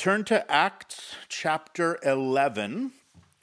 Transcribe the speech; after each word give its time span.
turn 0.00 0.24
to 0.24 0.50
Acts 0.50 1.14
chapter 1.28 1.98
11. 2.02 2.90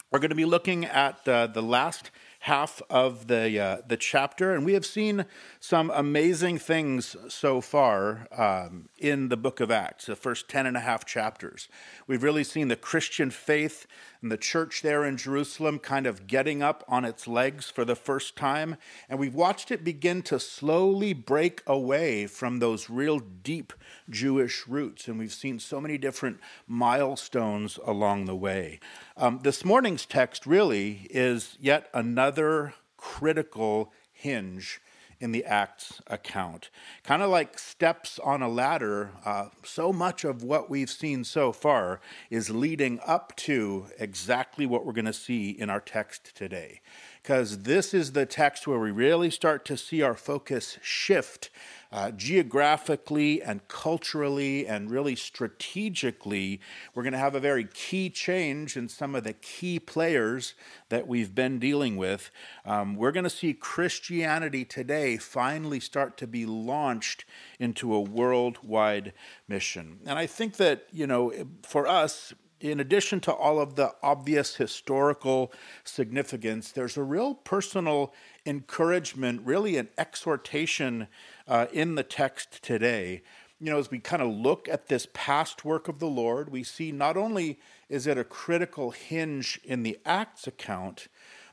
We're 0.10 0.18
going 0.18 0.30
to 0.30 0.36
be 0.36 0.44
looking 0.44 0.86
at 0.86 1.28
uh, 1.28 1.46
the 1.46 1.62
last 1.62 2.10
half 2.40 2.82
of 2.90 3.28
the, 3.28 3.60
uh, 3.60 3.78
the 3.88 3.96
chapter, 3.96 4.56
and 4.56 4.66
we 4.66 4.74
have 4.74 4.84
seen 4.84 5.26
some 5.60 5.92
amazing 5.94 6.58
things 6.58 7.16
so 7.28 7.62
far 7.62 8.28
um, 8.36 8.90
in 8.98 9.30
the 9.30 9.38
book 9.38 9.60
of 9.60 9.70
Acts, 9.70 10.08
the 10.08 10.16
first 10.16 10.50
10 10.50 10.66
and 10.66 10.76
a 10.76 10.80
half 10.80 11.06
chapters. 11.06 11.70
We've 12.08 12.24
really 12.24 12.44
seen 12.44 12.70
the 12.70 12.76
Christian 12.76 13.30
faith 13.30 13.86
and 14.22 14.32
the 14.32 14.38
church 14.38 14.82
there 14.82 15.06
in 15.06 15.18
Jerusalem 15.18 15.80
kind 15.80 16.08
of 16.08 16.28
getting 16.28 16.62
up 16.62 16.84
on 16.88 17.06
its 17.06 17.28
legs 17.28 17.70
for 17.70 17.86
the 17.86 17.96
first 17.96 18.36
time, 18.36 18.78
and 19.10 19.20
we've 19.20 19.36
watched 19.36 19.72
it 19.72 19.84
begin 19.84 20.22
to 20.24 20.40
slowly 20.40 21.14
break 21.14 21.62
away 21.68 22.28
from 22.28 22.60
those 22.60 22.90
real 22.90 23.20
deep 23.20 23.74
Jewish 24.10 24.68
roots, 24.68 25.08
and 25.08 25.20
we've 25.20 25.34
seen 25.34 25.60
so 25.60 25.80
many 25.80 25.98
different 25.98 26.40
milestones 26.68 27.80
along 27.86 28.26
the 28.26 28.36
way. 28.36 28.80
Um, 29.16 29.40
this 29.44 29.64
morning's 29.64 30.06
text 30.06 30.46
really 30.46 31.08
is 31.10 31.58
yet 31.60 31.90
another 31.94 32.74
critical 32.98 33.94
hinge 34.12 34.82
in 35.20 35.32
the 35.32 35.46
Acts 35.46 36.02
account. 36.08 36.70
Kind 37.04 37.22
of 37.22 37.30
like 37.30 37.58
steps 37.58 38.20
on 38.20 38.42
a 38.42 38.50
ladder, 38.50 39.12
uh, 39.26 39.50
so 39.64 39.92
much 39.92 40.24
of 40.24 40.44
what 40.44 40.70
we've 40.70 40.90
seen 40.90 41.24
so 41.24 41.52
far 41.52 42.00
is 42.30 42.50
leading 42.50 43.00
up 43.06 43.36
to 43.38 43.88
exactly 44.00 44.66
what 44.66 44.86
we're 44.86 44.94
going 44.94 45.06
to 45.06 45.14
see 45.14 45.50
in 45.50 45.70
our 45.70 45.82
text 45.82 46.36
today. 46.36 46.82
Because 47.28 47.64
this 47.64 47.94
is 47.94 48.14
the 48.14 48.26
text 48.26 48.68
where 48.68 48.80
we 48.80 48.90
really 48.90 49.30
start 49.30 49.66
to 49.66 49.76
see 49.76 50.02
our 50.02 50.14
focus 50.14 50.78
shift 50.82 51.50
uh, 51.92 52.12
geographically 52.12 53.44
and 53.44 53.68
culturally 53.68 54.66
and 54.66 54.90
really 54.90 55.14
strategically, 55.18 56.62
we're 56.96 57.04
going 57.04 57.12
to 57.12 57.20
have 57.20 57.36
a 57.36 57.42
very 57.42 57.66
key 57.66 58.10
change 58.10 58.78
in 58.78 58.88
some 58.88 59.14
of 59.14 59.26
the 59.26 59.34
key 59.34 59.78
players 59.78 60.54
that 60.88 61.06
we've 61.06 61.36
been 61.36 61.60
dealing 61.60 61.98
with. 61.98 62.32
Um, 62.64 62.96
we're 62.96 63.12
going 63.12 63.26
to 63.26 63.30
see 63.30 63.54
Christianity 63.54 64.64
today 64.64 65.18
finally 65.18 65.82
start 65.82 66.16
to 66.20 66.28
be 66.28 66.46
launched 66.46 67.26
into 67.60 67.94
a 67.94 68.00
worldwide 68.00 69.12
mission. 69.50 70.00
And 70.06 70.18
I 70.18 70.28
think 70.28 70.56
that, 70.56 70.88
you 70.94 71.06
know, 71.06 71.34
for 71.64 71.90
us, 71.90 72.34
in 72.60 72.80
addition 72.80 73.20
to 73.22 73.34
all 73.34 73.60
of 73.60 73.76
the 73.76 73.94
obvious 74.02 74.56
historical 74.56 75.52
significance, 75.84 76.72
there's 76.72 76.98
a 76.98 77.04
real 77.04 77.36
personal 77.36 78.14
encouragement, 78.46 79.42
really 79.46 79.78
an 79.78 79.90
exhortation 79.98 81.08
uh, 81.48 81.68
in 81.72 81.96
the 81.96 82.04
text 82.04 82.64
today. 82.64 83.22
You 83.60 83.72
know, 83.72 83.80
as 83.80 83.92
we 83.92 84.00
kind 84.00 84.22
of 84.22 84.30
look 84.30 84.68
at 84.68 84.88
this 84.88 85.08
past 85.14 85.66
work 85.66 85.88
of 85.88 86.00
the 86.00 86.08
Lord, 86.08 86.50
we 86.50 86.64
see 86.64 86.92
not 86.92 87.18
only 87.18 87.60
is 87.90 88.08
it 88.08 88.18
a 88.18 88.24
critical 88.24 88.92
hinge 88.92 89.60
in 89.64 89.84
the 89.84 89.98
Acts 90.06 90.48
account, 90.48 91.08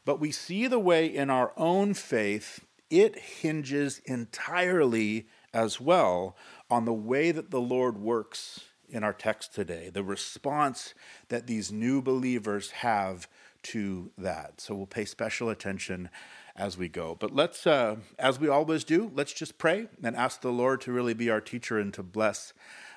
but 0.04 0.20
we 0.20 0.30
see 0.30 0.66
the 0.66 0.78
way 0.78 1.06
in 1.06 1.30
our 1.30 1.52
own 1.56 1.94
faith 1.94 2.64
it 2.90 3.18
hinges 3.18 4.00
entirely 4.04 5.26
as 5.52 5.80
well 5.80 6.36
on 6.70 6.84
the 6.84 6.92
way 6.92 7.30
that 7.30 7.50
the 7.50 7.60
Lord 7.60 7.98
works 7.98 8.66
in 8.88 9.04
our 9.04 9.12
text 9.12 9.54
today, 9.54 9.90
the 9.90 10.02
response 10.02 10.94
that 11.28 11.46
these 11.46 11.72
new 11.72 12.00
believers 12.02 12.70
have 12.70 13.28
to 13.62 14.10
that. 14.18 14.60
So 14.60 14.74
we'll 14.74 14.86
pay 14.86 15.04
special 15.04 15.48
attention 15.50 16.10
as 16.56 16.78
we 16.78 16.88
go. 16.88 17.16
But 17.18 17.34
let's, 17.34 17.66
uh, 17.66 17.96
as 18.18 18.38
we 18.38 18.48
always 18.48 18.84
do, 18.84 19.10
let's 19.14 19.32
just 19.32 19.58
pray 19.58 19.88
and 20.02 20.14
ask 20.14 20.40
the 20.40 20.52
Lord 20.52 20.80
to 20.82 20.92
really 20.92 21.14
be 21.14 21.30
our 21.30 21.40
teacher 21.40 21.78
and 21.78 21.92
to 21.94 22.02
bless 22.02 22.52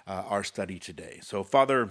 uh, 0.05 0.23
our 0.27 0.43
study 0.43 0.77
today. 0.77 1.19
So, 1.21 1.43
Father, 1.43 1.89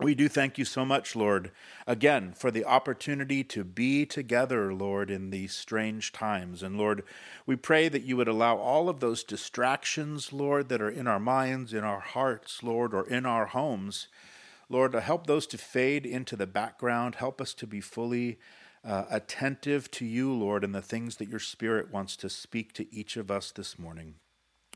we 0.00 0.14
do 0.14 0.28
thank 0.28 0.56
you 0.58 0.64
so 0.64 0.84
much, 0.84 1.14
Lord, 1.14 1.50
again, 1.86 2.32
for 2.32 2.50
the 2.50 2.64
opportunity 2.64 3.44
to 3.44 3.64
be 3.64 4.06
together, 4.06 4.72
Lord, 4.72 5.10
in 5.10 5.30
these 5.30 5.52
strange 5.54 6.12
times. 6.12 6.62
And 6.62 6.78
Lord, 6.78 7.02
we 7.46 7.56
pray 7.56 7.88
that 7.88 8.02
you 8.02 8.16
would 8.16 8.28
allow 8.28 8.56
all 8.56 8.88
of 8.88 9.00
those 9.00 9.22
distractions, 9.22 10.32
Lord, 10.32 10.68
that 10.70 10.80
are 10.80 10.90
in 10.90 11.06
our 11.06 11.20
minds, 11.20 11.74
in 11.74 11.84
our 11.84 12.00
hearts, 12.00 12.62
Lord, 12.62 12.94
or 12.94 13.06
in 13.06 13.26
our 13.26 13.46
homes, 13.46 14.08
Lord, 14.68 14.92
to 14.92 15.00
help 15.00 15.26
those 15.26 15.46
to 15.48 15.58
fade 15.58 16.06
into 16.06 16.36
the 16.36 16.46
background. 16.46 17.16
Help 17.16 17.40
us 17.40 17.52
to 17.54 17.66
be 17.66 17.80
fully 17.80 18.38
uh, 18.84 19.04
attentive 19.10 19.90
to 19.90 20.04
you, 20.04 20.32
Lord, 20.32 20.64
and 20.64 20.74
the 20.74 20.80
things 20.80 21.16
that 21.16 21.28
your 21.28 21.40
Spirit 21.40 21.92
wants 21.92 22.16
to 22.16 22.30
speak 22.30 22.72
to 22.74 22.94
each 22.94 23.16
of 23.16 23.30
us 23.30 23.50
this 23.50 23.78
morning. 23.78 24.14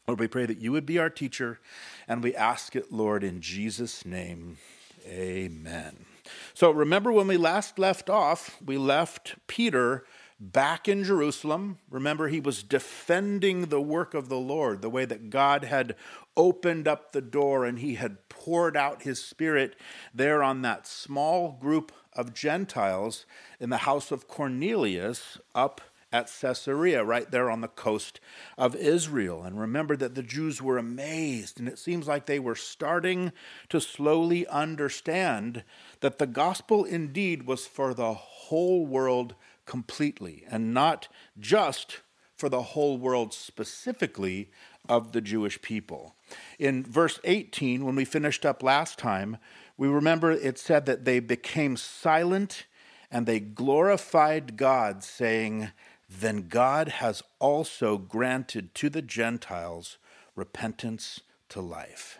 Lord, 0.06 0.20
we 0.20 0.28
pray 0.28 0.44
that 0.44 0.58
you 0.58 0.72
would 0.72 0.84
be 0.84 0.98
our 0.98 1.08
teacher, 1.08 1.60
and 2.06 2.22
we 2.22 2.36
ask 2.36 2.76
it, 2.76 2.92
Lord, 2.92 3.24
in 3.24 3.40
Jesus' 3.40 4.04
name. 4.04 4.58
Amen. 5.06 6.06
So 6.54 6.70
remember 6.70 7.12
when 7.12 7.26
we 7.26 7.36
last 7.36 7.78
left 7.78 8.08
off, 8.08 8.56
we 8.64 8.78
left 8.78 9.34
Peter 9.46 10.04
back 10.40 10.88
in 10.88 11.04
Jerusalem. 11.04 11.78
Remember, 11.90 12.28
he 12.28 12.40
was 12.40 12.62
defending 12.62 13.66
the 13.66 13.80
work 13.80 14.14
of 14.14 14.28
the 14.28 14.38
Lord, 14.38 14.82
the 14.82 14.90
way 14.90 15.04
that 15.04 15.30
God 15.30 15.64
had 15.64 15.94
opened 16.36 16.88
up 16.88 17.12
the 17.12 17.20
door 17.20 17.64
and 17.64 17.78
he 17.78 17.94
had 17.94 18.28
poured 18.28 18.76
out 18.76 19.02
his 19.02 19.22
spirit 19.22 19.76
there 20.14 20.42
on 20.42 20.62
that 20.62 20.86
small 20.86 21.52
group 21.52 21.92
of 22.14 22.34
Gentiles 22.34 23.26
in 23.60 23.70
the 23.70 23.78
house 23.78 24.10
of 24.10 24.28
Cornelius 24.28 25.38
up 25.54 25.80
at 26.14 26.30
Caesarea, 26.40 27.02
right 27.02 27.28
there 27.32 27.50
on 27.50 27.60
the 27.60 27.66
coast 27.66 28.20
of 28.56 28.76
Israel. 28.76 29.42
And 29.42 29.58
remember 29.58 29.96
that 29.96 30.14
the 30.14 30.22
Jews 30.22 30.62
were 30.62 30.78
amazed, 30.78 31.58
and 31.58 31.66
it 31.66 31.76
seems 31.76 32.06
like 32.06 32.26
they 32.26 32.38
were 32.38 32.54
starting 32.54 33.32
to 33.68 33.80
slowly 33.80 34.46
understand 34.46 35.64
that 35.98 36.20
the 36.20 36.28
gospel 36.28 36.84
indeed 36.84 37.48
was 37.48 37.66
for 37.66 37.94
the 37.94 38.14
whole 38.14 38.86
world 38.86 39.34
completely, 39.66 40.44
and 40.48 40.72
not 40.72 41.08
just 41.40 41.98
for 42.36 42.48
the 42.48 42.62
whole 42.62 42.96
world 42.96 43.34
specifically 43.34 44.52
of 44.88 45.10
the 45.10 45.20
Jewish 45.20 45.60
people. 45.62 46.14
In 46.60 46.84
verse 46.84 47.18
18, 47.24 47.84
when 47.84 47.96
we 47.96 48.04
finished 48.04 48.46
up 48.46 48.62
last 48.62 49.00
time, 49.00 49.36
we 49.76 49.88
remember 49.88 50.30
it 50.30 50.60
said 50.60 50.86
that 50.86 51.04
they 51.04 51.18
became 51.18 51.76
silent 51.76 52.66
and 53.10 53.26
they 53.26 53.40
glorified 53.40 54.56
God, 54.56 55.02
saying, 55.02 55.70
Then 56.08 56.48
God 56.48 56.88
has 56.88 57.22
also 57.38 57.98
granted 57.98 58.74
to 58.76 58.90
the 58.90 59.02
Gentiles 59.02 59.98
repentance 60.36 61.20
to 61.50 61.60
life. 61.60 62.18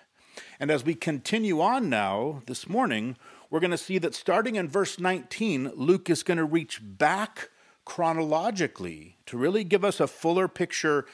And 0.59 0.71
as 0.71 0.85
we 0.85 0.95
continue 0.95 1.61
on 1.61 1.89
now 1.89 2.43
this 2.47 2.69
morning, 2.69 3.17
we're 3.51 3.61
going 3.61 3.71
to 3.71 3.79
see 3.79 3.99
that 3.99 4.15
starting 4.15 4.57
in 4.57 4.69
verse 4.69 4.99
19, 4.99 5.73
Luke 5.77 6.11
is 6.11 6.23
going 6.23 6.39
to 6.39 6.45
reach 6.45 6.81
back 6.83 7.51
chronologically 7.85 9.17
to 9.27 9.37
really 9.37 9.63
give 9.63 9.85
us 9.85 10.01
a 10.01 10.07
fuller 10.07 10.49
picture 10.49 11.05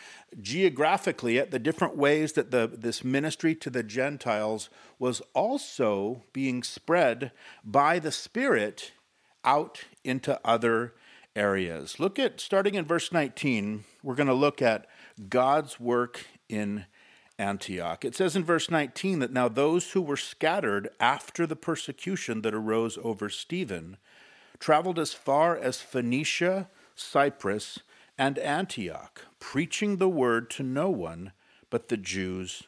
geographically 0.41 1.39
at 1.39 1.51
the 1.51 1.59
different 1.59 1.97
ways 1.97 2.33
that 2.35 2.51
the, 2.51 2.71
this 2.73 3.03
ministry 3.03 3.55
to 3.57 3.71
the 3.71 3.83
Gentiles 3.83 4.71
was 4.99 5.21
also 5.35 6.23
being 6.33 6.63
spread 6.63 7.33
by 7.65 7.99
the 7.99 8.13
Spirit 8.13 8.93
out 9.45 9.81
into 10.05 10.41
other 10.45 10.95
areas. 11.41 11.99
Look 11.99 12.19
at, 12.19 12.39
starting 12.39 12.75
in 12.75 12.85
verse 12.85 13.11
19, 13.11 13.85
we're 14.03 14.15
going 14.15 14.27
to 14.27 14.35
look 14.35 14.61
at 14.61 14.87
God's 15.31 15.81
work 15.81 16.27
in 16.51 16.85
Antioch. 17.39 18.05
It 18.05 18.15
says 18.15 18.37
in 18.37 18.45
verse 18.45 18.71
19 18.71 19.21
that 19.21 19.33
now 19.33 19.49
those 19.49 19.93
who 19.93 20.03
were 20.03 20.19
scattered 20.19 20.91
after 21.01 21.47
the 21.47 21.57
persecution 21.57 22.43
that 22.43 22.55
arose 22.55 22.99
over 23.03 23.31
Stephen 23.31 23.97
traveled 24.59 24.99
as 24.99 25.15
far 25.15 25.57
as 25.57 25.81
Phoenicia, 25.81 26.69
Cyprus, 26.95 27.79
and 28.19 28.39
Antioch, 28.39 29.23
preaching 29.39 29.97
the 29.97 30.11
word 30.11 30.51
to 30.51 30.63
no 30.63 30.91
one 30.91 31.33
but 31.71 31.89
the 31.89 31.97
Jews 31.97 32.65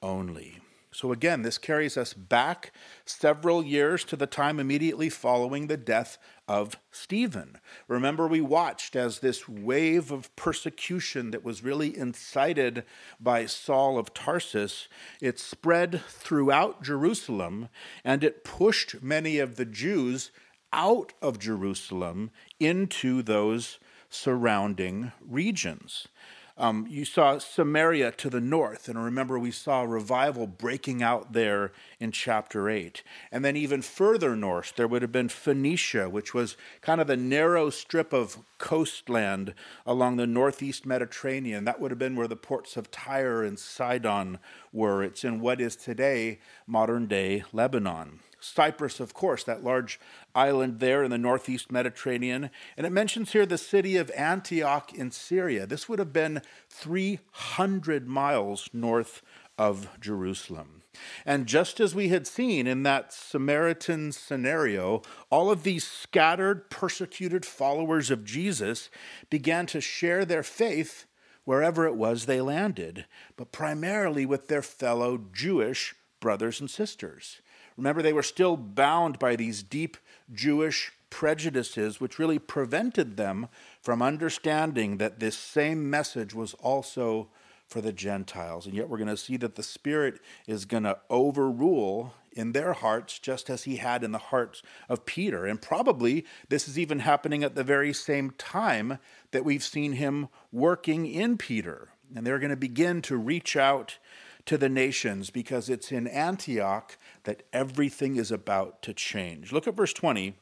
only. 0.00 0.60
So, 0.94 1.10
again, 1.10 1.40
this 1.40 1.56
carries 1.56 1.96
us 1.96 2.12
back 2.12 2.70
several 3.06 3.64
years 3.64 4.04
to 4.04 4.16
the 4.16 4.26
time 4.26 4.60
immediately 4.60 5.08
following 5.08 5.66
the 5.66 5.78
death 5.78 6.18
of 6.46 6.76
Stephen. 6.90 7.56
Remember, 7.88 8.28
we 8.28 8.42
watched 8.42 8.94
as 8.94 9.20
this 9.20 9.48
wave 9.48 10.10
of 10.12 10.34
persecution 10.36 11.30
that 11.30 11.42
was 11.42 11.64
really 11.64 11.96
incited 11.96 12.84
by 13.18 13.46
Saul 13.46 13.96
of 13.96 14.12
Tarsus, 14.12 14.86
it 15.22 15.38
spread 15.38 16.02
throughout 16.08 16.82
Jerusalem 16.82 17.70
and 18.04 18.22
it 18.22 18.44
pushed 18.44 19.02
many 19.02 19.38
of 19.38 19.56
the 19.56 19.64
Jews 19.64 20.30
out 20.74 21.14
of 21.22 21.38
Jerusalem 21.38 22.30
into 22.60 23.22
those 23.22 23.78
surrounding 24.10 25.12
regions. 25.26 26.08
Um, 26.58 26.86
you 26.88 27.04
saw 27.04 27.38
Samaria 27.38 28.12
to 28.12 28.28
the 28.28 28.40
north, 28.40 28.88
and 28.88 29.02
remember, 29.02 29.38
we 29.38 29.50
saw 29.50 29.82
revival 29.82 30.46
breaking 30.46 31.02
out 31.02 31.32
there 31.32 31.72
in 31.98 32.12
chapter 32.12 32.68
8. 32.68 33.02
And 33.30 33.44
then, 33.44 33.56
even 33.56 33.80
further 33.82 34.36
north, 34.36 34.74
there 34.76 34.86
would 34.86 35.02
have 35.02 35.12
been 35.12 35.28
Phoenicia, 35.28 36.10
which 36.10 36.34
was 36.34 36.56
kind 36.80 37.00
of 37.00 37.06
the 37.06 37.16
narrow 37.16 37.70
strip 37.70 38.12
of 38.12 38.38
coastland 38.58 39.54
along 39.86 40.16
the 40.16 40.26
northeast 40.26 40.84
Mediterranean. 40.84 41.64
That 41.64 41.80
would 41.80 41.90
have 41.90 41.98
been 41.98 42.16
where 42.16 42.28
the 42.28 42.36
ports 42.36 42.76
of 42.76 42.90
Tyre 42.90 43.42
and 43.42 43.58
Sidon 43.58 44.38
were. 44.72 45.02
It's 45.02 45.24
in 45.24 45.40
what 45.40 45.60
is 45.60 45.74
today 45.74 46.38
modern 46.66 47.06
day 47.06 47.44
Lebanon. 47.52 48.20
Cyprus, 48.42 49.00
of 49.00 49.14
course, 49.14 49.44
that 49.44 49.64
large 49.64 50.00
island 50.34 50.80
there 50.80 51.02
in 51.02 51.10
the 51.10 51.18
northeast 51.18 51.70
Mediterranean. 51.70 52.50
And 52.76 52.86
it 52.86 52.90
mentions 52.90 53.32
here 53.32 53.46
the 53.46 53.58
city 53.58 53.96
of 53.96 54.10
Antioch 54.16 54.92
in 54.92 55.10
Syria. 55.10 55.66
This 55.66 55.88
would 55.88 55.98
have 55.98 56.12
been 56.12 56.42
300 56.68 58.08
miles 58.08 58.68
north 58.72 59.22
of 59.58 59.88
Jerusalem. 60.00 60.82
And 61.24 61.46
just 61.46 61.80
as 61.80 61.94
we 61.94 62.08
had 62.08 62.26
seen 62.26 62.66
in 62.66 62.82
that 62.82 63.12
Samaritan 63.12 64.12
scenario, 64.12 65.02
all 65.30 65.50
of 65.50 65.62
these 65.62 65.86
scattered, 65.86 66.68
persecuted 66.70 67.46
followers 67.46 68.10
of 68.10 68.24
Jesus 68.24 68.90
began 69.30 69.66
to 69.66 69.80
share 69.80 70.24
their 70.24 70.42
faith 70.42 71.06
wherever 71.44 71.86
it 71.86 71.96
was 71.96 72.26
they 72.26 72.40
landed, 72.40 73.06
but 73.36 73.52
primarily 73.52 74.24
with 74.26 74.48
their 74.48 74.62
fellow 74.62 75.18
Jewish 75.32 75.94
brothers 76.20 76.60
and 76.60 76.70
sisters. 76.70 77.41
Remember, 77.76 78.02
they 78.02 78.12
were 78.12 78.22
still 78.22 78.56
bound 78.56 79.18
by 79.18 79.36
these 79.36 79.62
deep 79.62 79.96
Jewish 80.32 80.92
prejudices, 81.10 82.00
which 82.00 82.18
really 82.18 82.38
prevented 82.38 83.16
them 83.16 83.48
from 83.80 84.00
understanding 84.00 84.96
that 84.98 85.20
this 85.20 85.36
same 85.36 85.90
message 85.90 86.34
was 86.34 86.54
also 86.54 87.28
for 87.66 87.80
the 87.80 87.92
Gentiles. 87.92 88.66
And 88.66 88.74
yet, 88.74 88.88
we're 88.88 88.98
going 88.98 89.08
to 89.08 89.16
see 89.16 89.36
that 89.38 89.56
the 89.56 89.62
Spirit 89.62 90.20
is 90.46 90.64
going 90.64 90.84
to 90.84 90.98
overrule 91.08 92.14
in 92.32 92.52
their 92.52 92.72
hearts, 92.72 93.18
just 93.18 93.50
as 93.50 93.64
he 93.64 93.76
had 93.76 94.02
in 94.02 94.12
the 94.12 94.18
hearts 94.18 94.62
of 94.88 95.04
Peter. 95.04 95.46
And 95.46 95.60
probably 95.60 96.24
this 96.48 96.66
is 96.66 96.78
even 96.78 97.00
happening 97.00 97.44
at 97.44 97.54
the 97.54 97.64
very 97.64 97.92
same 97.92 98.30
time 98.32 98.98
that 99.32 99.44
we've 99.44 99.62
seen 99.62 99.92
him 99.92 100.28
working 100.50 101.06
in 101.06 101.36
Peter. 101.36 101.90
And 102.14 102.26
they're 102.26 102.38
going 102.38 102.50
to 102.50 102.56
begin 102.56 103.02
to 103.02 103.16
reach 103.16 103.56
out 103.56 103.98
to 104.46 104.58
the 104.58 104.68
nations 104.68 105.30
because 105.30 105.68
it's 105.68 105.92
in 105.92 106.06
Antioch 106.06 106.98
that 107.24 107.42
everything 107.52 108.16
is 108.16 108.30
about 108.30 108.82
to 108.82 108.92
change. 108.92 109.52
Look 109.52 109.66
at 109.66 109.76
verse 109.76 109.92
20. 109.92 110.34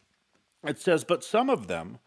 It 0.65 0.79
says, 0.79 1.05
But 1.05 1.25
some 1.25 1.51
of 1.51 1.67
them 1.67 1.99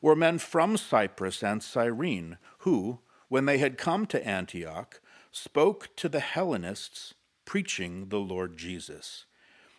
were 0.00 0.16
men 0.16 0.38
from 0.38 0.76
Cyprus 0.76 1.42
and 1.42 1.62
Cyrene, 1.62 2.38
who, 2.58 3.00
when 3.28 3.46
they 3.46 3.58
had 3.58 3.78
come 3.78 4.06
to 4.06 4.26
Antioch, 4.26 5.00
spoke 5.30 5.94
to 5.96 6.08
the 6.08 6.20
Hellenists, 6.20 7.14
preaching 7.44 8.08
the 8.08 8.18
Lord 8.18 8.56
Jesus. 8.56 9.26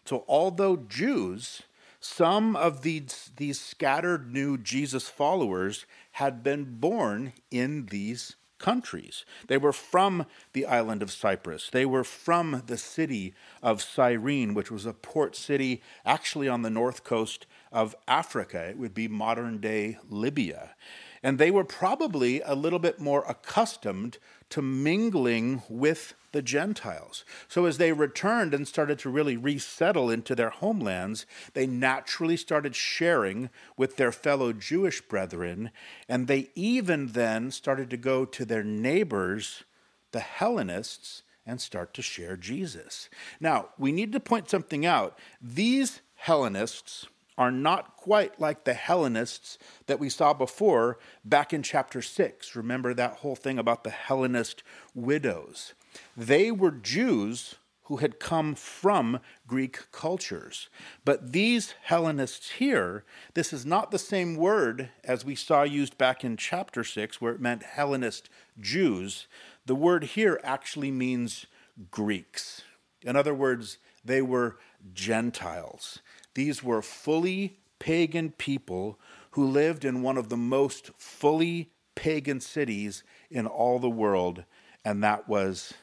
So, 0.06 0.26
although 0.28 0.78
Jews, 0.78 1.64
some 2.00 2.56
of 2.56 2.82
these, 2.82 3.32
these 3.38 3.60
scattered 3.60 4.34
new 4.34 4.58
Jesus 4.58 5.08
followers 5.08 5.86
had 6.14 6.44
been 6.44 6.80
born 6.80 7.34
in 7.50 7.88
these 7.88 8.36
countries. 8.62 9.26
They 9.48 9.58
were 9.58 9.74
from 9.74 10.26
the 10.54 10.66
island 10.66 11.02
of 11.02 11.12
Cyprus. 11.12 11.70
They 11.70 11.86
were 11.86 12.04
from 12.04 12.64
the 12.68 12.78
city 12.78 13.34
of 13.62 13.82
Cyrene, 13.82 14.54
which 14.54 14.72
was 14.72 14.86
a 14.86 14.94
port 14.94 15.36
city 15.36 15.82
actually 16.06 16.48
on 16.48 16.62
the 16.62 16.70
north 16.70 17.04
coast 17.04 17.48
of 17.72 17.96
Africa. 18.08 18.70
It 18.70 18.78
would 18.78 18.94
be 18.94 19.08
modern 19.08 19.60
day 19.60 19.98
Libya. 20.10 20.76
And 21.24 21.38
they 21.38 21.52
were 21.52 21.64
probably 21.64 22.42
a 22.42 22.56
little 22.56 22.80
bit 22.80 23.00
more 23.00 23.24
accustomed 23.28 24.18
to 24.50 24.62
mingling 24.62 25.62
with 25.70 26.16
the 26.32 26.42
Gentiles. 26.42 27.26
So 27.48 27.66
as 27.66 27.78
they 27.78 27.92
returned 27.92 28.54
and 28.54 28.68
started 28.68 29.00
to 29.00 29.10
really 29.10 29.38
resettle 29.38 30.10
into 30.10 30.34
their 30.34 30.50
homelands, 30.50 31.26
they 31.54 31.68
naturally 31.68 32.38
started 32.38 32.76
sharing 32.76 33.50
with 33.78 33.98
their 33.98 34.12
fellow 34.12 34.54
Jewish 34.54 35.02
brethren, 35.02 35.72
and 36.08 36.28
they 36.28 36.50
even 36.56 37.08
then 37.08 37.52
started 37.52 37.90
to 37.90 37.98
go 37.98 38.26
to 38.26 38.46
their 38.46 38.64
neighbors, 38.64 39.64
the 40.12 40.22
Hellenists, 40.22 41.24
and 41.46 41.60
start 41.60 41.94
to 41.96 42.02
share 42.02 42.38
Jesus. 42.38 43.10
Now, 43.40 43.70
we 43.78 43.92
need 43.92 44.12
to 44.14 44.20
point 44.20 44.50
something 44.50 44.86
out. 44.86 45.18
These 45.42 46.02
Hellenists, 46.16 47.08
are 47.42 47.52
not 47.52 47.98
quite 47.98 48.40
like 48.40 48.66
the 48.66 48.76
Hellenists 48.76 49.58
that 49.88 50.00
we 50.00 50.10
saw 50.10 50.32
before 50.32 51.00
back 51.26 51.52
in 51.52 51.64
chapter 51.64 52.00
6. 52.00 52.56
Remember 52.56 52.94
that 52.94 53.14
whole 53.14 53.36
thing 53.36 53.58
about 53.58 53.84
the 53.84 53.90
Hellenist 53.90 54.62
widows. 54.94 55.74
They 56.16 56.52
were 56.52 56.70
Jews 56.70 57.56
who 57.86 57.98
had 57.98 58.20
come 58.20 58.54
from 58.54 59.20
Greek 59.48 59.92
cultures. 59.92 60.70
But 61.04 61.32
these 61.32 61.74
Hellenists 61.82 62.52
here, 62.52 63.06
this 63.34 63.52
is 63.52 63.66
not 63.66 63.90
the 63.90 63.98
same 63.98 64.36
word 64.36 64.92
as 65.04 65.26
we 65.26 65.34
saw 65.34 65.64
used 65.64 65.98
back 65.98 66.24
in 66.24 66.38
chapter 66.38 66.84
6, 66.84 67.20
where 67.20 67.34
it 67.34 67.42
meant 67.42 67.64
Hellenist 67.64 68.30
Jews. 68.60 69.26
The 69.66 69.74
word 69.74 70.04
here 70.04 70.40
actually 70.44 70.92
means 70.92 71.48
Greeks. 71.90 72.62
In 73.02 73.16
other 73.16 73.34
words, 73.34 73.80
they 74.06 74.22
were 74.22 74.60
Gentiles. 74.94 76.02
These 76.34 76.64
were 76.64 76.82
fully 76.82 77.58
pagan 77.80 78.32
people 78.32 79.00
who 79.32 79.46
lived 79.46 79.86
in 79.86 80.02
one 80.02 80.18
of 80.18 80.30
the 80.30 80.38
most 80.38 80.92
fully 80.98 81.72
pagan 81.96 82.40
cities 82.40 83.04
in 83.30 83.48
all 83.48 83.80
the 83.80 83.90
world, 83.90 84.44
and 84.86 85.04
that 85.04 85.28
was 85.28 85.74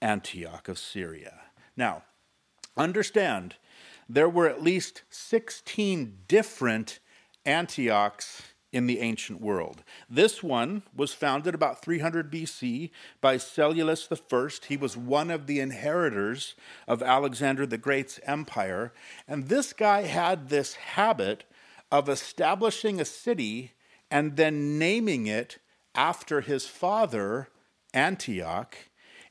Antioch 0.00 0.68
of 0.68 0.78
Syria. 0.78 1.40
Now, 1.76 2.02
understand, 2.76 3.56
there 4.08 4.28
were 4.28 4.48
at 4.48 4.62
least 4.62 5.02
16 5.10 6.18
different 6.28 6.98
Antiochs 7.46 8.42
in 8.72 8.86
the 8.86 9.00
ancient 9.00 9.40
world. 9.40 9.84
This 10.08 10.42
one 10.42 10.82
was 10.96 11.12
founded 11.12 11.54
about 11.54 11.82
300 11.82 12.32
BC 12.32 12.90
by 13.20 13.36
Seleucus 13.36 14.08
I. 14.10 14.48
He 14.66 14.76
was 14.76 14.96
one 14.96 15.30
of 15.30 15.46
the 15.46 15.60
inheritors 15.60 16.54
of 16.88 17.02
Alexander 17.02 17.66
the 17.66 17.78
Great's 17.78 18.18
empire. 18.24 18.92
And 19.28 19.48
this 19.48 19.72
guy 19.72 20.02
had 20.02 20.48
this 20.48 20.74
habit 20.74 21.44
of 21.90 22.08
establishing 22.08 23.00
a 23.00 23.04
city 23.04 23.72
and 24.10 24.36
then 24.36 24.78
naming 24.78 25.26
it 25.26 25.58
after 25.94 26.40
his 26.40 26.66
father, 26.66 27.48
Antioch. 27.92 28.76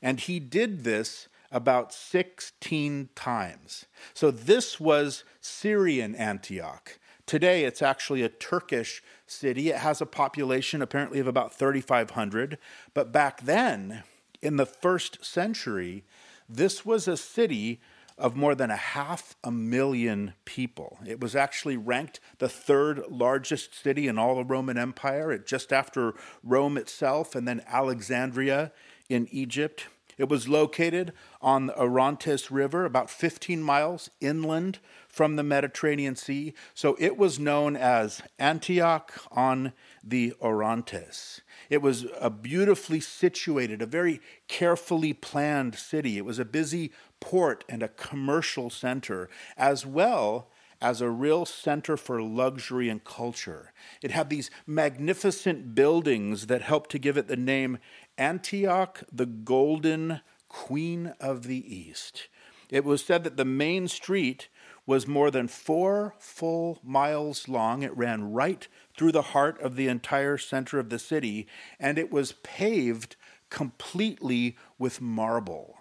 And 0.00 0.20
he 0.20 0.38
did 0.38 0.84
this 0.84 1.28
about 1.50 1.92
16 1.92 3.10
times. 3.14 3.86
So 4.14 4.30
this 4.30 4.80
was 4.80 5.24
Syrian 5.40 6.14
Antioch. 6.14 6.98
Today, 7.26 7.64
it's 7.64 7.82
actually 7.82 8.22
a 8.22 8.28
Turkish 8.28 9.02
city. 9.26 9.70
It 9.70 9.76
has 9.76 10.00
a 10.00 10.06
population 10.06 10.82
apparently 10.82 11.20
of 11.20 11.26
about 11.26 11.54
3,500. 11.54 12.58
But 12.94 13.12
back 13.12 13.42
then, 13.42 14.02
in 14.42 14.56
the 14.56 14.66
first 14.66 15.24
century, 15.24 16.04
this 16.48 16.84
was 16.84 17.06
a 17.06 17.16
city 17.16 17.80
of 18.18 18.36
more 18.36 18.54
than 18.54 18.70
a 18.70 18.76
half 18.76 19.36
a 19.42 19.50
million 19.50 20.34
people. 20.44 20.98
It 21.06 21.20
was 21.20 21.34
actually 21.34 21.76
ranked 21.76 22.20
the 22.38 22.48
third 22.48 23.02
largest 23.08 23.80
city 23.80 24.06
in 24.06 24.18
all 24.18 24.36
the 24.36 24.44
Roman 24.44 24.76
Empire, 24.76 25.36
just 25.38 25.72
after 25.72 26.14
Rome 26.42 26.76
itself 26.76 27.34
and 27.34 27.48
then 27.48 27.62
Alexandria 27.66 28.72
in 29.08 29.28
Egypt. 29.30 29.86
It 30.18 30.28
was 30.28 30.48
located 30.48 31.12
on 31.40 31.66
the 31.66 31.78
Orontes 31.78 32.50
River, 32.50 32.84
about 32.84 33.10
15 33.10 33.62
miles 33.62 34.10
inland 34.20 34.78
from 35.08 35.36
the 35.36 35.42
Mediterranean 35.42 36.16
Sea. 36.16 36.54
So 36.74 36.96
it 36.98 37.16
was 37.16 37.38
known 37.38 37.76
as 37.76 38.22
Antioch 38.38 39.12
on 39.30 39.72
the 40.02 40.34
Orontes. 40.40 41.40
It 41.70 41.82
was 41.82 42.06
a 42.20 42.30
beautifully 42.30 43.00
situated, 43.00 43.82
a 43.82 43.86
very 43.86 44.20
carefully 44.48 45.12
planned 45.12 45.74
city. 45.76 46.18
It 46.18 46.24
was 46.24 46.38
a 46.38 46.44
busy 46.44 46.92
port 47.20 47.64
and 47.68 47.82
a 47.82 47.88
commercial 47.88 48.68
center, 48.70 49.28
as 49.56 49.86
well 49.86 50.50
as 50.82 51.00
a 51.00 51.08
real 51.08 51.46
center 51.46 51.96
for 51.96 52.20
luxury 52.20 52.88
and 52.88 53.04
culture. 53.04 53.72
It 54.02 54.10
had 54.10 54.28
these 54.28 54.50
magnificent 54.66 55.76
buildings 55.76 56.48
that 56.48 56.62
helped 56.62 56.90
to 56.90 56.98
give 56.98 57.16
it 57.16 57.28
the 57.28 57.36
name 57.36 57.78
Antioch, 58.18 59.02
the 59.12 59.26
Golden 59.26 60.20
Queen 60.48 61.14
of 61.20 61.44
the 61.44 61.74
East. 61.74 62.28
It 62.70 62.84
was 62.84 63.04
said 63.04 63.24
that 63.24 63.36
the 63.36 63.44
main 63.44 63.88
street 63.88 64.48
was 64.86 65.06
more 65.06 65.30
than 65.30 65.46
four 65.48 66.14
full 66.18 66.80
miles 66.82 67.48
long. 67.48 67.82
It 67.82 67.96
ran 67.96 68.32
right 68.32 68.66
through 68.96 69.12
the 69.12 69.22
heart 69.22 69.60
of 69.60 69.76
the 69.76 69.88
entire 69.88 70.38
center 70.38 70.78
of 70.78 70.88
the 70.88 70.98
city, 70.98 71.46
and 71.78 71.98
it 71.98 72.10
was 72.10 72.32
paved 72.42 73.16
completely 73.50 74.56
with 74.78 75.00
marble. 75.00 75.78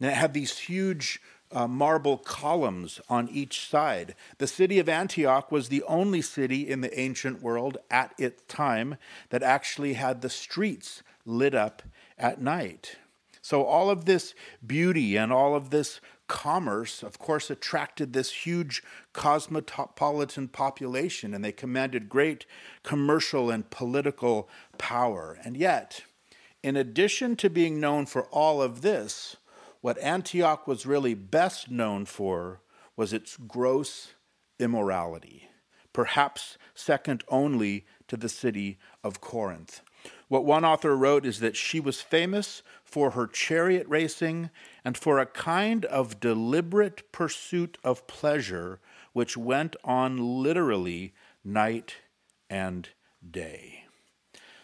And 0.00 0.10
it 0.10 0.14
had 0.14 0.32
these 0.32 0.58
huge 0.58 1.20
uh, 1.52 1.66
marble 1.66 2.18
columns 2.18 3.00
on 3.08 3.28
each 3.28 3.68
side. 3.68 4.14
The 4.38 4.46
city 4.46 4.78
of 4.78 4.88
Antioch 4.88 5.52
was 5.52 5.68
the 5.68 5.82
only 5.84 6.22
city 6.22 6.68
in 6.68 6.80
the 6.80 6.98
ancient 6.98 7.42
world 7.42 7.78
at 7.90 8.14
its 8.18 8.42
time 8.48 8.96
that 9.30 9.42
actually 9.42 9.94
had 9.94 10.20
the 10.20 10.30
streets 10.30 11.02
lit 11.24 11.54
up 11.54 11.82
at 12.18 12.40
night. 12.40 12.96
So, 13.40 13.64
all 13.64 13.90
of 13.90 14.04
this 14.04 14.34
beauty 14.64 15.16
and 15.16 15.32
all 15.32 15.56
of 15.56 15.70
this 15.70 16.00
commerce, 16.28 17.02
of 17.02 17.18
course, 17.18 17.50
attracted 17.50 18.12
this 18.12 18.30
huge 18.30 18.82
cosmopolitan 19.12 20.48
population, 20.48 21.34
and 21.34 21.44
they 21.44 21.52
commanded 21.52 22.08
great 22.08 22.46
commercial 22.84 23.50
and 23.50 23.68
political 23.68 24.48
power. 24.78 25.38
And 25.44 25.56
yet, 25.56 26.04
in 26.62 26.76
addition 26.76 27.34
to 27.36 27.50
being 27.50 27.80
known 27.80 28.06
for 28.06 28.24
all 28.26 28.62
of 28.62 28.82
this, 28.82 29.36
what 29.82 29.98
Antioch 29.98 30.66
was 30.66 30.86
really 30.86 31.12
best 31.12 31.70
known 31.70 32.06
for 32.06 32.60
was 32.96 33.12
its 33.12 33.36
gross 33.36 34.14
immorality, 34.58 35.50
perhaps 35.92 36.56
second 36.74 37.24
only 37.28 37.84
to 38.08 38.16
the 38.16 38.28
city 38.28 38.78
of 39.04 39.20
Corinth. 39.20 39.82
What 40.28 40.44
one 40.44 40.64
author 40.64 40.96
wrote 40.96 41.26
is 41.26 41.40
that 41.40 41.56
she 41.56 41.78
was 41.80 42.00
famous 42.00 42.62
for 42.84 43.10
her 43.10 43.26
chariot 43.26 43.86
racing 43.88 44.50
and 44.84 44.96
for 44.96 45.18
a 45.18 45.26
kind 45.26 45.84
of 45.84 46.20
deliberate 46.20 47.10
pursuit 47.12 47.76
of 47.84 48.06
pleasure 48.06 48.80
which 49.12 49.36
went 49.36 49.76
on 49.84 50.42
literally 50.42 51.12
night 51.44 51.96
and 52.48 52.88
day. 53.28 53.84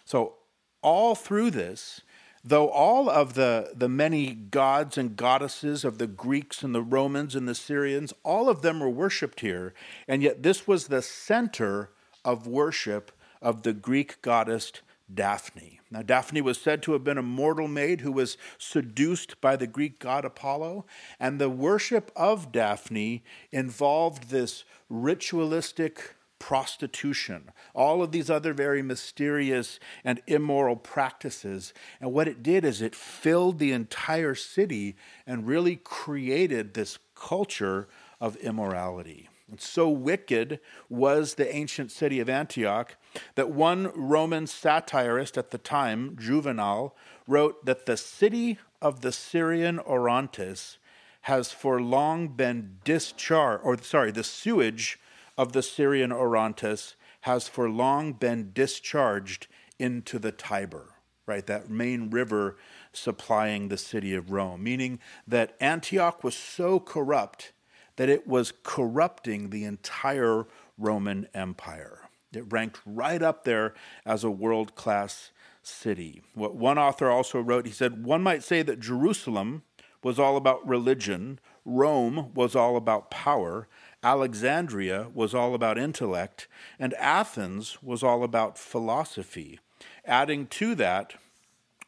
So, 0.05 0.35
all 0.81 1.15
through 1.15 1.51
this, 1.51 2.03
though 2.45 2.69
all 2.69 3.09
of 3.09 3.35
the, 3.35 3.73
the 3.75 3.89
many 3.89 4.33
gods 4.33 4.97
and 4.97 5.17
goddesses 5.17 5.85
of 5.85 5.99
the 5.99 6.07
Greeks 6.07 6.63
and 6.63 6.75
the 6.75 6.83
Romans 6.83 7.35
and 7.35 7.49
the 7.49 7.55
Syrians, 7.55 8.13
all 8.23 8.49
of 8.49 8.63
them 8.63 8.81
were 8.81 8.91
worshipped 8.91 9.41
here, 9.41 9.75
and 10.07 10.23
yet 10.23 10.43
this 10.43 10.67
was 10.67 10.87
the 10.87 11.03
center 11.03 11.91
of 12.25 12.47
worship 12.47 13.13
of 13.41 13.63
the 13.63 13.73
Greek 13.73 14.21
goddess 14.23 14.73
Daphne. 15.13 15.81
Now, 15.91 16.03
Daphne 16.03 16.43
was 16.43 16.61
said 16.61 16.83
to 16.83 16.93
have 16.93 17.03
been 17.03 17.17
a 17.17 17.23
mortal 17.23 17.67
maid 17.67 18.03
who 18.03 18.13
was 18.13 18.37
seduced 18.59 19.41
by 19.41 19.57
the 19.57 19.67
Greek 19.67 19.99
god 19.99 20.25
Apollo, 20.25 20.85
and 21.19 21.41
the 21.41 21.49
worship 21.49 22.11
of 22.15 22.53
Daphne 22.53 23.23
involved 23.51 24.29
this 24.29 24.65
ritualistic 24.91 26.15
prostitution, 26.39 27.51
all 27.75 28.03
of 28.03 28.13
these 28.13 28.31
other 28.31 28.53
very 28.53 28.83
mysterious 28.83 29.79
and 30.05 30.23
immoral 30.27 30.77
practices. 30.77 31.73
And 32.01 32.13
what 32.13 32.29
it 32.29 32.43
did 32.43 32.65
is 32.65 32.81
it 32.81 32.95
filled 32.95 33.59
the 33.59 33.73
entire 33.73 34.35
city 34.35 34.97
and 35.27 35.47
really 35.47 35.77
created 35.77 36.75
this 36.75 36.99
culture 37.15 37.89
of 38.21 38.37
immorality. 38.37 39.29
And 39.51 39.61
so 39.61 39.89
wicked 39.89 40.61
was 40.91 41.35
the 41.35 41.55
ancient 41.55 41.91
city 41.91 42.21
of 42.21 42.29
Antioch 42.29 42.97
that 43.35 43.51
one 43.51 43.91
Roman 43.95 44.47
satirist 44.47 45.39
at 45.39 45.51
the 45.51 45.59
time, 45.59 46.17
Juvenal, 46.21 46.95
wrote 47.27 47.65
that 47.65 47.87
the 47.87 47.97
city 47.97 48.59
of 48.83 49.01
the 49.01 49.13
Syrian 49.13 49.79
Orontes 49.79 50.77
has 51.23 51.51
for 51.51 51.81
long 51.81 52.29
been 52.29 52.79
discharged, 52.85 53.65
or 53.65 53.77
sorry, 53.83 54.11
the 54.11 54.25
sewage 54.25 54.99
of 55.39 55.53
the 55.53 55.63
Syrian 55.63 56.13
Orontes 56.13 56.97
has 57.23 57.49
for 57.49 57.71
long 57.71 58.13
been 58.13 58.51
discharged 58.53 59.47
into 59.79 60.19
the 60.19 60.33
Tiber, 60.33 60.97
right? 61.27 61.47
That 61.47 61.71
main 61.71 62.11
river 62.11 62.57
supplying 62.93 63.69
the 63.69 63.79
city 63.79 64.15
of 64.15 64.33
Rome, 64.33 64.65
meaning 64.65 64.99
that 65.27 65.57
Antioch 65.61 66.25
was 66.25 66.35
so 66.35 66.81
corrupt 66.81 67.53
that 67.97 68.09
it 68.09 68.27
was 68.27 68.53
corrupting 68.65 69.51
the 69.51 69.65
entire 69.65 70.47
Roman 70.77 71.29
Empire. 71.33 72.11
It 72.33 72.53
ranked 72.53 72.81
right 72.85 73.23
up 73.23 73.45
there 73.45 73.75
as 74.05 74.25
a 74.25 74.31
world 74.31 74.75
class 74.75 75.31
city. 75.63 76.23
What 76.35 76.57
one 76.57 76.79
author 76.79 77.11
also 77.11 77.41
wrote, 77.41 77.67
he 77.67 77.73
said, 77.73 78.05
one 78.05 78.23
might 78.23 78.43
say 78.43 78.63
that 78.63 78.81
Jerusalem 78.81 79.63
was 80.03 80.19
all 80.19 80.37
about 80.37 80.67
religion, 80.67 81.41
Rome 81.65 82.33
was 82.35 82.55
all 82.55 82.77
about 82.77 83.11
power, 83.11 83.69
Alexandria 84.03 85.09
was 85.13 85.35
all 85.35 85.55
about 85.55 85.79
intellect, 85.79 86.47
and 86.79 86.95
Athens 86.95 87.83
was 87.83 88.03
all 88.03 88.23
about 88.23 88.59
philosophy. 88.59 89.59
Adding 90.05 90.47
to 90.49 90.75
that, 90.77 91.15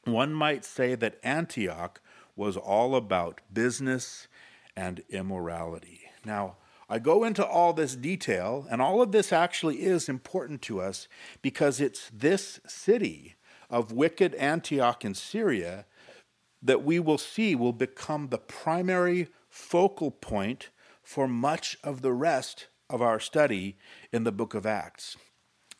one 0.05 0.33
might 0.33 0.64
say 0.64 0.95
that 0.97 1.19
Antioch 1.23 2.00
was 2.35 2.57
all 2.57 2.97
about 2.97 3.40
business 3.52 4.26
and 4.76 5.02
immorality. 5.09 6.00
Now, 6.25 6.57
I 6.88 6.99
go 6.99 7.23
into 7.23 7.47
all 7.47 7.73
this 7.73 7.95
detail, 7.95 8.67
and 8.69 8.83
all 8.83 9.00
of 9.00 9.12
this 9.12 9.33
actually 9.33 9.83
is 9.83 10.09
important 10.09 10.62
to 10.62 10.81
us 10.81 11.07
because 11.40 11.81
it's 11.81 12.11
this 12.12 12.59
city 12.67 13.37
of 13.71 13.93
wicked 13.93 14.35
Antioch 14.35 15.05
in 15.05 15.14
Syria 15.14 15.87
that 16.61 16.83
we 16.83 16.99
will 16.99 17.19
see 17.19 17.55
will 17.55 17.73
become 17.73 18.29
the 18.29 18.38
primary 18.38 19.29
focal 19.49 20.11
point 20.11 20.71
for 21.11 21.26
much 21.26 21.76
of 21.83 22.02
the 22.02 22.12
rest 22.12 22.69
of 22.88 23.02
our 23.02 23.19
study 23.19 23.76
in 24.12 24.23
the 24.23 24.31
book 24.31 24.55
of 24.55 24.64
Acts. 24.64 25.17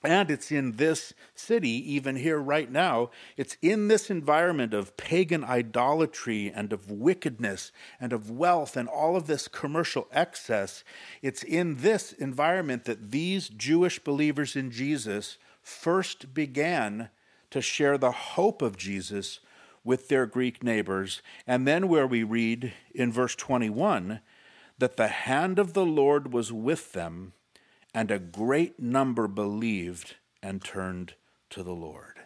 And 0.03 0.29
it's 0.29 0.51
in 0.51 0.73
this 0.73 1.15
city, 1.37 1.71
even 1.95 2.17
here 2.17 2.41
right 2.41 2.69
now, 2.69 3.11
it's 3.37 3.57
in 3.63 3.87
this 3.87 4.11
environment 4.11 4.75
of 4.75 4.97
pagan 4.97 5.45
idolatry 5.45 6.51
and 6.53 6.73
of 6.73 6.91
wickedness 6.91 7.71
and 8.01 8.13
of 8.13 8.29
wealth 8.29 8.77
and 8.77 8.89
all 8.89 9.15
of 9.15 9.29
this 9.29 9.47
commercial 9.47 10.09
excess. 10.11 10.83
It's 11.23 11.45
in 11.45 11.77
this 11.77 12.13
environment 12.13 12.85
that 12.87 13.13
these 13.13 13.49
Jewish 13.51 14.01
believers 14.01 14.57
in 14.57 14.73
Jesus 14.73 15.39
first 15.63 16.35
began 16.35 17.09
to 17.53 17.63
share 17.63 17.97
the 17.97 18.11
hope 18.11 18.63
of 18.63 18.77
Jesus 18.77 19.39
with 19.85 20.09
their 20.09 20.27
Greek 20.27 20.65
neighbors. 20.65 21.23
And 21.47 21.69
then, 21.69 21.87
where 21.87 22.07
we 22.09 22.25
read 22.25 22.73
in 22.93 23.13
verse 23.13 23.37
21 23.37 24.21
that 24.81 24.97
the 24.97 25.09
hand 25.09 25.59
of 25.59 25.75
the 25.75 25.85
Lord 25.85 26.33
was 26.33 26.53
with 26.53 26.93
them 26.93 27.35
and 27.93 28.11
a 28.11 28.19
great 28.19 28.81
number 28.81 29.29
believed 29.29 30.17
and 30.43 30.65
turned 30.65 31.15
to 31.51 31.63
the 31.63 31.75
Lord. 31.75 32.21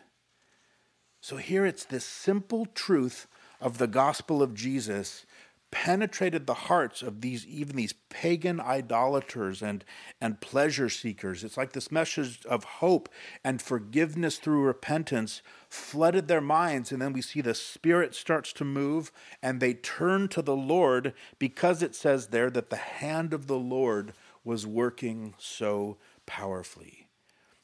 So 1.21 1.37
here 1.37 1.67
it's 1.67 1.85
this 1.85 2.05
simple 2.05 2.67
truth 2.67 3.27
of 3.61 3.79
the 3.79 3.89
gospel 3.89 4.41
of 4.41 4.55
Jesus 4.55 5.27
penetrated 5.75 6.47
the 6.47 6.55
hearts 6.55 7.03
of 7.03 7.21
these 7.21 7.45
even 7.49 7.75
these 7.75 7.95
pagan 8.09 8.61
idolaters 8.61 9.61
and 9.61 9.85
and 10.21 10.41
pleasure 10.41 10.89
seekers. 10.89 11.43
It's 11.43 11.57
like 11.57 11.73
this 11.73 11.91
message 11.91 12.47
of 12.47 12.63
hope 12.63 13.09
and 13.43 13.61
forgiveness 13.61 14.39
through 14.39 14.63
repentance 14.63 15.43
flooded 15.69 16.29
their 16.29 16.41
minds. 16.41 16.93
And 16.93 17.03
then 17.03 17.13
we 17.13 17.21
see 17.21 17.41
the 17.41 17.57
spirit 17.57 18.15
starts 18.15 18.53
to 18.53 18.65
move 18.65 19.11
and 19.43 19.59
they 19.59 19.75
turn 19.75 20.29
to 20.29 20.43
the 20.43 20.55
lord 20.55 21.13
because 21.41 21.83
it 21.83 21.97
says 21.97 22.29
there 22.29 22.51
that 22.51 22.71
the 22.71 22.77
hand 22.77 23.35
of 23.35 23.49
the 23.49 23.59
lord 23.59 24.13
was 24.45 24.69
working 24.69 25.35
so 25.39 25.97
powerfully. 26.25 27.09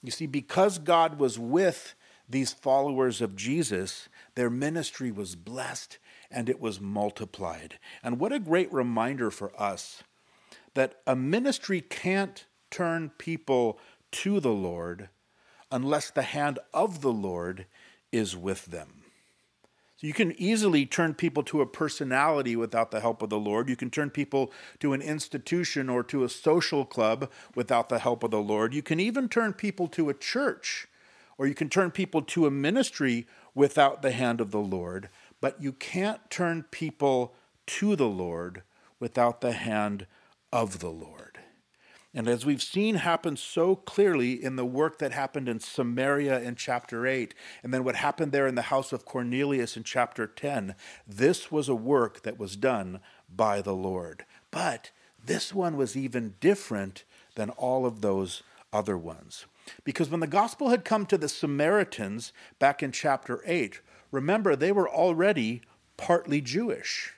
You 0.02 0.10
see, 0.10 0.26
because 0.26 0.78
God 0.78 1.20
was 1.20 1.38
with 1.38 1.94
these 2.28 2.52
followers 2.52 3.20
of 3.20 3.36
Jesus, 3.36 4.08
their 4.34 4.50
ministry 4.50 5.12
was 5.12 5.36
blessed 5.36 5.98
and 6.30 6.48
it 6.48 6.60
was 6.60 6.80
multiplied. 6.80 7.78
And 8.02 8.20
what 8.20 8.32
a 8.32 8.38
great 8.38 8.72
reminder 8.72 9.30
for 9.30 9.52
us 9.60 10.02
that 10.74 11.00
a 11.06 11.16
ministry 11.16 11.80
can't 11.80 12.44
turn 12.70 13.10
people 13.18 13.78
to 14.12 14.40
the 14.40 14.52
Lord 14.52 15.08
unless 15.70 16.10
the 16.10 16.22
hand 16.22 16.58
of 16.72 17.00
the 17.00 17.12
Lord 17.12 17.66
is 18.12 18.36
with 18.36 18.66
them. 18.66 19.02
So 19.96 20.06
you 20.06 20.14
can 20.14 20.32
easily 20.40 20.86
turn 20.86 21.12
people 21.14 21.42
to 21.44 21.60
a 21.60 21.66
personality 21.66 22.56
without 22.56 22.90
the 22.90 23.00
help 23.00 23.20
of 23.20 23.28
the 23.28 23.38
Lord. 23.38 23.68
You 23.68 23.76
can 23.76 23.90
turn 23.90 24.08
people 24.08 24.50
to 24.78 24.94
an 24.94 25.02
institution 25.02 25.90
or 25.90 26.02
to 26.04 26.24
a 26.24 26.28
social 26.28 26.86
club 26.86 27.30
without 27.54 27.90
the 27.90 27.98
help 27.98 28.22
of 28.22 28.30
the 28.30 28.40
Lord. 28.40 28.72
You 28.72 28.82
can 28.82 28.98
even 28.98 29.28
turn 29.28 29.52
people 29.52 29.88
to 29.88 30.08
a 30.08 30.14
church 30.14 30.88
or 31.36 31.46
you 31.46 31.54
can 31.54 31.68
turn 31.68 31.90
people 31.90 32.22
to 32.22 32.46
a 32.46 32.50
ministry 32.50 33.26
without 33.54 34.02
the 34.02 34.12
hand 34.12 34.40
of 34.40 34.50
the 34.50 34.60
Lord. 34.60 35.08
But 35.40 35.62
you 35.62 35.72
can't 35.72 36.30
turn 36.30 36.64
people 36.70 37.34
to 37.66 37.96
the 37.96 38.08
Lord 38.08 38.62
without 38.98 39.40
the 39.40 39.52
hand 39.52 40.06
of 40.52 40.80
the 40.80 40.90
Lord. 40.90 41.38
And 42.12 42.26
as 42.26 42.44
we've 42.44 42.62
seen 42.62 42.96
happen 42.96 43.36
so 43.36 43.76
clearly 43.76 44.32
in 44.42 44.56
the 44.56 44.64
work 44.64 44.98
that 44.98 45.12
happened 45.12 45.48
in 45.48 45.60
Samaria 45.60 46.40
in 46.40 46.56
chapter 46.56 47.06
8, 47.06 47.34
and 47.62 47.72
then 47.72 47.84
what 47.84 47.94
happened 47.94 48.32
there 48.32 48.48
in 48.48 48.56
the 48.56 48.62
house 48.62 48.92
of 48.92 49.04
Cornelius 49.04 49.76
in 49.76 49.84
chapter 49.84 50.26
10, 50.26 50.74
this 51.06 51.52
was 51.52 51.68
a 51.68 51.74
work 51.74 52.22
that 52.22 52.38
was 52.38 52.56
done 52.56 52.98
by 53.34 53.62
the 53.62 53.74
Lord. 53.74 54.24
But 54.50 54.90
this 55.24 55.54
one 55.54 55.76
was 55.76 55.96
even 55.96 56.34
different 56.40 57.04
than 57.36 57.50
all 57.50 57.86
of 57.86 58.00
those 58.00 58.42
other 58.72 58.98
ones. 58.98 59.46
Because 59.84 60.10
when 60.10 60.20
the 60.20 60.26
gospel 60.26 60.70
had 60.70 60.84
come 60.84 61.06
to 61.06 61.18
the 61.18 61.28
Samaritans 61.28 62.32
back 62.58 62.82
in 62.82 62.90
chapter 62.90 63.40
8, 63.46 63.80
remember, 64.10 64.56
they 64.56 64.72
were 64.72 64.88
already 64.88 65.62
partly 65.96 66.40
Jewish 66.40 67.14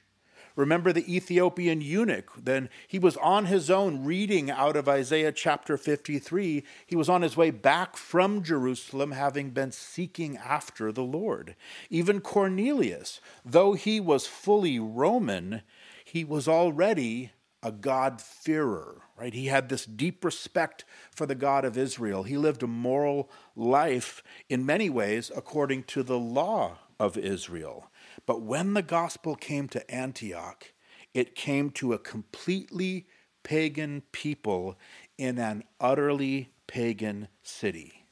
Remember 0.54 0.92
the 0.92 1.14
Ethiopian 1.14 1.80
eunuch? 1.80 2.30
Then 2.36 2.68
he 2.86 2.98
was 2.98 3.16
on 3.18 3.46
his 3.46 3.70
own 3.70 4.04
reading 4.04 4.50
out 4.50 4.76
of 4.76 4.88
Isaiah 4.88 5.32
chapter 5.32 5.76
53. 5.76 6.62
He 6.86 6.96
was 6.96 7.08
on 7.08 7.22
his 7.22 7.36
way 7.36 7.50
back 7.50 7.96
from 7.96 8.42
Jerusalem, 8.42 9.12
having 9.12 9.50
been 9.50 9.72
seeking 9.72 10.36
after 10.36 10.92
the 10.92 11.02
Lord. 11.02 11.56
Even 11.88 12.20
Cornelius, 12.20 13.20
though 13.44 13.72
he 13.72 13.98
was 13.98 14.26
fully 14.26 14.78
Roman, 14.78 15.62
he 16.04 16.22
was 16.24 16.46
already 16.46 17.32
a 17.62 17.72
God-fearer, 17.72 19.02
right? 19.16 19.32
He 19.32 19.46
had 19.46 19.68
this 19.68 19.86
deep 19.86 20.24
respect 20.24 20.84
for 21.12 21.26
the 21.26 21.36
God 21.36 21.64
of 21.64 21.78
Israel. 21.78 22.24
He 22.24 22.36
lived 22.36 22.62
a 22.62 22.66
moral 22.66 23.30
life 23.54 24.22
in 24.48 24.66
many 24.66 24.90
ways 24.90 25.30
according 25.34 25.84
to 25.84 26.02
the 26.02 26.18
law 26.18 26.78
of 26.98 27.16
Israel. 27.16 27.90
But 28.26 28.42
when 28.42 28.74
the 28.74 28.82
gospel 28.82 29.34
came 29.34 29.68
to 29.68 29.90
Antioch, 29.90 30.72
it 31.14 31.34
came 31.34 31.70
to 31.70 31.92
a 31.92 31.98
completely 31.98 33.06
pagan 33.42 34.02
people 34.12 34.78
in 35.18 35.38
an 35.38 35.64
utterly 35.80 36.52
pagan 36.66 37.28
city. 37.42 38.04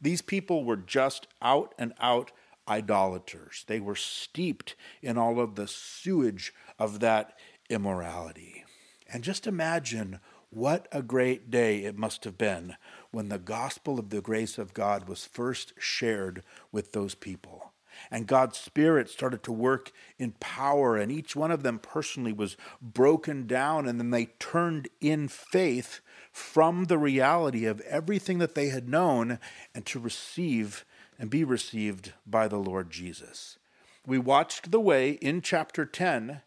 These 0.00 0.22
people 0.22 0.64
were 0.64 0.76
just 0.76 1.26
out 1.40 1.74
and 1.78 1.94
out 2.00 2.32
idolaters. 2.68 3.64
They 3.66 3.80
were 3.80 3.96
steeped 3.96 4.76
in 5.02 5.18
all 5.18 5.40
of 5.40 5.54
the 5.54 5.68
sewage 5.68 6.52
of 6.78 7.00
that 7.00 7.38
immorality. 7.68 8.64
And 9.12 9.24
just 9.24 9.46
imagine 9.46 10.20
what 10.50 10.86
a 10.92 11.02
great 11.02 11.50
day 11.50 11.84
it 11.84 11.98
must 11.98 12.24
have 12.24 12.38
been 12.38 12.76
when 13.10 13.28
the 13.28 13.38
gospel 13.38 13.98
of 13.98 14.10
the 14.10 14.20
grace 14.20 14.56
of 14.56 14.74
God 14.74 15.08
was 15.08 15.24
first 15.24 15.72
shared 15.78 16.42
with 16.70 16.92
those 16.92 17.14
people. 17.14 17.72
And 18.10 18.26
God's 18.26 18.58
Spirit 18.58 19.08
started 19.08 19.42
to 19.44 19.52
work 19.52 19.92
in 20.18 20.32
power, 20.40 20.96
and 20.96 21.10
each 21.10 21.34
one 21.34 21.50
of 21.50 21.62
them 21.62 21.78
personally 21.78 22.32
was 22.32 22.56
broken 22.80 23.46
down, 23.46 23.86
and 23.86 23.98
then 23.98 24.10
they 24.10 24.26
turned 24.38 24.88
in 25.00 25.28
faith 25.28 26.00
from 26.32 26.84
the 26.84 26.98
reality 26.98 27.64
of 27.64 27.80
everything 27.82 28.38
that 28.38 28.54
they 28.54 28.68
had 28.68 28.88
known 28.88 29.38
and 29.74 29.86
to 29.86 29.98
receive 29.98 30.84
and 31.18 31.30
be 31.30 31.44
received 31.44 32.12
by 32.26 32.48
the 32.48 32.58
Lord 32.58 32.90
Jesus. 32.90 33.58
We 34.06 34.18
watched 34.18 34.70
the 34.70 34.80
way 34.80 35.12
in 35.12 35.40
chapter 35.40 35.86
10 35.86 36.42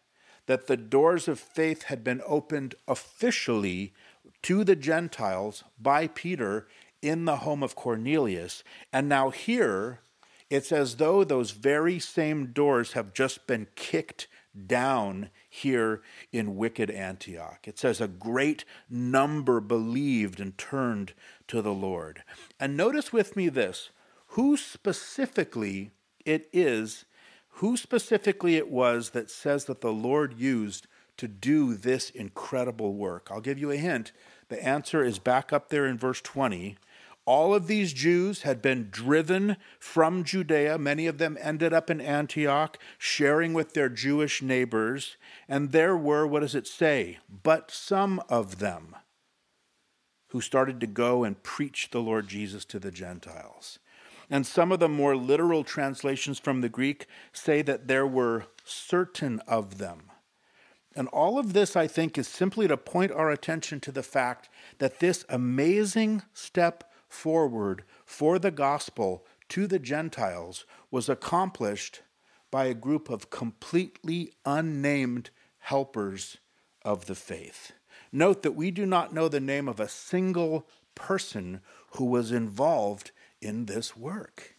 that 0.46 0.66
the 0.66 0.76
doors 0.76 1.28
of 1.28 1.40
faith 1.40 1.84
had 1.84 2.04
been 2.04 2.22
opened 2.26 2.74
officially 2.86 3.92
to 4.42 4.64
the 4.64 4.76
Gentiles 4.76 5.64
by 5.80 6.06
Peter 6.06 6.68
in 7.02 7.24
the 7.24 7.36
home 7.36 7.62
of 7.62 7.76
Cornelius. 7.76 8.62
And 8.92 9.08
now, 9.08 9.30
here, 9.30 10.00
it's 10.50 10.72
as 10.72 10.96
though 10.96 11.24
those 11.24 11.50
very 11.50 11.98
same 11.98 12.52
doors 12.52 12.92
have 12.92 13.12
just 13.12 13.46
been 13.46 13.66
kicked 13.74 14.28
down 14.66 15.30
here 15.48 16.02
in 16.32 16.56
wicked 16.56 16.90
Antioch. 16.90 17.68
It 17.68 17.78
says 17.78 18.00
a 18.00 18.08
great 18.08 18.64
number 18.88 19.60
believed 19.60 20.40
and 20.40 20.56
turned 20.56 21.12
to 21.48 21.62
the 21.62 21.72
Lord. 21.72 22.22
And 22.58 22.76
notice 22.76 23.12
with 23.12 23.36
me 23.36 23.48
this 23.48 23.90
who 24.32 24.56
specifically 24.56 25.92
it 26.24 26.48
is, 26.52 27.04
who 27.48 27.76
specifically 27.76 28.56
it 28.56 28.70
was 28.70 29.10
that 29.10 29.30
says 29.30 29.66
that 29.66 29.80
the 29.80 29.92
Lord 29.92 30.38
used 30.38 30.86
to 31.16 31.28
do 31.28 31.74
this 31.74 32.10
incredible 32.10 32.94
work. 32.94 33.28
I'll 33.30 33.40
give 33.40 33.58
you 33.58 33.70
a 33.70 33.76
hint. 33.76 34.12
The 34.48 34.62
answer 34.64 35.02
is 35.02 35.18
back 35.18 35.52
up 35.52 35.68
there 35.68 35.86
in 35.86 35.98
verse 35.98 36.20
20 36.20 36.76
all 37.28 37.54
of 37.54 37.66
these 37.66 37.92
Jews 37.92 38.40
had 38.40 38.62
been 38.62 38.88
driven 38.90 39.58
from 39.78 40.24
Judea. 40.24 40.78
Many 40.78 41.06
of 41.06 41.18
them 41.18 41.36
ended 41.38 41.74
up 41.74 41.90
in 41.90 42.00
Antioch, 42.00 42.78
sharing 42.96 43.52
with 43.52 43.74
their 43.74 43.90
Jewish 43.90 44.40
neighbors. 44.40 45.18
And 45.46 45.70
there 45.72 45.94
were, 45.94 46.26
what 46.26 46.40
does 46.40 46.54
it 46.54 46.66
say? 46.66 47.18
But 47.42 47.70
some 47.70 48.22
of 48.30 48.60
them 48.60 48.96
who 50.28 50.40
started 50.40 50.80
to 50.80 50.86
go 50.86 51.22
and 51.22 51.42
preach 51.42 51.90
the 51.90 52.00
Lord 52.00 52.28
Jesus 52.28 52.64
to 52.64 52.78
the 52.78 52.90
Gentiles. 52.90 53.78
And 54.30 54.46
some 54.46 54.72
of 54.72 54.80
the 54.80 54.88
more 54.88 55.14
literal 55.14 55.64
translations 55.64 56.38
from 56.38 56.62
the 56.62 56.70
Greek 56.70 57.04
say 57.34 57.60
that 57.60 57.88
there 57.88 58.06
were 58.06 58.46
certain 58.64 59.40
of 59.40 59.76
them. 59.76 60.04
And 60.96 61.08
all 61.08 61.38
of 61.38 61.52
this, 61.52 61.76
I 61.76 61.88
think, 61.88 62.16
is 62.16 62.26
simply 62.26 62.66
to 62.68 62.78
point 62.78 63.12
our 63.12 63.30
attention 63.30 63.80
to 63.80 63.92
the 63.92 64.02
fact 64.02 64.48
that 64.78 65.00
this 65.00 65.26
amazing 65.28 66.22
step 66.32 66.84
forward 67.08 67.84
for 68.04 68.38
the 68.38 68.50
gospel 68.50 69.24
to 69.48 69.66
the 69.66 69.78
Gentiles 69.78 70.64
was 70.90 71.08
accomplished 71.08 72.02
by 72.50 72.66
a 72.66 72.74
group 72.74 73.10
of 73.10 73.30
completely 73.30 74.32
unnamed 74.44 75.30
helpers 75.58 76.38
of 76.82 77.06
the 77.06 77.14
faith. 77.14 77.72
Note 78.12 78.42
that 78.42 78.52
we 78.54 78.70
do 78.70 78.86
not 78.86 79.12
know 79.12 79.28
the 79.28 79.40
name 79.40 79.68
of 79.68 79.80
a 79.80 79.88
single 79.88 80.66
person 80.94 81.60
who 81.96 82.04
was 82.04 82.32
involved 82.32 83.10
in 83.40 83.66
this 83.66 83.96
work. 83.96 84.56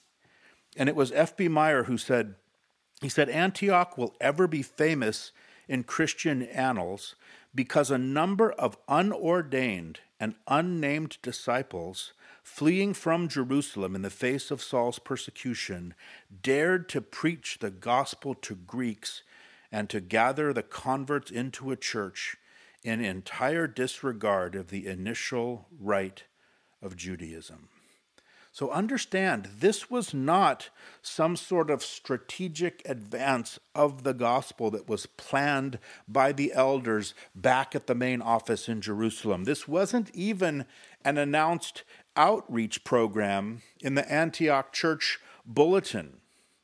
And 0.78 0.88
it 0.88 0.96
was 0.96 1.12
F.B. 1.12 1.48
Meyer 1.48 1.84
who 1.84 1.98
said, 1.98 2.36
he 3.02 3.10
said, 3.10 3.30
Antioch 3.30 3.98
will 3.98 4.16
ever 4.22 4.48
be 4.48 4.62
famous 4.62 5.32
in 5.68 5.84
Christian 5.84 6.44
annals 6.44 7.16
because 7.56 7.90
a 7.90 7.98
number 7.98 8.52
of 8.52 8.78
unordained 8.88 9.98
and 10.20 10.36
unnamed 10.48 11.18
disciples 11.22 12.14
fleeing 12.50 12.94
from 12.94 13.30
Jerusalem 13.30 13.96
in 13.96 14.02
the 14.02 14.10
face 14.10 14.50
of 14.52 14.62
Saul's 14.62 15.00
persecution, 15.00 15.94
dared 16.42 16.90
to 16.90 17.00
preach 17.00 17.60
the 17.60 17.70
gospel 17.70 18.34
to 18.34 18.56
Greeks 18.56 19.22
and 19.72 19.88
to 19.90 20.02
gather 20.02 20.52
the 20.52 20.64
converts 20.64 21.30
into 21.32 21.72
a 21.72 21.78
church 21.78 22.36
in 22.84 23.02
entire 23.02 23.68
disregard 23.68 24.56
of 24.56 24.70
the 24.70 24.88
initial 24.88 25.68
rite 25.80 26.24
of 26.82 26.98
Judaism. 26.98 27.70
So 28.52 28.72
understand, 28.72 29.48
this 29.60 29.92
was 29.92 30.14
not 30.14 30.70
some 31.02 31.36
sort 31.36 31.70
of 31.70 31.84
strategic 31.84 32.82
advance 32.86 33.60
of 33.76 34.04
the 34.04 34.14
gospel 34.14 34.72
that 34.72 34.90
was 34.90 35.06
planned 35.06 35.78
by 36.08 36.32
the 36.32 36.52
elders 36.54 37.14
back 37.36 37.76
at 37.76 37.88
the 37.88 37.96
main 37.96 38.22
office 38.22 38.68
in 38.68 38.82
Jerusalem. 38.82 39.44
This 39.44 39.68
wasn't 39.68 40.14
even 40.16 40.66
an 41.06 41.18
announced 41.18 41.84
outreach 42.16 42.84
program 42.84 43.62
in 43.82 43.96
the 43.96 44.12
Antioch 44.12 44.74
church 44.74 45.20
bulletin, 45.46 46.18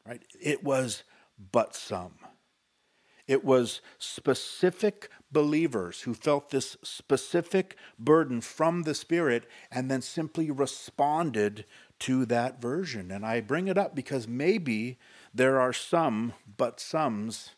right? 0.05 0.23
It 0.41 0.63
was 0.63 1.03
but 1.51 1.75
some. 1.75 2.15
It 3.27 3.43
was 3.43 3.81
specific 3.97 5.09
believers 5.31 6.01
who 6.01 6.13
felt 6.13 6.49
this 6.51 6.77
specific 6.83 7.75
burden 7.97 8.39
from 8.41 8.83
the 8.83 8.93
Spirit 8.93 9.49
and 9.71 9.89
then 9.89 10.01
simply 10.01 10.51
responded 10.51 11.65
to 11.99 12.25
that 12.25 12.61
version. 12.61 13.09
And 13.11 13.25
I 13.25 13.41
bring 13.41 13.67
it 13.67 13.77
up 13.77 13.95
because 13.95 14.27
maybe 14.27 14.99
there 15.33 15.59
are 15.59 15.73
some 15.73 16.33
but 16.57 16.79
somes 16.79 17.51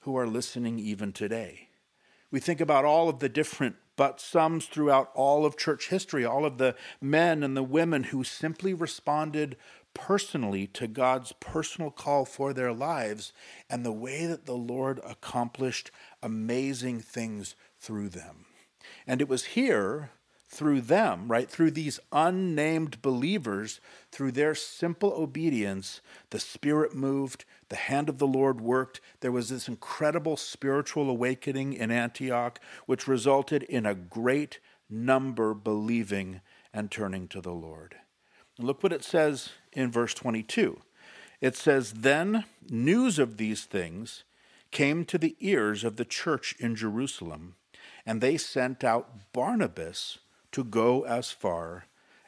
who 0.00 0.16
are 0.16 0.26
listening 0.26 0.78
even 0.78 1.12
today. 1.12 1.68
We 2.30 2.40
think 2.40 2.60
about 2.60 2.84
all 2.84 3.08
of 3.08 3.18
the 3.18 3.28
different 3.28 3.76
but 3.96 4.18
somes 4.18 4.64
throughout 4.64 5.10
all 5.14 5.44
of 5.44 5.58
church 5.58 5.88
history, 5.88 6.24
all 6.24 6.46
of 6.46 6.56
the 6.56 6.74
men 7.02 7.42
and 7.42 7.54
the 7.54 7.62
women 7.62 8.04
who 8.04 8.24
simply 8.24 8.72
responded 8.72 9.58
personally 9.94 10.66
to 10.68 10.86
God's 10.86 11.32
personal 11.40 11.90
call 11.90 12.24
for 12.24 12.52
their 12.52 12.72
lives 12.72 13.32
and 13.68 13.84
the 13.84 13.92
way 13.92 14.26
that 14.26 14.46
the 14.46 14.56
Lord 14.56 15.00
accomplished 15.04 15.90
amazing 16.22 17.00
things 17.00 17.54
through 17.78 18.10
them. 18.10 18.46
And 19.06 19.20
it 19.20 19.28
was 19.28 19.46
here 19.46 20.10
through 20.50 20.80
them, 20.80 21.28
right, 21.28 21.48
through 21.48 21.70
these 21.70 22.00
unnamed 22.10 23.00
believers, 23.02 23.80
through 24.10 24.32
their 24.32 24.54
simple 24.54 25.12
obedience, 25.12 26.00
the 26.30 26.40
Spirit 26.40 26.92
moved, 26.92 27.44
the 27.68 27.76
hand 27.76 28.08
of 28.08 28.18
the 28.18 28.26
Lord 28.26 28.60
worked. 28.60 29.00
There 29.20 29.30
was 29.30 29.48
this 29.48 29.68
incredible 29.68 30.36
spiritual 30.36 31.08
awakening 31.08 31.74
in 31.74 31.92
Antioch, 31.92 32.58
which 32.86 33.06
resulted 33.06 33.62
in 33.62 33.86
a 33.86 33.94
great 33.94 34.58
number 34.90 35.54
believing 35.54 36.40
and 36.74 36.90
turning 36.90 37.28
to 37.28 37.40
the 37.40 37.52
Lord. 37.52 37.94
Look 38.58 38.82
what 38.82 38.92
it 38.92 39.04
says 39.04 39.50
in 39.72 39.90
verse 39.90 40.14
22. 40.14 40.80
It 41.40 41.56
says, 41.56 41.92
Then 41.92 42.44
news 42.68 43.18
of 43.18 43.36
these 43.36 43.64
things 43.64 44.24
came 44.70 45.04
to 45.06 45.18
the 45.18 45.36
ears 45.40 45.84
of 45.84 45.96
the 45.96 46.04
church 46.04 46.54
in 46.58 46.76
Jerusalem, 46.76 47.56
and 48.06 48.20
they 48.20 48.36
sent 48.36 48.84
out 48.84 49.32
Barnabas 49.32 50.18
to 50.52 50.64
go 50.64 51.02
as 51.04 51.30
far 51.30 51.86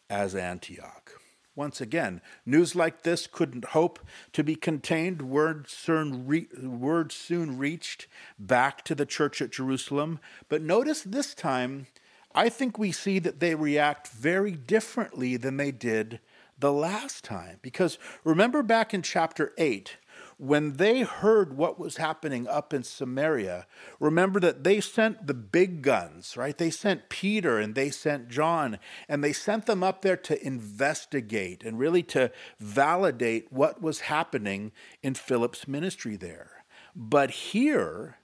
as 0.09 0.35
Antioch. 0.35 1.13
Once 1.55 1.83
again, 1.83 2.23
news 2.47 2.75
like 2.75 3.03
this 3.03 3.27
couldn't 3.27 3.67
hope 3.67 3.99
to 4.33 4.43
be 4.43 4.55
contained. 4.55 5.21
Word 5.21 5.69
soon, 5.69 6.27
re- 6.27 6.49
word 6.63 7.13
soon 7.13 7.59
reached 7.59 8.07
back 8.39 8.83
to 8.85 8.95
the 8.95 9.05
church 9.05 9.43
at 9.43 9.53
Jerusalem. 9.53 10.19
But 10.49 10.63
notice 10.63 11.03
this 11.03 11.35
time, 11.35 11.89
I 12.35 12.49
think 12.49 12.79
we 12.79 12.91
see 12.91 13.19
that 13.19 13.41
they 13.41 13.55
react 13.55 14.09
very 14.09 14.53
differently 14.53 15.37
than 15.37 15.59
they 15.59 15.71
did 15.71 16.21
the 16.63 16.73
last 16.73 17.25
time. 17.25 17.59
Because 17.61 17.99
remember 18.25 18.63
back 18.63 18.95
in 18.95 19.03
chapter 19.03 19.53
8, 19.59 19.97
when 20.39 20.75
they 20.75 21.01
heard 21.01 21.57
what 21.57 21.79
was 21.79 21.97
happening 21.97 22.47
up 22.47 22.73
in 22.73 22.85
Samaria, 22.85 23.67
remember 23.99 24.39
that 24.41 24.63
they 24.63 24.81
sent 24.81 25.27
the 25.27 25.35
big 25.35 25.83
guns, 25.83 26.37
right? 26.37 26.57
They 26.57 26.71
sent 26.71 27.09
Peter 27.09 27.59
and 27.59 27.75
they 27.75 27.91
sent 27.91 28.29
John, 28.29 28.79
and 29.09 29.23
they 29.25 29.33
sent 29.33 29.67
them 29.67 29.83
up 29.83 30.03
there 30.03 30.17
to 30.17 30.47
investigate 30.47 31.65
and 31.65 31.79
really 31.79 32.03
to 32.05 32.31
validate 32.61 33.53
what 33.53 33.83
was 33.83 34.03
happening 34.03 34.71
in 35.03 35.15
Philip's 35.15 35.67
ministry 35.67 36.17
there. 36.17 36.65
But 36.95 37.31
here, 37.31 38.19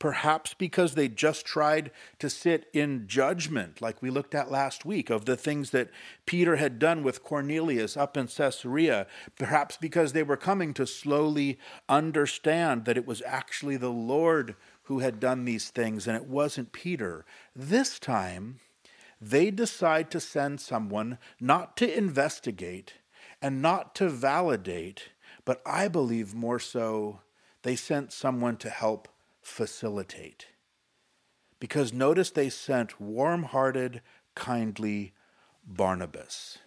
Perhaps 0.00 0.54
because 0.54 0.94
they 0.94 1.08
just 1.08 1.44
tried 1.44 1.90
to 2.18 2.30
sit 2.30 2.68
in 2.72 3.06
judgment, 3.06 3.82
like 3.82 4.00
we 4.00 4.08
looked 4.08 4.34
at 4.34 4.50
last 4.50 4.86
week, 4.86 5.10
of 5.10 5.26
the 5.26 5.36
things 5.36 5.70
that 5.70 5.90
Peter 6.24 6.56
had 6.56 6.78
done 6.78 7.02
with 7.02 7.22
Cornelius 7.22 7.98
up 7.98 8.16
in 8.16 8.26
Caesarea. 8.26 9.06
Perhaps 9.38 9.76
because 9.76 10.14
they 10.14 10.22
were 10.22 10.38
coming 10.38 10.72
to 10.72 10.86
slowly 10.86 11.58
understand 11.86 12.86
that 12.86 12.96
it 12.96 13.06
was 13.06 13.22
actually 13.26 13.76
the 13.76 13.90
Lord 13.90 14.56
who 14.84 15.00
had 15.00 15.20
done 15.20 15.44
these 15.44 15.68
things 15.68 16.08
and 16.08 16.16
it 16.16 16.26
wasn't 16.26 16.72
Peter. 16.72 17.26
This 17.54 17.98
time, 17.98 18.58
they 19.20 19.50
decide 19.50 20.10
to 20.12 20.18
send 20.18 20.62
someone 20.62 21.18
not 21.38 21.76
to 21.76 21.96
investigate 21.98 22.94
and 23.42 23.60
not 23.60 23.94
to 23.96 24.08
validate, 24.08 25.10
but 25.44 25.60
I 25.66 25.88
believe 25.88 26.34
more 26.34 26.58
so, 26.58 27.20
they 27.62 27.76
sent 27.76 28.14
someone 28.14 28.56
to 28.56 28.70
help 28.70 29.06
facilitate. 29.50 30.46
Because 31.58 31.92
notice 31.92 32.30
they 32.30 32.48
sent 32.48 33.00
warm 33.00 33.42
hearted, 33.42 34.00
kindly 34.34 35.12
Barnabas. 35.66 36.58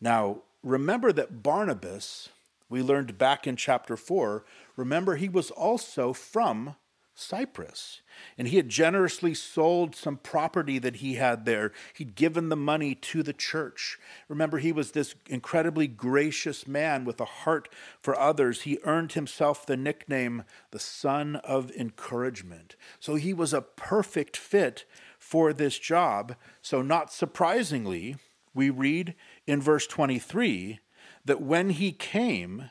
Now, 0.00 0.42
remember 0.62 1.12
that 1.12 1.42
Barnabas, 1.42 2.30
we 2.68 2.82
learned 2.82 3.18
back 3.18 3.46
in 3.46 3.54
chapter 3.54 3.96
4, 3.96 4.44
remember 4.76 5.14
he 5.14 5.28
was 5.28 5.50
also 5.50 6.12
from 6.12 6.74
Cyprus. 7.14 8.00
And 8.38 8.48
he 8.48 8.56
had 8.56 8.68
generously 8.68 9.34
sold 9.34 9.94
some 9.94 10.16
property 10.16 10.78
that 10.78 10.96
he 10.96 11.14
had 11.14 11.44
there. 11.44 11.72
He'd 11.94 12.14
given 12.14 12.48
the 12.48 12.56
money 12.56 12.94
to 12.94 13.22
the 13.22 13.32
church. 13.32 13.98
Remember, 14.28 14.58
he 14.58 14.72
was 14.72 14.92
this 14.92 15.14
incredibly 15.28 15.86
gracious 15.86 16.66
man 16.66 17.04
with 17.04 17.20
a 17.20 17.26
heart 17.26 17.68
for 18.00 18.18
others. 18.18 18.62
He 18.62 18.78
earned 18.84 19.12
himself 19.12 19.66
the 19.66 19.76
nickname 19.76 20.44
the 20.70 20.78
Son 20.78 21.36
of 21.36 21.70
Encouragement. 21.72 22.76
So 22.98 23.16
he 23.16 23.34
was 23.34 23.52
a 23.52 23.62
perfect 23.62 24.36
fit 24.36 24.84
for 25.18 25.52
this 25.52 25.78
job. 25.78 26.34
So, 26.62 26.82
not 26.82 27.12
surprisingly, 27.12 28.16
we 28.54 28.70
read 28.70 29.14
in 29.46 29.60
verse 29.60 29.86
23 29.86 30.80
that 31.24 31.40
when 31.40 31.70
he 31.70 31.92
came 31.92 32.70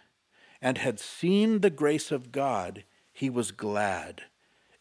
and 0.61 0.77
had 0.77 0.99
seen 0.99 1.61
the 1.61 1.69
grace 1.69 2.11
of 2.11 2.31
God, 2.31 2.83
he 3.11 3.29
was 3.29 3.51
glad 3.51 4.23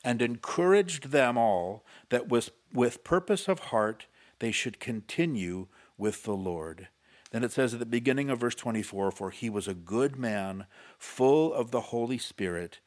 and 0.04 0.22
encouraged 0.22 1.10
them 1.10 1.36
all 1.36 1.84
that 2.08 2.28
with, 2.28 2.50
with 2.72 3.04
purpose 3.04 3.48
of 3.48 3.58
heart 3.58 4.06
they 4.38 4.50
should 4.50 4.80
continue 4.80 5.66
with 5.98 6.24
the 6.24 6.36
Lord. 6.36 6.88
Then 7.30 7.44
it 7.44 7.52
says 7.52 7.74
at 7.74 7.80
the 7.80 7.86
beginning 7.86 8.30
of 8.30 8.40
verse 8.40 8.54
24 8.54 9.12
For 9.12 9.30
he 9.30 9.48
was 9.48 9.68
a 9.68 9.74
good 9.74 10.16
man, 10.16 10.66
full 10.98 11.52
of 11.52 11.70
the 11.70 11.80
Holy 11.82 12.18
Spirit 12.18 12.80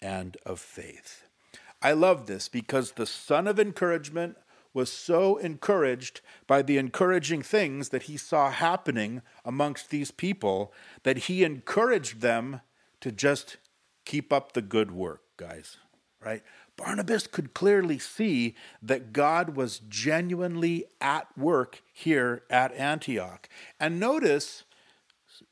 and 0.00 0.36
of 0.46 0.58
faith. 0.60 1.24
I 1.82 1.92
love 1.92 2.26
this 2.26 2.48
because 2.48 2.92
the 2.92 3.06
son 3.06 3.46
of 3.46 3.58
encouragement 3.58 4.36
was 4.72 4.92
so 4.92 5.36
encouraged 5.38 6.20
by 6.46 6.62
the 6.62 6.78
encouraging 6.78 7.42
things 7.42 7.88
that 7.88 8.04
he 8.04 8.16
saw 8.16 8.50
happening 8.50 9.22
amongst 9.44 9.90
these 9.90 10.10
people 10.10 10.72
that 11.02 11.18
he 11.18 11.42
encouraged 11.42 12.20
them 12.20 12.60
to 13.00 13.10
just 13.10 13.56
keep 14.04 14.32
up 14.32 14.52
the 14.52 14.62
good 14.62 14.90
work, 14.90 15.22
guys, 15.36 15.78
right? 16.24 16.42
Barnabas 16.76 17.26
could 17.26 17.54
clearly 17.54 17.98
see 17.98 18.54
that 18.82 19.12
God 19.12 19.56
was 19.56 19.80
genuinely 19.88 20.86
at 21.00 21.26
work 21.36 21.82
here 21.92 22.42
at 22.50 22.74
Antioch. 22.74 23.48
And 23.78 24.00
notice 24.00 24.64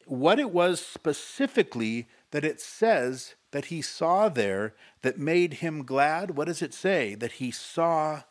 what 0.06 0.38
it 0.38 0.50
was 0.50 0.80
specifically 0.80 2.08
that 2.30 2.44
it 2.44 2.60
says 2.60 3.34
that 3.50 3.66
he 3.66 3.80
saw 3.82 4.28
there 4.28 4.74
that 5.02 5.18
made 5.18 5.54
him 5.54 5.84
glad. 5.84 6.32
What 6.32 6.46
does 6.46 6.62
it 6.62 6.74
say? 6.74 7.14
That 7.14 7.32
he 7.32 7.50
saw 7.50 8.22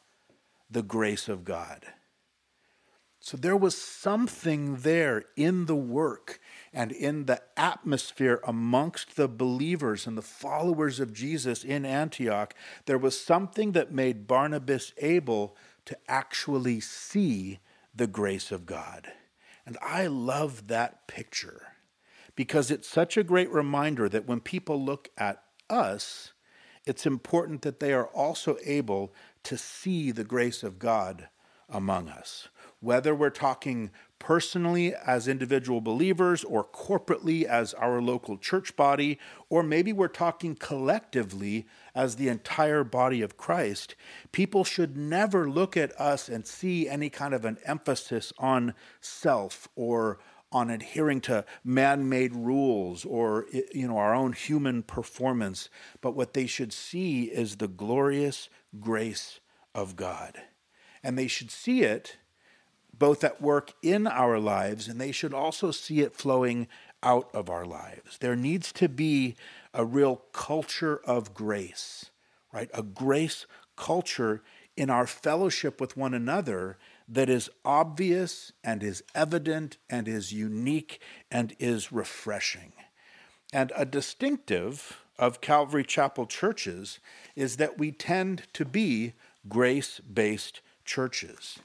the 0.70 0.84
grace 0.84 1.28
of 1.28 1.44
God. 1.44 1.86
So 3.28 3.36
there 3.36 3.58
was 3.58 3.78
something 3.78 4.78
there 4.78 5.26
in 5.36 5.66
the 5.66 5.76
work 5.76 6.40
and 6.72 6.94
in 6.94 7.26
the 7.26 7.42
atmosphere 7.58 8.40
amongst 8.48 9.18
the 9.18 9.28
believers 9.28 10.08
and 10.08 10.18
the 10.18 10.22
followers 10.22 11.02
of 11.02 11.12
Jesus 11.12 11.66
in 11.66 11.86
Antioch, 11.86 12.54
there 12.86 12.98
was 12.98 13.20
something 13.20 13.74
that 13.74 13.92
made 13.92 14.28
Barnabas 14.28 14.94
able 15.00 15.58
to 15.88 15.98
actually 16.08 16.80
see 16.80 17.60
the 17.94 18.08
grace 18.08 18.50
of 18.50 18.66
God. 18.66 19.12
And 19.66 19.78
I 19.82 20.08
love 20.08 20.68
that 20.68 21.06
picture 21.10 21.74
because 22.34 22.72
it's 22.72 22.88
such 22.88 23.18
a 23.18 23.26
great 23.26 23.52
reminder 23.52 24.08
that 24.08 24.26
when 24.26 24.40
people 24.40 24.82
look 24.82 25.10
at 25.18 25.44
us, 25.70 26.32
it's 26.86 27.06
important 27.06 27.62
that 27.64 27.82
they 27.82 27.92
are 27.92 28.08
also 28.08 28.56
able 28.64 29.14
to 29.44 29.58
see 29.58 30.12
the 30.12 30.24
grace 30.24 30.64
of 30.64 30.80
God 30.80 31.28
among 31.68 32.08
us. 32.08 32.48
Whether 32.80 33.16
we're 33.16 33.32
talking 33.32 33.92
personally 34.20 34.94
as 34.94 35.28
individual 35.28 35.82
believers 35.82 36.44
or 36.44 36.64
corporately 36.64 37.44
as 37.44 37.74
our 37.74 38.02
local 38.02 38.38
church 38.38 38.76
body, 38.76 39.20
or 39.50 39.64
maybe 39.64 39.92
we're 39.92 40.08
talking 40.08 40.56
collectively 40.56 41.68
as 41.96 42.16
the 42.16 42.28
entire 42.28 42.84
body 42.84 43.22
of 43.22 43.38
Christ, 43.38 43.96
people 44.32 44.64
should 44.64 44.96
never 44.96 45.50
look 45.50 45.76
at 45.76 46.00
us 46.00 46.30
and 46.30 46.46
see 46.46 46.88
any 46.88 47.10
kind 47.10 47.34
of 47.34 47.46
an 47.46 47.58
emphasis 47.66 48.32
on 48.38 48.74
self 49.02 49.68
or 49.76 50.20
on 50.52 50.70
adhering 50.70 51.20
to 51.20 51.44
man-made 51.64 52.34
rules 52.34 53.04
or 53.04 53.46
you 53.74 53.86
know 53.86 53.98
our 53.98 54.16
own 54.16 54.32
human 54.32 54.82
performance 54.82 55.68
but 56.00 56.16
what 56.16 56.34
they 56.34 56.48
should 56.48 56.72
see 56.72 57.24
is 57.24 57.58
the 57.58 57.68
glorious 57.68 58.48
grace 58.80 59.42
of 59.78 59.96
God. 59.96 60.42
And 61.04 61.18
they 61.18 61.28
should 61.28 61.52
see 61.52 61.84
it 61.84 62.18
both 62.94 63.24
at 63.24 63.42
work 63.42 63.74
in 63.82 64.08
our 64.08 64.40
lives 64.40 64.88
and 64.88 65.00
they 65.00 65.12
should 65.12 65.34
also 65.34 65.72
see 65.72 66.02
it 66.02 66.16
flowing 66.16 66.68
out 67.04 67.30
of 67.34 67.50
our 67.50 67.66
lives. 67.66 68.18
There 68.20 68.36
needs 68.36 68.72
to 68.74 68.90
be 68.90 69.36
a 69.74 69.86
real 69.86 70.24
culture 70.34 71.00
of 71.06 71.34
grace, 71.34 72.10
right? 72.52 72.70
A 72.74 72.84
grace 72.84 73.46
culture 73.76 74.42
in 74.76 74.90
our 74.90 75.08
fellowship 75.08 75.80
with 75.80 75.98
one 75.98 76.14
another 76.14 76.78
that 77.08 77.30
is 77.30 77.50
obvious 77.64 78.52
and 78.64 78.84
is 78.84 79.04
evident 79.16 79.78
and 79.90 80.08
is 80.08 80.34
unique 80.34 81.00
and 81.32 81.56
is 81.60 81.92
refreshing. 81.92 82.74
And 83.54 83.72
a 83.76 83.86
distinctive 83.86 85.02
of 85.18 85.42
Calvary 85.42 85.84
Chapel 85.84 86.26
churches 86.26 87.00
is 87.36 87.58
that 87.58 87.78
we 87.78 87.92
tend 87.92 88.44
to 88.54 88.66
be 88.66 89.14
grace 89.48 90.00
based 90.00 90.62
churches. 90.84 91.60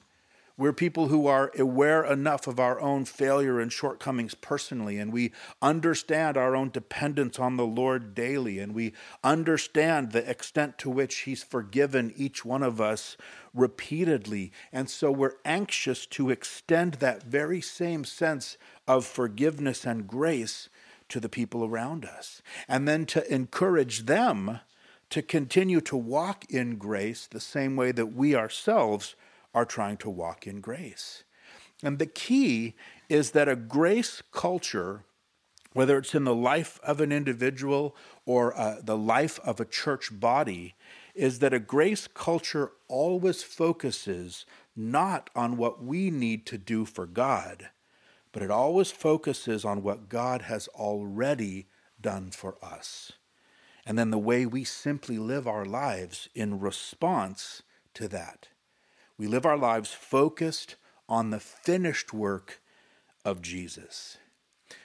We're 0.63 0.73
people 0.73 1.09
who 1.09 1.27
are 1.27 1.51
aware 1.59 2.05
enough 2.05 2.47
of 2.47 2.61
our 2.61 2.79
own 2.81 3.05
failure 3.05 3.59
and 3.59 3.73
shortcomings 3.73 4.37
personally, 4.37 4.97
and 4.97 5.13
we 5.13 5.33
understand 5.61 6.37
our 6.37 6.55
own 6.55 6.71
dependence 6.71 7.41
on 7.41 7.57
the 7.57 7.67
Lord 7.67 8.15
daily, 8.15 8.61
and 8.61 8.73
we 8.73 8.93
understand 9.25 10.13
the 10.13 10.31
extent 10.31 10.79
to 10.79 10.89
which 10.89 11.23
He's 11.23 11.43
forgiven 11.43 12.13
each 12.15 12.45
one 12.45 12.63
of 12.63 12.81
us 12.81 13.17
repeatedly. 13.53 14.53
And 14.73 14.89
so 14.89 15.11
we're 15.11 15.35
anxious 15.45 16.07
to 16.07 16.31
extend 16.31 16.95
that 16.95 17.25
very 17.25 17.61
same 17.61 18.05
sense 18.05 18.57
of 18.87 19.05
forgiveness 19.05 19.85
and 19.85 20.07
grace 20.07 20.69
to 21.09 21.19
the 21.19 21.29
people 21.29 21.65
around 21.65 22.05
us, 22.05 22.41
and 22.69 22.87
then 22.87 23.05
to 23.07 23.35
encourage 23.35 24.07
them 24.07 24.61
to 25.11 25.23
continue 25.23 25.81
to 25.81 25.97
walk 25.97 26.45
in 26.49 26.77
grace 26.77 27.27
the 27.27 27.41
same 27.41 27.75
way 27.75 27.91
that 27.91 28.15
we 28.15 28.37
ourselves 28.37 29.17
are 29.55 29.65
trying 29.65 29.97
to 29.99 30.11
walk 30.11 30.47
in 30.47 30.61
grace. 30.61 31.25
And 31.83 31.99
the 31.99 32.07
key 32.07 32.75
is 33.09 33.33
that 33.33 33.49
a 33.49 33.57
grace 33.57 34.23
culture, 34.31 35.05
whether 35.73 35.99
it's 35.99 36.15
in 36.15 36.25
the 36.25 36.35
life 36.35 36.79
of 36.83 37.01
an 37.01 37.13
individual 37.13 37.97
or 38.25 38.57
uh, 38.59 38.77
the 38.83 38.97
life 38.97 39.41
of 39.45 39.61
a 39.61 39.65
church 39.65 40.09
body, 40.13 40.75
is 41.15 41.41
that 41.41 41.53
a 41.53 41.59
grace 41.59 42.09
culture 42.09 42.73
always 42.89 43.43
focuses 43.43 44.47
not 44.75 45.29
on 45.37 45.57
what 45.57 45.83
we 45.83 46.11
need 46.11 46.47
to 46.47 46.57
do 46.57 46.85
for 46.85 47.07
God, 47.07 47.69
but 48.33 48.43
it 48.43 48.51
always 48.51 48.91
focuses 48.91 49.65
on 49.65 49.83
what 49.83 50.09
God 50.09 50.43
has 50.43 50.69
already 50.69 51.67
done 52.01 52.31
for 52.31 52.57
us. 52.63 53.13
And 53.85 53.99
then 53.99 54.11
the 54.11 54.19
way 54.19 54.47
we 54.47 54.65
simply 54.65 55.19
live 55.19 55.47
our 55.47 55.65
lives 55.65 56.29
in 56.35 56.61
response 56.61 57.63
to 57.95 58.09
that. 58.09 58.49
We 59.23 59.29
live 59.29 59.47
our 59.47 59.57
lives 59.57 59.93
focused 59.93 60.75
on 61.09 61.31
the 61.31 61.39
finished 61.39 62.13
work 62.13 62.61
of 63.25 63.41
Jesus. 63.41 64.19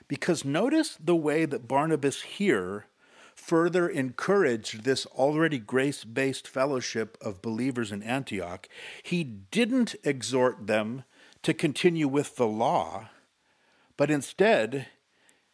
Because 0.07 0.45
notice 0.45 0.95
the 1.03 1.15
way 1.15 1.45
that 1.45 1.67
Barnabas 1.67 2.21
here 2.21 2.85
further 3.33 3.89
encouraged 3.89 4.83
this 4.83 5.07
already 5.07 5.57
grace 5.57 6.03
based 6.03 6.47
fellowship 6.47 7.17
of 7.19 7.41
believers 7.41 7.91
in 7.91 8.03
Antioch. 8.03 8.69
He 9.01 9.23
didn't 9.23 9.95
exhort 10.03 10.67
them 10.67 11.03
to 11.41 11.51
continue 11.55 12.07
with 12.07 12.35
the 12.35 12.45
law, 12.45 13.09
but 13.97 14.11
instead, 14.11 14.85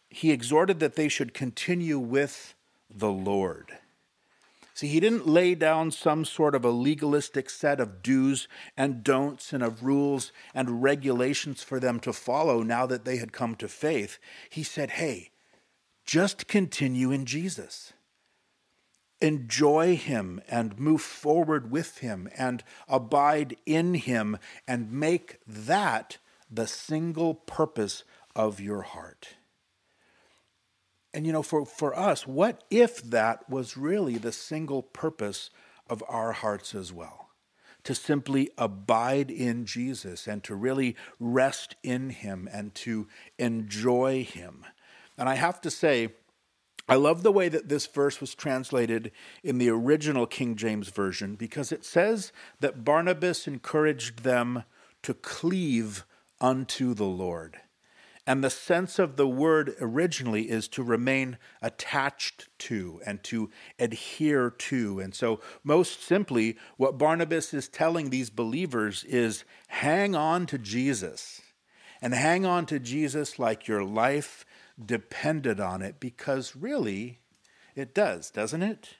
he 0.09 0.29
exhorted 0.29 0.81
that 0.81 0.97
they 0.97 1.07
should 1.07 1.33
continue 1.33 1.99
with 1.99 2.53
the 2.93 3.11
Lord. 3.11 3.77
See, 4.75 4.87
he 4.87 4.99
didn't 4.99 5.27
lay 5.27 5.53
down 5.53 5.91
some 5.91 6.25
sort 6.25 6.55
of 6.55 6.65
a 6.65 6.71
legalistic 6.71 7.49
set 7.49 7.79
of 7.79 8.01
do's 8.01 8.47
and 8.75 9.03
don'ts 9.03 9.53
and 9.53 9.61
of 9.61 9.83
rules 9.83 10.31
and 10.53 10.81
regulations 10.81 11.61
for 11.61 11.79
them 11.79 11.99
to 11.99 12.11
follow 12.11 12.63
now 12.63 12.87
that 12.87 13.05
they 13.05 13.17
had 13.17 13.31
come 13.31 13.55
to 13.55 13.67
faith. 13.67 14.17
He 14.49 14.63
said, 14.63 14.91
hey, 14.91 15.29
just 16.05 16.47
continue 16.47 17.11
in 17.11 17.25
Jesus. 17.25 17.93
Enjoy 19.21 19.95
him 19.95 20.41
and 20.49 20.79
move 20.79 21.01
forward 21.01 21.71
with 21.71 21.99
him 21.99 22.27
and 22.35 22.63
abide 22.89 23.55
in 23.67 23.93
him 23.93 24.37
and 24.67 24.91
make 24.91 25.39
that 25.45 26.17
the 26.49 26.67
single 26.67 27.35
purpose 27.35 28.03
of 28.35 28.59
your 28.59 28.81
heart. 28.81 29.35
And 31.13 31.25
you 31.27 31.31
know, 31.31 31.43
for, 31.43 31.65
for 31.65 31.97
us, 31.97 32.25
what 32.25 32.63
if 32.71 33.01
that 33.03 33.49
was 33.49 33.77
really 33.77 34.17
the 34.17 34.31
single 34.31 34.81
purpose 34.81 35.51
of 35.87 36.03
our 36.07 36.31
hearts 36.31 36.73
as 36.73 36.91
well? 36.91 37.29
To 37.83 37.93
simply 37.93 38.49
abide 38.57 39.29
in 39.29 39.65
Jesus 39.65 40.27
and 40.27 40.43
to 40.45 40.55
really 40.55 40.95
rest 41.19 41.75
in 41.83 42.09
Him 42.09 42.49
and 42.51 42.73
to 42.75 43.07
enjoy 43.37 44.23
Him. 44.23 44.65
And 45.17 45.29
I 45.29 45.35
have 45.35 45.61
to 45.61 45.69
say, 45.69 46.09
I 46.87 46.95
love 46.95 47.23
the 47.23 47.31
way 47.31 47.47
that 47.47 47.69
this 47.69 47.85
verse 47.85 48.19
was 48.19 48.35
translated 48.35 49.11
in 49.43 49.57
the 49.57 49.69
original 49.69 50.25
King 50.25 50.55
James 50.55 50.89
Version 50.89 51.35
because 51.35 51.71
it 51.71 51.85
says 51.85 52.33
that 52.59 52.83
Barnabas 52.83 53.47
encouraged 53.47 54.23
them 54.23 54.63
to 55.03 55.13
cleave 55.13 56.05
unto 56.41 56.93
the 56.93 57.05
Lord. 57.05 57.59
And 58.25 58.41
the 58.41 58.49
sense 58.49 58.99
of 58.99 59.17
the 59.17 59.27
word 59.27 59.75
originally 59.81 60.49
is 60.49 60.69
to 60.69 60.83
remain 60.83 61.37
attached 61.61 62.47
to 62.59 63.01
and 63.05 63.21
to 63.25 63.49
adhere 63.77 64.49
to. 64.49 65.01
And 65.01 65.13
so, 65.13 65.41
most 65.63 66.01
simply, 66.01 66.57
what 66.77 66.97
Barnabas 66.97 67.53
is 67.53 67.67
telling 67.67 68.09
these 68.09 68.29
believers 68.29 69.03
is 69.03 69.43
hang 69.67 70.15
on 70.15 70.45
to 70.45 70.57
Jesus 70.57 71.41
and 72.01 72.13
hang 72.13 72.45
on 72.45 72.65
to 72.67 72.79
Jesus 72.79 73.39
like 73.39 73.67
your 73.67 73.83
life 73.83 74.45
depended 74.83 75.59
on 75.59 75.81
it, 75.81 75.99
because 75.99 76.55
really 76.55 77.19
it 77.75 77.93
does, 77.93 78.31
doesn't 78.31 78.63
it? 78.63 78.95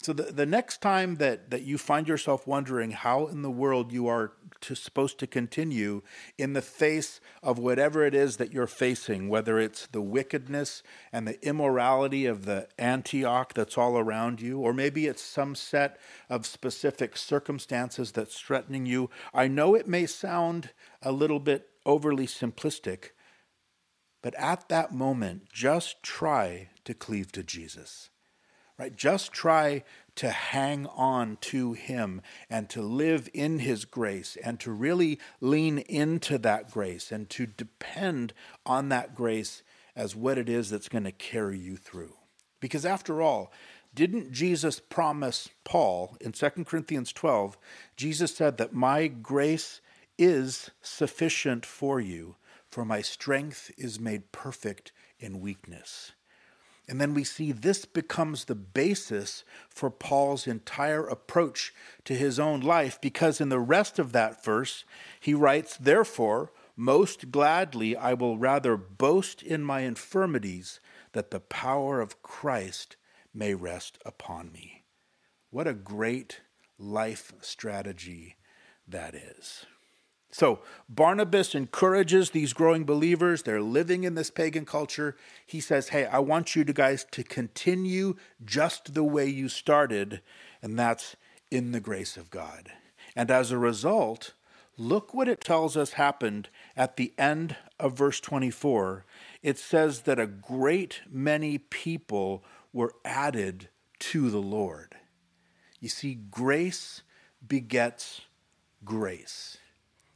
So 0.00 0.12
the, 0.12 0.24
the 0.24 0.46
next 0.46 0.80
time 0.80 1.16
that, 1.16 1.50
that 1.50 1.62
you 1.62 1.76
find 1.76 2.06
yourself 2.06 2.46
wondering 2.46 2.92
how 2.92 3.26
in 3.26 3.42
the 3.42 3.50
world 3.50 3.92
you 3.92 4.06
are 4.06 4.32
to, 4.60 4.76
supposed 4.76 5.18
to 5.18 5.26
continue 5.26 6.02
in 6.36 6.52
the 6.52 6.62
face 6.62 7.20
of 7.42 7.58
whatever 7.58 8.04
it 8.06 8.14
is 8.14 8.36
that 8.36 8.52
you're 8.52 8.68
facing, 8.68 9.28
whether 9.28 9.58
it's 9.58 9.88
the 9.88 10.00
wickedness 10.00 10.84
and 11.12 11.26
the 11.26 11.44
immorality 11.44 12.26
of 12.26 12.44
the 12.44 12.68
Antioch 12.78 13.54
that's 13.54 13.76
all 13.76 13.98
around 13.98 14.40
you, 14.40 14.60
or 14.60 14.72
maybe 14.72 15.08
it's 15.08 15.22
some 15.22 15.56
set 15.56 15.98
of 16.30 16.46
specific 16.46 17.16
circumstances 17.16 18.12
that's 18.12 18.38
threatening 18.38 18.86
you, 18.86 19.10
I 19.34 19.48
know 19.48 19.74
it 19.74 19.88
may 19.88 20.06
sound 20.06 20.70
a 21.02 21.10
little 21.10 21.40
bit 21.40 21.70
overly 21.84 22.28
simplistic, 22.28 23.10
but 24.22 24.34
at 24.36 24.68
that 24.68 24.92
moment, 24.94 25.48
just 25.52 26.04
try 26.04 26.70
to 26.84 26.94
cleave 26.94 27.32
to 27.32 27.42
Jesus 27.42 28.10
right? 28.78 28.96
Just 28.96 29.32
try 29.32 29.82
to 30.14 30.30
hang 30.30 30.86
on 30.86 31.38
to 31.40 31.72
Him 31.72 32.22
and 32.48 32.68
to 32.70 32.82
live 32.82 33.28
in 33.34 33.60
His 33.60 33.84
grace 33.84 34.36
and 34.42 34.58
to 34.60 34.70
really 34.70 35.18
lean 35.40 35.78
into 35.78 36.38
that 36.38 36.70
grace 36.70 37.10
and 37.12 37.28
to 37.30 37.46
depend 37.46 38.32
on 38.64 38.88
that 38.88 39.14
grace 39.14 39.62
as 39.96 40.14
what 40.14 40.38
it 40.38 40.48
is 40.48 40.70
that's 40.70 40.88
going 40.88 41.04
to 41.04 41.12
carry 41.12 41.58
you 41.58 41.76
through. 41.76 42.14
Because 42.60 42.86
after 42.86 43.20
all, 43.20 43.52
didn't 43.94 44.32
Jesus 44.32 44.80
promise 44.80 45.48
Paul 45.64 46.16
in 46.20 46.32
2 46.32 46.50
Corinthians 46.64 47.12
12? 47.12 47.58
Jesus 47.96 48.34
said 48.34 48.58
that 48.58 48.72
my 48.72 49.08
grace 49.08 49.80
is 50.18 50.70
sufficient 50.82 51.64
for 51.64 52.00
you, 52.00 52.36
for 52.70 52.84
my 52.84 53.00
strength 53.00 53.70
is 53.76 53.98
made 53.98 54.30
perfect 54.30 54.92
in 55.18 55.40
weakness. 55.40 56.12
And 56.88 57.00
then 57.00 57.12
we 57.12 57.22
see 57.22 57.52
this 57.52 57.84
becomes 57.84 58.46
the 58.46 58.54
basis 58.54 59.44
for 59.68 59.90
Paul's 59.90 60.46
entire 60.46 61.06
approach 61.06 61.74
to 62.04 62.14
his 62.14 62.40
own 62.40 62.60
life, 62.60 62.98
because 63.00 63.40
in 63.40 63.50
the 63.50 63.60
rest 63.60 63.98
of 63.98 64.12
that 64.12 64.42
verse, 64.42 64.84
he 65.20 65.34
writes, 65.34 65.76
Therefore, 65.76 66.50
most 66.76 67.30
gladly 67.30 67.94
I 67.94 68.14
will 68.14 68.38
rather 68.38 68.76
boast 68.76 69.42
in 69.42 69.62
my 69.62 69.80
infirmities, 69.80 70.80
that 71.12 71.30
the 71.30 71.40
power 71.40 72.00
of 72.00 72.22
Christ 72.22 72.96
may 73.34 73.54
rest 73.54 73.98
upon 74.06 74.50
me. 74.52 74.84
What 75.50 75.66
a 75.66 75.74
great 75.74 76.40
life 76.78 77.32
strategy 77.40 78.36
that 78.86 79.14
is. 79.14 79.66
So 80.30 80.60
Barnabas 80.88 81.54
encourages 81.54 82.30
these 82.30 82.52
growing 82.52 82.84
believers. 82.84 83.42
They're 83.42 83.62
living 83.62 84.04
in 84.04 84.14
this 84.14 84.30
pagan 84.30 84.66
culture. 84.66 85.16
He 85.46 85.60
says, 85.60 85.88
Hey, 85.88 86.04
I 86.04 86.18
want 86.18 86.54
you 86.54 86.64
to 86.64 86.72
guys 86.72 87.06
to 87.12 87.24
continue 87.24 88.16
just 88.44 88.94
the 88.94 89.04
way 89.04 89.26
you 89.26 89.48
started, 89.48 90.20
and 90.62 90.78
that's 90.78 91.16
in 91.50 91.72
the 91.72 91.80
grace 91.80 92.16
of 92.16 92.30
God. 92.30 92.72
And 93.16 93.30
as 93.30 93.50
a 93.50 93.58
result, 93.58 94.34
look 94.76 95.14
what 95.14 95.28
it 95.28 95.40
tells 95.40 95.76
us 95.76 95.92
happened 95.92 96.50
at 96.76 96.96
the 96.96 97.14
end 97.16 97.56
of 97.80 97.96
verse 97.96 98.20
24. 98.20 99.06
It 99.42 99.58
says 99.58 100.02
that 100.02 100.20
a 100.20 100.26
great 100.26 101.00
many 101.10 101.58
people 101.58 102.44
were 102.72 102.92
added 103.04 103.70
to 103.98 104.30
the 104.30 104.42
Lord. 104.42 104.94
You 105.80 105.88
see, 105.88 106.14
grace 106.14 107.02
begets 107.46 108.22
grace. 108.84 109.56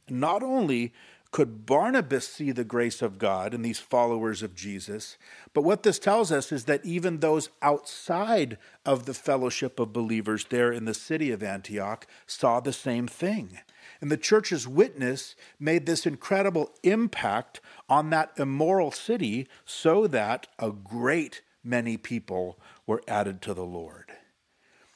Not 0.09 0.43
only 0.43 0.93
could 1.33 1.65
Barnabas 1.65 2.27
see 2.27 2.51
the 2.51 2.63
grace 2.63 3.01
of 3.01 3.17
God 3.17 3.55
in 3.55 3.63
these 3.63 3.79
followers 3.79 4.43
of 4.43 4.53
Jesus, 4.53 5.17
but 5.53 5.63
what 5.63 5.81
this 5.81 5.97
tells 5.97 6.31
us 6.31 6.51
is 6.51 6.65
that 6.65 6.85
even 6.85 7.19
those 7.19 7.49
outside 7.61 8.59
of 8.85 9.05
the 9.05 9.15
fellowship 9.15 9.79
of 9.79 9.91
believers 9.91 10.45
there 10.49 10.71
in 10.71 10.85
the 10.85 10.93
city 10.93 11.31
of 11.31 11.41
Antioch 11.41 12.05
saw 12.27 12.59
the 12.59 12.71
same 12.71 13.07
thing. 13.07 13.59
And 13.99 14.11
the 14.11 14.17
church's 14.17 14.67
witness 14.67 15.35
made 15.59 15.87
this 15.87 16.05
incredible 16.05 16.71
impact 16.83 17.61
on 17.89 18.11
that 18.11 18.31
immoral 18.37 18.91
city 18.91 19.47
so 19.65 20.05
that 20.05 20.45
a 20.59 20.71
great 20.71 21.41
many 21.63 21.97
people 21.97 22.59
were 22.85 23.01
added 23.07 23.41
to 23.41 23.55
the 23.55 23.65
Lord. 23.65 24.11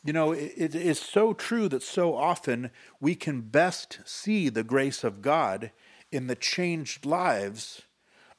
You 0.07 0.13
know, 0.13 0.31
it, 0.31 0.73
is 0.73 0.99
so 0.99 1.33
true 1.33 1.67
that 1.67 1.83
so 1.83 2.15
often 2.15 2.71
we 3.01 3.13
can 3.13 3.41
best 3.41 3.99
see 4.05 4.47
the 4.47 4.63
grace 4.63 5.03
of 5.03 5.21
God 5.21 5.71
in 6.13 6.27
the 6.27 6.35
changed 6.35 7.05
lives 7.05 7.81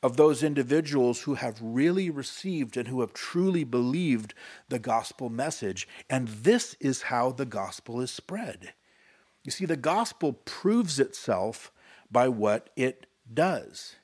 of 0.03 0.17
those 0.17 0.43
individuals 0.43 1.21
who 1.21 1.35
have 1.35 1.61
really 1.61 2.09
received 2.09 2.79
and 2.79 2.89
who 2.89 3.03
have 3.03 3.13
truly 3.13 3.65
believed 3.65 4.33
the 4.71 4.79
gospel 4.79 5.29
message. 5.29 5.87
And 6.09 6.29
this 6.29 6.75
is 6.81 7.03
how 7.03 7.33
the 7.33 7.45
gospel 7.45 8.01
is 8.01 8.11
spread. 8.11 8.73
You 9.45 9.51
see, 9.51 9.67
the 9.67 9.77
gospel 9.77 10.33
proves 10.33 10.99
itself 10.99 11.71
by 12.11 12.29
what 12.29 12.71
it 12.77 13.05
does. 13.31 13.97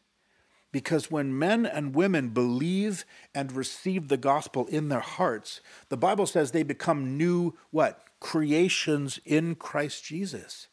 Because 0.74 1.08
when 1.08 1.38
men 1.38 1.66
and 1.66 1.94
women 1.94 2.30
believe 2.30 3.04
and 3.32 3.52
receive 3.52 4.08
the 4.08 4.16
gospel 4.16 4.66
in 4.66 4.88
their 4.88 4.98
hearts, 4.98 5.60
the 5.88 5.96
Bible 5.96 6.26
says 6.26 6.50
they 6.50 6.64
become 6.64 7.16
new, 7.16 7.54
what? 7.70 8.02
Creations 8.18 9.20
in 9.24 9.54
Christ 9.54 10.02
Jesus. 10.04 10.66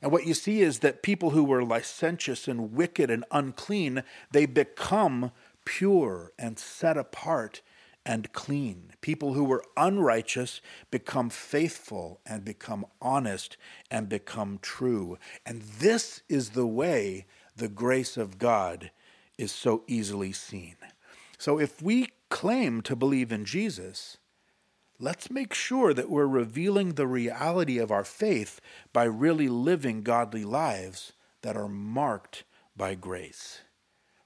And 0.00 0.12
what 0.12 0.24
you 0.24 0.34
see 0.34 0.60
is 0.60 0.78
that 0.78 1.02
people 1.02 1.30
who 1.30 1.42
were 1.42 1.64
licentious 1.64 2.46
and 2.46 2.74
wicked 2.74 3.10
and 3.10 3.24
unclean, 3.32 4.04
they 4.30 4.46
become 4.46 5.32
pure 5.64 6.30
and 6.38 6.56
set 6.56 6.96
apart 6.96 7.60
and 8.06 8.32
clean. 8.32 8.92
People 9.00 9.32
who 9.32 9.42
were 9.42 9.64
unrighteous 9.76 10.60
become 10.92 11.28
faithful 11.28 12.20
and 12.24 12.44
become 12.44 12.86
honest 13.02 13.56
and 13.90 14.08
become 14.08 14.60
true. 14.62 15.18
And 15.44 15.62
this 15.62 16.22
is 16.28 16.50
the 16.50 16.68
way 16.68 17.26
the 17.56 17.68
grace 17.68 18.16
of 18.16 18.38
God 18.38 18.92
is 19.40 19.50
so 19.52 19.82
easily 19.86 20.32
seen. 20.32 20.76
So 21.38 21.58
if 21.58 21.80
we 21.80 22.08
claim 22.28 22.82
to 22.82 22.94
believe 22.94 23.32
in 23.32 23.46
Jesus, 23.46 24.18
let's 24.98 25.30
make 25.30 25.54
sure 25.54 25.94
that 25.94 26.10
we're 26.10 26.26
revealing 26.26 26.90
the 26.94 27.06
reality 27.06 27.78
of 27.78 27.90
our 27.90 28.04
faith 28.04 28.60
by 28.92 29.04
really 29.04 29.48
living 29.48 30.02
godly 30.02 30.44
lives 30.44 31.12
that 31.40 31.56
are 31.56 31.68
marked 31.68 32.44
by 32.76 32.94
grace. 32.94 33.60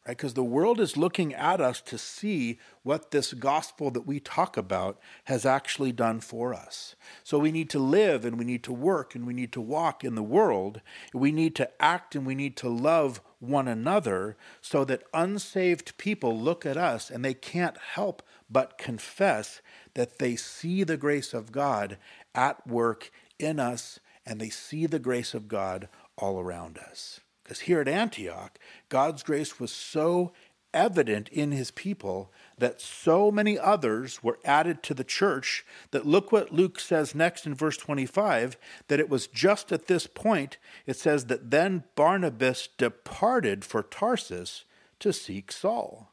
right? 0.07 0.17
Because 0.17 0.35
the 0.35 0.43
world 0.43 0.81
is 0.81 0.97
looking 0.97 1.33
at 1.33 1.61
us 1.61 1.81
to 1.83 1.97
see 1.97 2.59
what 2.83 3.13
this 3.13 3.33
gospel 3.33 3.93
that 3.93 4.07
we 4.07 4.19
talk 4.19 4.57
about 4.57 4.99
has 5.25 5.47
actually 5.47 5.93
done 5.93 6.21
for 6.21 6.53
us. 6.53 6.97
So 7.23 7.39
we 7.39 7.53
need 7.53 7.71
to 7.71 7.79
live 7.79 8.25
and 8.25 8.37
we 8.37 8.45
need 8.45 8.65
to 8.65 8.73
work 8.73 9.15
and 9.15 9.27
we 9.27 9.33
need 9.33 9.53
to 9.53 9.61
walk 9.61 10.03
in 10.03 10.17
the 10.17 10.23
world. 10.23 10.81
We 11.13 11.31
need 11.31 11.55
to 11.57 11.71
act 11.81 12.17
and 12.17 12.27
we 12.27 12.35
need 12.35 12.57
to 12.59 12.69
love 12.69 13.21
one 13.49 13.69
another 13.69 14.37
so 14.61 14.85
that 14.85 15.05
unsaved 15.13 15.97
people 15.99 16.39
look 16.39 16.65
at 16.67 16.77
us 16.77 17.11
and 17.11 17.25
they 17.25 17.35
can't 17.35 17.77
help 17.79 18.23
but 18.51 18.79
confess 18.79 19.61
that 19.95 20.19
they 20.19 20.37
see 20.37 20.85
the 20.85 20.97
grace 20.97 21.33
of 21.35 21.53
God 21.53 21.99
at 22.35 22.67
work 22.67 23.11
in 23.39 23.59
us 23.59 24.01
and 24.27 24.41
they 24.41 24.51
see 24.51 24.87
the 24.87 24.99
grace 24.99 25.35
of 25.35 25.49
God 25.49 25.89
all 26.17 26.41
around 26.41 26.79
us. 26.79 27.21
Because 27.43 27.61
here 27.61 27.81
at 27.81 27.89
Antioch, 27.89 28.59
God's 28.89 29.23
grace 29.23 29.61
was 29.61 29.73
so 29.73 30.33
evident 30.73 31.29
in 31.29 31.53
his 31.53 31.71
people 31.71 32.33
that 32.59 32.81
so 32.81 33.31
many 33.31 33.59
others 33.59 34.23
were 34.23 34.39
added 34.45 34.83
to 34.83 34.95
the 34.95 35.05
church 35.05 35.65
that 35.91 36.07
look 36.07 36.31
what 36.31 36.53
Luke 36.53 36.79
says 36.79 37.15
next 37.15 37.47
in 37.47 37.55
verse 37.55 37.77
25 37.77 38.57
that 38.89 39.01
it 39.01 39.09
was 39.09 39.27
just 39.27 39.73
at 39.73 39.87
this 39.87 40.07
point, 40.07 40.59
it 40.87 40.97
says 40.97 41.27
that 41.27 41.51
then 41.51 41.85
Barnabas 41.95 42.69
departed 42.79 43.65
for 43.65 43.83
Tarsus 43.83 44.65
to 45.01 45.13
seek 45.13 45.51
Saul. 45.51 46.11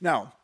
Now, 0.00 0.34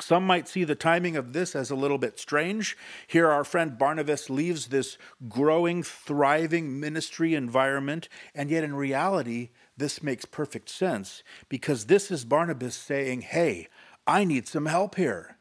some 0.00 0.26
might 0.26 0.46
see 0.46 0.64
the 0.64 0.74
timing 0.74 1.16
of 1.16 1.32
this 1.32 1.56
as 1.56 1.70
a 1.70 1.76
little 1.76 1.96
bit 1.96 2.18
strange. 2.18 2.76
Here, 3.06 3.30
our 3.30 3.44
friend 3.44 3.78
Barnabas 3.78 4.28
leaves 4.28 4.66
this 4.66 4.98
growing, 5.28 5.82
thriving 5.82 6.78
ministry 6.78 7.34
environment, 7.34 8.08
and 8.34 8.50
yet 8.50 8.62
in 8.62 8.74
reality, 8.74 9.50
this 9.76 10.02
makes 10.02 10.24
perfect 10.26 10.68
sense 10.68 11.22
because 11.48 11.86
this 11.86 12.10
is 12.10 12.24
Barnabas 12.24 12.74
saying, 12.74 13.22
Hey, 13.22 13.68
I 14.06 14.24
need 14.24 14.48
some 14.48 14.66
help 14.66 14.94
here 14.94 15.36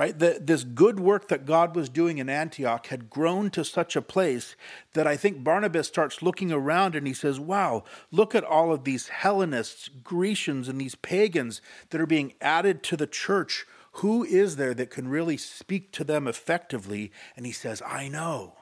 right? 0.00 0.18
The, 0.18 0.38
this 0.40 0.64
good 0.64 0.98
work 0.98 1.28
that 1.28 1.44
God 1.44 1.76
was 1.76 1.90
doing 1.90 2.16
in 2.16 2.30
Antioch 2.30 2.86
had 2.86 3.10
grown 3.10 3.50
to 3.50 3.62
such 3.62 3.96
a 3.96 4.00
place 4.00 4.56
that 4.94 5.06
I 5.06 5.14
think 5.14 5.44
Barnabas 5.44 5.88
starts 5.88 6.22
looking 6.22 6.50
around 6.50 6.94
and 6.94 7.06
he 7.06 7.12
says, 7.12 7.38
Wow, 7.38 7.84
look 8.10 8.34
at 8.34 8.42
all 8.42 8.72
of 8.72 8.84
these 8.84 9.08
Hellenists, 9.08 9.88
Grecians, 9.88 10.68
and 10.68 10.80
these 10.80 10.94
pagans 10.94 11.60
that 11.90 12.00
are 12.00 12.06
being 12.06 12.32
added 12.40 12.82
to 12.84 12.96
the 12.96 13.06
church. 13.06 13.66
Who 13.94 14.24
is 14.24 14.56
there 14.56 14.72
that 14.72 14.90
can 14.90 15.08
really 15.08 15.36
speak 15.36 15.92
to 15.92 16.04
them 16.04 16.26
effectively? 16.26 17.12
And 17.36 17.44
he 17.44 17.52
says, 17.52 17.82
I 17.84 18.08
know. 18.08 18.54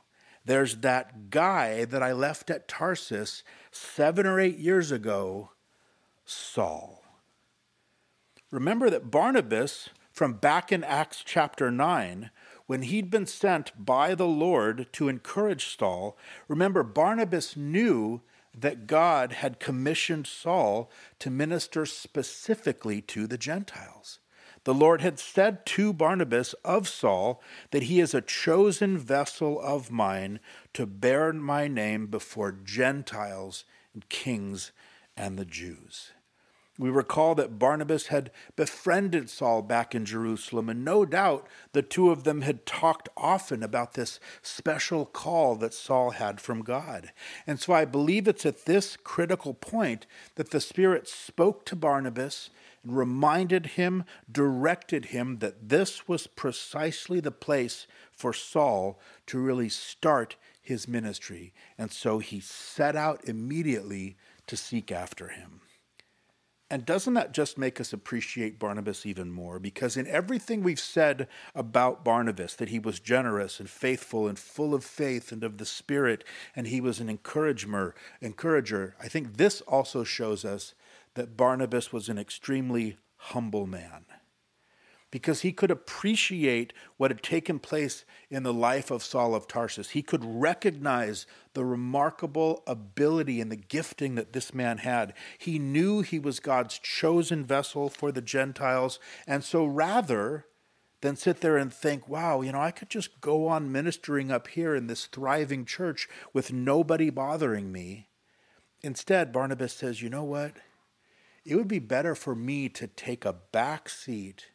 There's 0.44 0.78
that 0.78 1.30
guy 1.30 1.84
that 1.84 2.02
I 2.02 2.12
left 2.12 2.50
at 2.50 2.66
Tarsus 2.66 3.44
seven 3.70 4.26
or 4.26 4.40
eight 4.40 4.58
years 4.58 4.90
ago, 4.90 5.50
Saul. 6.24 6.97
Remember 8.50 8.88
that 8.88 9.10
Barnabas 9.10 9.90
from 10.10 10.32
back 10.34 10.72
in 10.72 10.82
Acts 10.82 11.22
chapter 11.22 11.70
9 11.70 12.30
when 12.66 12.82
he'd 12.82 13.10
been 13.10 13.26
sent 13.26 13.72
by 13.84 14.14
the 14.14 14.26
Lord 14.26 14.86
to 14.94 15.08
encourage 15.08 15.76
Saul. 15.76 16.16
Remember, 16.48 16.82
Barnabas 16.82 17.56
knew 17.56 18.22
that 18.56 18.86
God 18.86 19.32
had 19.32 19.60
commissioned 19.60 20.26
Saul 20.26 20.90
to 21.18 21.30
minister 21.30 21.84
specifically 21.84 23.02
to 23.02 23.26
the 23.26 23.38
Gentiles. 23.38 24.18
The 24.64 24.74
Lord 24.74 25.02
had 25.02 25.18
said 25.18 25.66
to 25.66 25.92
Barnabas 25.92 26.54
of 26.64 26.88
Saul 26.88 27.42
that 27.70 27.84
he 27.84 28.00
is 28.00 28.14
a 28.14 28.22
chosen 28.22 28.96
vessel 28.96 29.60
of 29.60 29.90
mine 29.90 30.40
to 30.72 30.86
bear 30.86 31.34
my 31.34 31.68
name 31.68 32.06
before 32.06 32.52
Gentiles 32.52 33.64
and 33.92 34.08
kings 34.08 34.72
and 35.16 35.38
the 35.38 35.44
Jews. 35.44 36.12
We 36.78 36.90
recall 36.90 37.34
that 37.34 37.58
Barnabas 37.58 38.06
had 38.06 38.30
befriended 38.54 39.28
Saul 39.28 39.62
back 39.62 39.96
in 39.96 40.04
Jerusalem, 40.04 40.68
and 40.68 40.84
no 40.84 41.04
doubt 41.04 41.48
the 41.72 41.82
two 41.82 42.10
of 42.10 42.22
them 42.22 42.42
had 42.42 42.66
talked 42.66 43.08
often 43.16 43.64
about 43.64 43.94
this 43.94 44.20
special 44.42 45.04
call 45.04 45.56
that 45.56 45.74
Saul 45.74 46.10
had 46.10 46.40
from 46.40 46.62
God. 46.62 47.10
And 47.48 47.58
so 47.58 47.72
I 47.72 47.84
believe 47.84 48.28
it's 48.28 48.46
at 48.46 48.64
this 48.64 48.96
critical 48.96 49.54
point 49.54 50.06
that 50.36 50.52
the 50.52 50.60
Spirit 50.60 51.08
spoke 51.08 51.64
to 51.66 51.74
Barnabas 51.74 52.50
and 52.84 52.96
reminded 52.96 53.66
him, 53.66 54.04
directed 54.30 55.06
him 55.06 55.38
that 55.40 55.70
this 55.70 56.06
was 56.06 56.28
precisely 56.28 57.18
the 57.18 57.32
place 57.32 57.88
for 58.12 58.32
Saul 58.32 59.00
to 59.26 59.40
really 59.40 59.68
start 59.68 60.36
his 60.62 60.86
ministry. 60.86 61.52
And 61.76 61.90
so 61.90 62.20
he 62.20 62.38
set 62.38 62.94
out 62.94 63.24
immediately 63.24 64.16
to 64.46 64.56
seek 64.56 64.92
after 64.92 65.28
him. 65.28 65.60
And 66.70 66.84
doesn't 66.84 67.14
that 67.14 67.32
just 67.32 67.56
make 67.56 67.80
us 67.80 67.94
appreciate 67.94 68.58
Barnabas 68.58 69.06
even 69.06 69.30
more? 69.30 69.58
Because 69.58 69.96
in 69.96 70.06
everything 70.06 70.62
we've 70.62 70.78
said 70.78 71.26
about 71.54 72.04
Barnabas, 72.04 72.54
that 72.56 72.68
he 72.68 72.78
was 72.78 73.00
generous 73.00 73.58
and 73.58 73.70
faithful 73.70 74.28
and 74.28 74.38
full 74.38 74.74
of 74.74 74.84
faith 74.84 75.32
and 75.32 75.42
of 75.42 75.56
the 75.56 75.64
Spirit, 75.64 76.24
and 76.54 76.66
he 76.66 76.80
was 76.80 77.00
an 77.00 77.08
encourager, 77.08 77.94
encourager, 78.20 78.96
I 79.02 79.08
think 79.08 79.38
this 79.38 79.62
also 79.62 80.04
shows 80.04 80.44
us 80.44 80.74
that 81.14 81.38
Barnabas 81.38 81.90
was 81.90 82.10
an 82.10 82.18
extremely 82.18 82.98
humble 83.16 83.66
man 83.66 84.04
because 85.10 85.40
he 85.40 85.52
could 85.52 85.70
appreciate 85.70 86.72
what 86.96 87.10
had 87.10 87.22
taken 87.22 87.58
place 87.58 88.04
in 88.30 88.42
the 88.42 88.52
life 88.52 88.90
of 88.90 89.02
Saul 89.02 89.34
of 89.34 89.48
Tarsus. 89.48 89.90
He 89.90 90.02
could 90.02 90.24
recognize 90.24 91.26
the 91.54 91.64
remarkable 91.64 92.62
ability 92.66 93.40
and 93.40 93.50
the 93.50 93.56
gifting 93.56 94.16
that 94.16 94.32
this 94.32 94.52
man 94.52 94.78
had. 94.78 95.14
He 95.38 95.58
knew 95.58 96.02
he 96.02 96.18
was 96.18 96.40
God's 96.40 96.78
chosen 96.78 97.44
vessel 97.44 97.88
for 97.88 98.12
the 98.12 98.20
Gentiles. 98.20 98.98
And 99.26 99.42
so 99.42 99.64
rather 99.64 100.46
than 101.00 101.16
sit 101.16 101.40
there 101.40 101.56
and 101.56 101.72
think, 101.72 102.08
wow, 102.08 102.40
you 102.42 102.52
know, 102.52 102.60
I 102.60 102.70
could 102.70 102.90
just 102.90 103.20
go 103.20 103.46
on 103.46 103.72
ministering 103.72 104.30
up 104.30 104.48
here 104.48 104.74
in 104.74 104.88
this 104.88 105.06
thriving 105.06 105.64
church 105.64 106.08
with 106.32 106.52
nobody 106.52 107.08
bothering 107.08 107.72
me. 107.72 108.08
Instead, 108.82 109.32
Barnabas 109.32 109.72
says, 109.72 110.02
you 110.02 110.10
know 110.10 110.24
what? 110.24 110.54
It 111.44 111.56
would 111.56 111.68
be 111.68 111.78
better 111.78 112.14
for 112.14 112.34
me 112.34 112.68
to 112.70 112.86
take 112.86 113.24
a 113.24 113.32
back 113.32 113.88
seat 113.88 114.48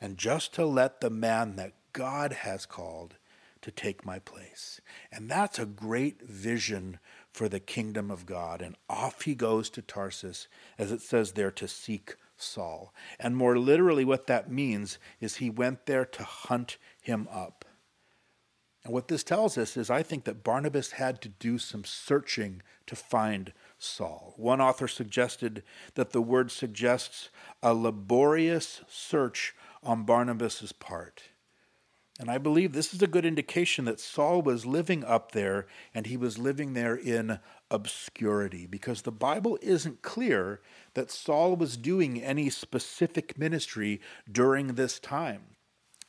and 0.00 0.16
just 0.16 0.54
to 0.54 0.64
let 0.64 1.00
the 1.00 1.10
man 1.10 1.56
that 1.56 1.74
God 1.92 2.32
has 2.32 2.66
called 2.66 3.16
to 3.62 3.70
take 3.70 4.06
my 4.06 4.18
place. 4.18 4.80
And 5.12 5.30
that's 5.30 5.58
a 5.58 5.66
great 5.66 6.22
vision 6.22 6.98
for 7.32 7.48
the 7.48 7.60
kingdom 7.60 8.10
of 8.10 8.26
God. 8.26 8.62
And 8.62 8.76
off 8.88 9.22
he 9.22 9.34
goes 9.34 9.68
to 9.70 9.82
Tarsus, 9.82 10.48
as 10.78 10.90
it 10.90 11.02
says 11.02 11.32
there, 11.32 11.50
to 11.52 11.68
seek 11.68 12.16
Saul. 12.36 12.94
And 13.18 13.36
more 13.36 13.58
literally, 13.58 14.04
what 14.04 14.26
that 14.28 14.50
means 14.50 14.98
is 15.20 15.36
he 15.36 15.50
went 15.50 15.86
there 15.86 16.06
to 16.06 16.24
hunt 16.24 16.78
him 17.02 17.28
up. 17.30 17.64
And 18.82 18.94
what 18.94 19.08
this 19.08 19.22
tells 19.22 19.58
us 19.58 19.76
is 19.76 19.90
I 19.90 20.02
think 20.02 20.24
that 20.24 20.42
Barnabas 20.42 20.92
had 20.92 21.20
to 21.22 21.28
do 21.28 21.58
some 21.58 21.84
searching 21.84 22.62
to 22.86 22.96
find 22.96 23.52
Saul. 23.78 24.32
One 24.36 24.60
author 24.60 24.88
suggested 24.88 25.62
that 25.94 26.10
the 26.10 26.22
word 26.22 26.50
suggests 26.50 27.28
a 27.62 27.74
laborious 27.74 28.80
search 28.88 29.54
on 29.82 30.04
Barnabas' 30.04 30.72
part. 30.72 31.30
And 32.20 32.30
I 32.30 32.36
believe 32.36 32.74
this 32.74 32.92
is 32.92 33.00
a 33.00 33.06
good 33.06 33.24
indication 33.24 33.86
that 33.86 33.98
Saul 33.98 34.42
was 34.42 34.66
living 34.66 35.02
up 35.04 35.32
there 35.32 35.66
and 35.94 36.04
he 36.04 36.18
was 36.18 36.36
living 36.36 36.74
there 36.74 36.94
in 36.94 37.40
obscurity 37.70 38.66
because 38.66 39.02
the 39.02 39.10
Bible 39.10 39.58
isn't 39.62 40.02
clear 40.02 40.60
that 40.92 41.10
Saul 41.10 41.56
was 41.56 41.78
doing 41.78 42.22
any 42.22 42.50
specific 42.50 43.38
ministry 43.38 44.02
during 44.30 44.74
this 44.74 44.98
time. 44.98 45.56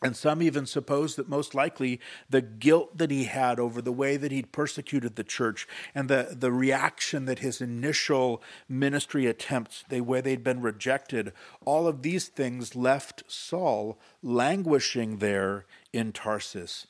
And 0.01 0.15
some 0.15 0.41
even 0.41 0.65
suppose 0.65 1.15
that 1.15 1.29
most 1.29 1.53
likely 1.53 1.99
the 2.27 2.41
guilt 2.41 2.97
that 2.97 3.11
he 3.11 3.25
had 3.25 3.59
over 3.59 3.81
the 3.81 3.91
way 3.91 4.17
that 4.17 4.31
he'd 4.31 4.51
persecuted 4.51 5.15
the 5.15 5.23
church 5.23 5.67
and 5.93 6.09
the, 6.09 6.35
the 6.37 6.51
reaction 6.51 7.25
that 7.25 7.39
his 7.39 7.61
initial 7.61 8.41
ministry 8.67 9.27
attempts, 9.27 9.83
the 9.89 10.01
way 10.01 10.19
they'd 10.19 10.43
been 10.43 10.61
rejected, 10.61 11.33
all 11.65 11.87
of 11.87 12.01
these 12.01 12.27
things 12.27 12.75
left 12.75 13.23
Saul 13.27 13.99
languishing 14.23 15.17
there 15.17 15.65
in 15.93 16.11
Tarsus 16.11 16.87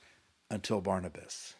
until 0.50 0.80
Barnabas 0.80 1.56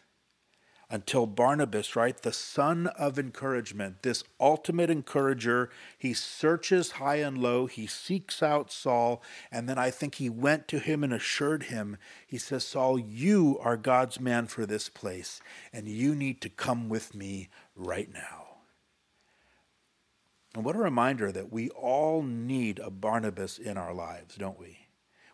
until 0.92 1.26
Barnabas, 1.26 1.96
right, 1.96 2.20
the 2.20 2.34
son 2.34 2.86
of 2.98 3.18
encouragement, 3.18 4.02
this 4.02 4.22
ultimate 4.38 4.90
encourager, 4.90 5.70
he 5.98 6.12
searches 6.12 6.92
high 6.92 7.16
and 7.16 7.38
low, 7.38 7.64
he 7.64 7.86
seeks 7.86 8.42
out 8.42 8.70
Saul, 8.70 9.22
and 9.50 9.66
then 9.66 9.78
I 9.78 9.90
think 9.90 10.16
he 10.16 10.28
went 10.28 10.68
to 10.68 10.78
him 10.78 11.02
and 11.02 11.10
assured 11.10 11.64
him, 11.64 11.96
he 12.26 12.36
says, 12.36 12.66
Saul, 12.66 12.98
you 12.98 13.58
are 13.62 13.78
God's 13.78 14.20
man 14.20 14.46
for 14.46 14.66
this 14.66 14.90
place, 14.90 15.40
and 15.72 15.88
you 15.88 16.14
need 16.14 16.42
to 16.42 16.50
come 16.50 16.90
with 16.90 17.14
me 17.14 17.48
right 17.74 18.12
now. 18.12 18.58
And 20.54 20.66
what 20.66 20.76
a 20.76 20.80
reminder 20.80 21.32
that 21.32 21.50
we 21.50 21.70
all 21.70 22.22
need 22.22 22.78
a 22.78 22.90
Barnabas 22.90 23.58
in 23.58 23.78
our 23.78 23.94
lives, 23.94 24.34
don't 24.34 24.60
we? 24.60 24.81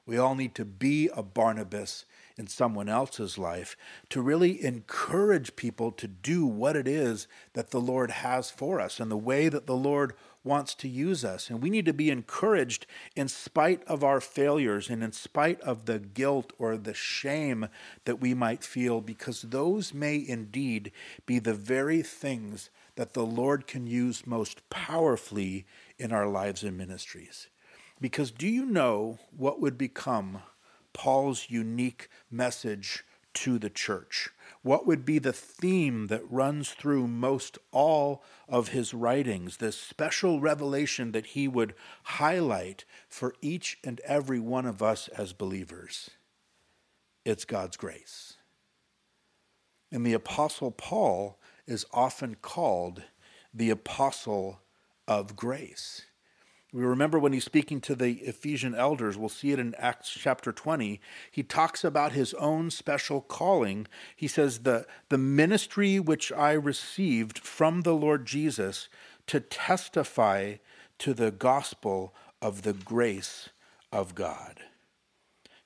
We 0.08 0.16
all 0.16 0.34
need 0.34 0.54
to 0.54 0.64
be 0.64 1.10
a 1.14 1.22
Barnabas 1.22 2.06
in 2.38 2.46
someone 2.46 2.88
else's 2.88 3.36
life 3.36 3.76
to 4.08 4.22
really 4.22 4.64
encourage 4.64 5.54
people 5.54 5.92
to 5.92 6.08
do 6.08 6.46
what 6.46 6.76
it 6.76 6.88
is 6.88 7.28
that 7.52 7.72
the 7.72 7.80
Lord 7.80 8.10
has 8.10 8.50
for 8.50 8.80
us 8.80 9.00
and 9.00 9.10
the 9.10 9.18
way 9.18 9.50
that 9.50 9.66
the 9.66 9.76
Lord 9.76 10.14
wants 10.42 10.74
to 10.76 10.88
use 10.88 11.26
us. 11.26 11.50
And 11.50 11.60
we 11.60 11.68
need 11.68 11.84
to 11.84 11.92
be 11.92 12.08
encouraged 12.08 12.86
in 13.16 13.28
spite 13.28 13.84
of 13.84 14.02
our 14.02 14.18
failures 14.18 14.88
and 14.88 15.04
in 15.04 15.12
spite 15.12 15.60
of 15.60 15.84
the 15.84 15.98
guilt 15.98 16.54
or 16.58 16.78
the 16.78 16.94
shame 16.94 17.68
that 18.06 18.18
we 18.18 18.32
might 18.32 18.64
feel, 18.64 19.02
because 19.02 19.42
those 19.42 19.92
may 19.92 20.16
indeed 20.26 20.90
be 21.26 21.38
the 21.38 21.52
very 21.52 22.00
things 22.00 22.70
that 22.96 23.12
the 23.12 23.26
Lord 23.26 23.66
can 23.66 23.86
use 23.86 24.26
most 24.26 24.70
powerfully 24.70 25.66
in 25.98 26.12
our 26.12 26.26
lives 26.26 26.62
and 26.62 26.78
ministries. 26.78 27.48
Because 28.00 28.30
do 28.30 28.46
you 28.46 28.64
know 28.64 29.18
what 29.36 29.60
would 29.60 29.76
become 29.76 30.42
Paul's 30.92 31.46
unique 31.48 32.08
message 32.30 33.04
to 33.34 33.58
the 33.58 33.70
church? 33.70 34.30
What 34.62 34.86
would 34.86 35.04
be 35.04 35.18
the 35.18 35.32
theme 35.32 36.08
that 36.08 36.30
runs 36.30 36.70
through 36.70 37.06
most 37.06 37.58
all 37.70 38.22
of 38.48 38.68
his 38.68 38.94
writings, 38.94 39.58
this 39.58 39.76
special 39.76 40.40
revelation 40.40 41.12
that 41.12 41.26
he 41.26 41.46
would 41.46 41.74
highlight 42.04 42.84
for 43.08 43.34
each 43.40 43.78
and 43.84 44.00
every 44.00 44.40
one 44.40 44.66
of 44.66 44.82
us 44.82 45.08
as 45.08 45.32
believers? 45.32 46.10
It's 47.24 47.44
God's 47.44 47.76
grace. 47.76 48.34
And 49.92 50.04
the 50.04 50.14
Apostle 50.14 50.70
Paul 50.70 51.38
is 51.66 51.86
often 51.92 52.36
called 52.36 53.02
the 53.54 53.70
Apostle 53.70 54.60
of 55.06 55.36
Grace. 55.36 56.06
We 56.72 56.82
remember 56.82 57.18
when 57.18 57.32
he's 57.32 57.46
speaking 57.46 57.80
to 57.82 57.94
the 57.94 58.14
Ephesian 58.18 58.74
elders, 58.74 59.16
we'll 59.16 59.30
see 59.30 59.52
it 59.52 59.58
in 59.58 59.74
Acts 59.76 60.10
chapter 60.10 60.52
20. 60.52 61.00
He 61.30 61.42
talks 61.42 61.82
about 61.82 62.12
his 62.12 62.34
own 62.34 62.70
special 62.70 63.22
calling. 63.22 63.86
He 64.14 64.28
says, 64.28 64.60
The, 64.60 64.86
the 65.08 65.16
ministry 65.16 65.98
which 65.98 66.30
I 66.30 66.52
received 66.52 67.38
from 67.38 67.82
the 67.82 67.94
Lord 67.94 68.26
Jesus 68.26 68.88
to 69.28 69.40
testify 69.40 70.56
to 70.98 71.14
the 71.14 71.30
gospel 71.30 72.12
of 72.42 72.62
the 72.62 72.74
grace 72.74 73.48
of 73.90 74.14
God. 74.14 74.60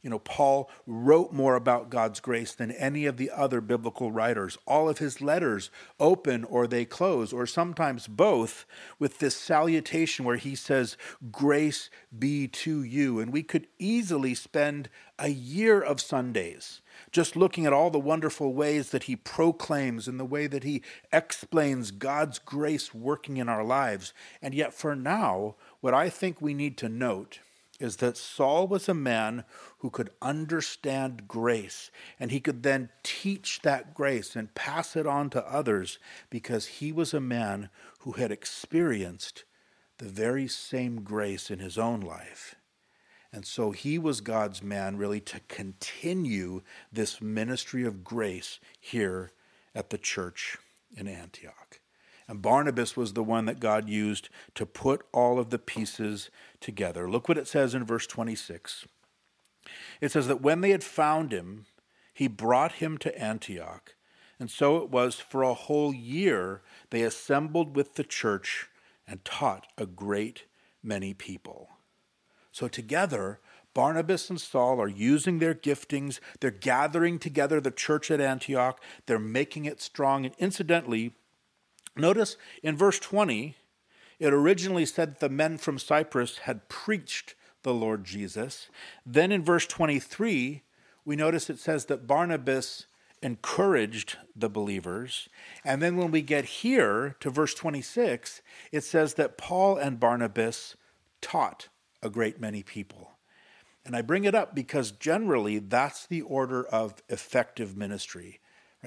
You 0.03 0.11
know, 0.11 0.19
Paul 0.19 0.69
wrote 0.85 1.33
more 1.33 1.55
about 1.55 1.89
God's 1.89 2.19
grace 2.19 2.53
than 2.55 2.73
any 2.73 3.07
of 3.07 3.19
the 3.19 3.31
other 3.31 3.61
biblical 3.61 4.11
writers. 4.11 4.59
All 4.67 4.89
of 4.89 4.99
his 4.99 5.21
letters 5.21 5.71
open 6.01 6.43
or 6.45 6.67
they 6.67 6.85
close, 6.85 7.33
or 7.33 7.47
sometimes 7.47 8.09
both, 8.09 8.67
with 8.99 9.21
this 9.21 9.37
salutation 9.37 10.25
where 10.25 10.37
he 10.37 10.57
says, 10.57 10.97
Grace 11.31 11.89
be 12.17 12.49
to 12.49 12.83
you. 12.83 13.21
And 13.21 13.33
we 13.33 13.45
could 13.45 13.69
easily 13.79 14.35
spend 14.35 14.89
a 15.21 15.29
year 15.29 15.81
of 15.81 16.01
Sundays 16.01 16.81
just 17.13 17.37
looking 17.37 17.65
at 17.65 17.73
all 17.73 17.91
the 17.91 17.99
wonderful 18.01 18.53
ways 18.53 18.91
that 18.91 19.05
he 19.05 19.15
proclaims 19.15 20.09
and 20.09 20.19
the 20.19 20.25
way 20.25 20.49
that 20.49 20.65
he 20.65 20.83
explains 21.13 21.93
God's 21.93 22.41
grace 22.41 22.93
working 22.93 23.37
in 23.37 23.49
our 23.49 23.63
lives. 23.63 24.13
And 24.41 24.53
yet, 24.53 24.75
for 24.75 24.97
now, 24.97 25.55
what 25.81 25.95
I 25.95 26.09
think 26.09 26.41
we 26.41 26.55
need 26.55 26.77
to 26.79 26.89
note 26.89 27.39
is 27.83 27.97
that 27.97 28.17
Saul 28.17 28.69
was 28.69 28.89
a 28.89 28.95
man 28.95 29.45
who 29.79 29.91
could 29.91 30.11
understand 30.23 31.27
grace, 31.27 31.91
and 32.19 32.31
he 32.31 32.39
could 32.39 32.63
then 32.63 32.91
teach 33.03 33.61
that 33.63 33.93
grace 33.93 34.37
and 34.37 34.55
pass 34.55 34.95
it 34.95 35.07
on 35.07 35.31
to 35.31 35.47
others 35.47 35.99
because 36.31 36.67
he 36.79 36.93
was 36.93 37.13
a 37.13 37.21
man 37.21 37.71
who 38.01 38.13
had 38.13 38.31
experienced 38.31 39.45
the 39.99 40.09
very 40.09 40.47
same 40.47 41.03
grace 41.03 41.51
in 41.51 41.59
his 41.59 41.77
own 41.77 42.01
life. 42.01 42.55
And 43.33 43.45
so 43.45 43.73
he 43.73 43.99
was 43.99 44.21
God's 44.21 44.63
man, 44.63 44.97
really, 44.97 45.21
to 45.21 45.41
continue 45.49 46.63
this 46.93 47.21
ministry 47.21 47.85
of 47.85 48.05
grace 48.05 48.61
here 48.79 49.33
at 49.75 49.91
the 49.91 49.99
church 49.99 50.57
in 50.97 51.09
Antioch. 51.09 51.82
And 52.33 52.41
Barnabas 52.41 52.97
was 52.97 53.13
the 53.13 53.23
one 53.23 53.45
that 53.45 53.61
God 53.61 53.91
used 53.91 54.31
to 54.55 54.65
put 54.65 55.05
all 55.13 55.39
of 55.39 55.51
the 55.51 55.59
pieces 55.59 56.31
together. 56.61 57.07
Look 57.07 57.29
what 57.29 57.37
it 57.37 57.47
says 57.47 57.75
in 57.75 57.85
verse 57.85 58.07
26. 58.07 58.87
It 60.01 60.13
says 60.13 60.29
that 60.29 60.41
when 60.41 60.63
they 60.63 60.71
had 60.71 60.83
found 60.83 61.31
him, 61.31 61.67
he 62.15 62.29
brought 62.29 62.73
him 62.73 62.97
to 62.97 63.21
Antioch. 63.21 63.97
And 64.41 64.51
so 64.51 64.79
it 64.79 64.89
was 64.89 65.17
for 65.17 65.43
a 65.43 65.53
whole 65.53 65.93
year 65.93 66.63
they 66.89 67.03
assembled 67.03 67.77
with 67.77 67.97
the 67.97 68.03
church 68.03 68.71
and 69.07 69.23
taught 69.27 69.67
a 69.77 69.85
great 69.85 70.45
many 70.83 71.13
people. 71.13 71.69
So 72.51 72.67
together, 72.67 73.41
Barnabas 73.75 74.31
and 74.31 74.41
Saul 74.41 74.81
are 74.81 74.89
using 74.89 75.39
their 75.39 75.55
giftings. 75.55 76.19
They're 76.41 76.51
gathering 76.51 77.19
together 77.19 77.61
the 77.61 77.71
church 77.71 78.11
at 78.11 78.23
Antioch. 78.23 78.83
They're 79.05 79.19
making 79.19 79.67
it 79.67 79.83
strong. 79.83 80.25
And 80.25 80.35
incidentally, 80.39 81.13
notice 81.97 82.37
in 82.63 82.77
verse 82.77 82.99
20, 82.99 83.57
it 84.19 84.33
originally 84.33 84.87
said 84.87 85.11
that 85.11 85.21
the 85.21 85.29
men 85.29 85.59
from 85.59 85.79
Cyprus 85.79 86.39
had 86.39 86.69
preached 86.69 87.35
the 87.63 87.75
Lord 87.75 88.05
Jesus. 88.05 88.69
Then 89.05 89.33
in 89.33 89.45
verse 89.45 89.67
23, 89.67 90.63
we 91.05 91.17
notice 91.17 91.51
it 91.51 91.59
says 91.59 91.87
that 91.87 92.07
Barnabas 92.07 92.87
encouraged 93.23 94.19
the 94.35 94.49
believers. 94.49 95.29
And 95.65 95.81
then 95.81 95.97
when 95.97 96.11
we 96.11 96.23
get 96.23 96.45
here 96.45 97.17
to 97.21 97.31
verse 97.31 97.55
26, 97.55 98.43
it 98.73 98.85
says 98.85 99.15
that 99.15 99.39
Paul 99.39 99.77
and 99.77 100.01
Barnabas 100.01 100.77
taught 101.21 101.69
a 102.03 102.11
great 102.11 102.41
many 102.41 102.63
people. 102.63 103.13
And 103.85 103.97
I 103.97 104.03
bring 104.03 104.25
it 104.25 104.35
up 104.35 104.55
because 104.55 104.93
generally 104.93 105.59
that's 105.59 106.07
the 106.07 106.23
order 106.23 106.65
of 106.65 107.03
effective 107.09 107.77
ministry. 107.77 108.41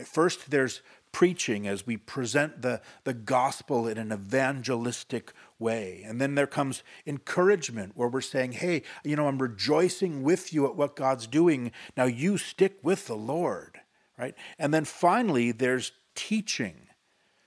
First, 0.04 0.52
there's 0.52 0.82
preaching 1.16 1.66
as 1.66 1.88
we 1.88 1.96
present 1.96 2.62
the, 2.62 2.82
the 3.06 3.14
gospel 3.14 3.88
in 3.88 3.98
an 3.98 4.12
evangelistic 4.12 5.32
way. 5.58 6.04
And 6.06 6.20
then 6.20 6.36
there 6.36 6.46
comes 6.46 6.84
encouragement 7.08 7.94
where 7.96 8.10
we're 8.10 8.20
saying, 8.20 8.52
hey, 8.52 8.82
you 9.06 9.16
know, 9.16 9.30
I'm 9.30 9.42
rejoicing 9.42 10.24
with 10.24 10.52
you 10.52 10.66
at 10.66 10.76
what 10.76 10.98
God's 10.98 11.26
doing. 11.26 11.72
Now 11.96 12.04
you 12.04 12.38
stick 12.38 12.80
with 12.84 13.08
the 13.08 13.16
Lord, 13.16 13.80
right? 14.20 14.36
And 14.60 14.74
then 14.74 14.84
finally, 14.84 15.54
there's 15.54 15.94
teaching, 16.16 16.88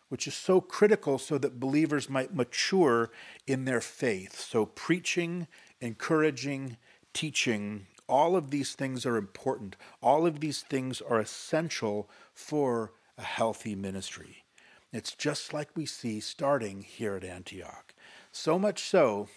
which 0.09 0.27
is 0.27 0.35
so 0.35 0.63
critical 0.63 1.19
so 1.19 1.37
that 1.37 1.61
believers 1.61 2.09
might 2.09 2.35
mature 2.35 3.11
in 3.47 3.67
their 3.67 3.83
faith. 3.83 4.41
So 4.41 4.65
preaching, 4.65 5.47
encouraging, 5.79 6.79
teaching, 7.13 7.87
all 8.09 8.35
of 8.35 8.51
these 8.51 8.73
things 8.73 9.05
are 9.05 9.19
important. 9.19 9.77
All 10.03 10.27
of 10.27 10.41
these 10.41 10.63
things 10.63 11.03
are 11.03 11.21
essential 11.21 12.09
for 12.33 12.93
a 13.19 13.23
healthy 13.23 13.75
ministry. 13.75 14.45
It's 14.93 15.13
just 15.13 15.53
like 15.53 15.77
we 15.77 15.85
see 15.85 16.21
starting 16.21 16.83
here 16.83 17.17
at 17.17 17.25
Antioch. 17.25 17.93
So 18.33 18.59
much 18.59 18.85
so, 18.85 19.29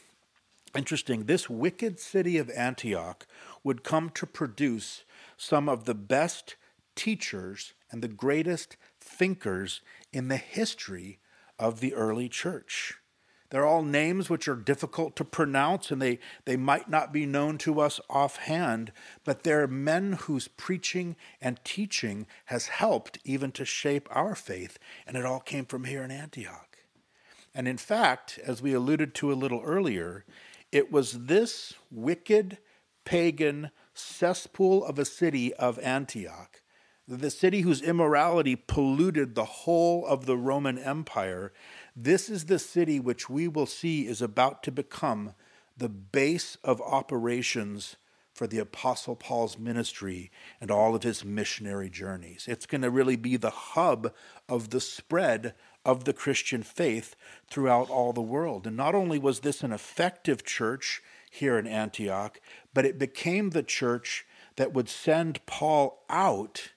interesting, 0.75 1.25
this 1.25 1.49
wicked 1.49 1.99
city 1.99 2.37
of 2.37 2.49
Antioch 2.51 3.27
would 3.63 3.83
come 3.83 4.09
to 4.11 4.25
produce 4.25 5.03
some 5.35 5.67
of 5.67 5.83
the 5.85 5.95
best 5.95 6.55
teachers 6.95 7.73
and 7.89 8.01
the 8.01 8.07
greatest 8.07 8.77
thinkers 8.99 9.81
in 10.13 10.27
the 10.27 10.37
history 10.37 11.19
of 11.59 11.79
the 11.79 11.93
early 11.93 12.29
church. 12.29 13.00
They're 13.51 13.65
all 13.65 13.83
names 13.83 14.29
which 14.29 14.47
are 14.47 14.55
difficult 14.55 15.17
to 15.17 15.25
pronounce 15.25 15.91
and 15.91 16.01
they, 16.01 16.19
they 16.45 16.55
might 16.55 16.89
not 16.89 17.11
be 17.11 17.25
known 17.25 17.57
to 17.59 17.81
us 17.81 17.99
offhand, 18.09 18.93
but 19.25 19.43
they're 19.43 19.67
men 19.67 20.13
whose 20.13 20.47
preaching 20.47 21.17
and 21.41 21.63
teaching 21.65 22.27
has 22.45 22.67
helped 22.67 23.19
even 23.25 23.51
to 23.51 23.65
shape 23.65 24.07
our 24.09 24.35
faith, 24.35 24.79
and 25.05 25.17
it 25.17 25.25
all 25.25 25.41
came 25.41 25.65
from 25.65 25.83
here 25.83 26.01
in 26.01 26.11
Antioch. 26.11 26.77
And 27.53 27.67
in 27.67 27.77
fact, 27.77 28.39
as 28.45 28.61
we 28.61 28.71
alluded 28.73 29.13
to 29.15 29.31
a 29.31 29.35
little 29.35 29.61
earlier, 29.65 30.23
it 30.71 30.89
was 30.89 31.25
this 31.25 31.73
wicked, 31.91 32.57
pagan 33.03 33.71
cesspool 33.93 34.85
of 34.85 34.97
a 34.97 35.03
city 35.03 35.53
of 35.55 35.77
Antioch, 35.79 36.61
the 37.05 37.29
city 37.29 37.61
whose 37.61 37.81
immorality 37.81 38.55
polluted 38.55 39.35
the 39.35 39.43
whole 39.43 40.05
of 40.05 40.25
the 40.25 40.37
Roman 40.37 40.77
Empire 40.77 41.51
this 41.95 42.29
is 42.29 42.45
the 42.45 42.59
city 42.59 42.99
which 42.99 43.29
we 43.29 43.47
will 43.47 43.65
see 43.65 44.07
is 44.07 44.21
about 44.21 44.63
to 44.63 44.71
become 44.71 45.33
the 45.77 45.89
base 45.89 46.57
of 46.63 46.81
operations 46.81 47.95
for 48.33 48.47
the 48.47 48.59
Apostle 48.59 49.15
Paul's 49.15 49.57
ministry 49.57 50.31
and 50.59 50.71
all 50.71 50.95
of 50.95 51.03
his 51.03 51.25
missionary 51.25 51.89
journeys. 51.89 52.45
It's 52.47 52.65
going 52.65 52.81
to 52.81 52.89
really 52.89 53.17
be 53.17 53.35
the 53.35 53.49
hub 53.49 54.13
of 54.47 54.69
the 54.69 54.79
spread 54.79 55.53
of 55.83 56.05
the 56.05 56.13
Christian 56.13 56.63
faith 56.63 57.15
throughout 57.49 57.89
all 57.89 58.13
the 58.13 58.21
world. 58.21 58.65
And 58.65 58.77
not 58.77 58.95
only 58.95 59.19
was 59.19 59.39
this 59.39 59.63
an 59.63 59.71
effective 59.71 60.45
church 60.45 61.01
here 61.29 61.57
in 61.57 61.67
Antioch, 61.67 62.39
but 62.73 62.85
it 62.85 62.97
became 62.97 63.49
the 63.49 63.63
church 63.63 64.25
that 64.55 64.73
would 64.73 64.89
send 64.89 65.45
Paul 65.45 66.03
out 66.09 66.71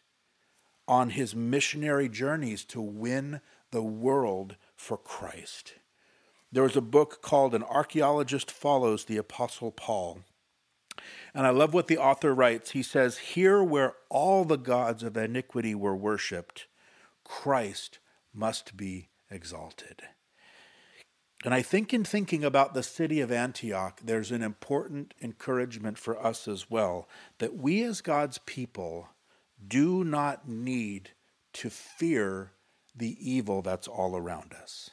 on 0.86 1.10
his 1.10 1.34
missionary 1.34 2.08
journeys 2.08 2.64
to 2.64 2.80
win 2.80 3.40
the 3.70 3.82
world 3.82 4.56
for 4.84 4.98
Christ. 4.98 5.74
There 6.52 6.62
was 6.62 6.76
a 6.76 6.82
book 6.82 7.22
called 7.22 7.54
An 7.54 7.62
Archaeologist 7.64 8.50
Follows 8.50 9.06
the 9.06 9.16
Apostle 9.16 9.72
Paul. 9.72 10.20
And 11.34 11.46
I 11.46 11.50
love 11.50 11.74
what 11.74 11.88
the 11.88 11.98
author 11.98 12.34
writes. 12.34 12.72
He 12.72 12.82
says, 12.82 13.18
Here 13.18 13.64
where 13.64 13.94
all 14.10 14.44
the 14.44 14.58
gods 14.58 15.02
of 15.02 15.16
iniquity 15.16 15.74
were 15.74 15.96
worshipped, 15.96 16.66
Christ 17.24 17.98
must 18.32 18.76
be 18.76 19.08
exalted. 19.30 20.02
And 21.44 21.52
I 21.52 21.62
think 21.62 21.92
in 21.92 22.04
thinking 22.04 22.44
about 22.44 22.74
the 22.74 22.82
city 22.82 23.20
of 23.20 23.32
Antioch, 23.32 24.00
there's 24.04 24.30
an 24.30 24.42
important 24.42 25.14
encouragement 25.20 25.98
for 25.98 26.22
us 26.24 26.46
as 26.46 26.70
well 26.70 27.08
that 27.38 27.56
we 27.56 27.82
as 27.82 28.00
God's 28.00 28.38
people 28.46 29.08
do 29.66 30.04
not 30.04 30.46
need 30.48 31.10
to 31.54 31.70
fear 31.70 32.52
the 32.94 33.16
evil 33.20 33.62
that's 33.62 33.88
all 33.88 34.16
around 34.16 34.54
us. 34.54 34.90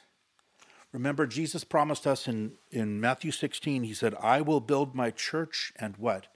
Remember, 0.92 1.26
Jesus 1.26 1.64
promised 1.64 2.06
us 2.06 2.28
in, 2.28 2.52
in 2.70 3.00
Matthew 3.00 3.30
16, 3.30 3.82
he 3.84 3.94
said, 3.94 4.14
I 4.20 4.42
will 4.42 4.60
build 4.60 4.94
my 4.94 5.10
church 5.10 5.72
and 5.76 5.96
what? 5.96 6.26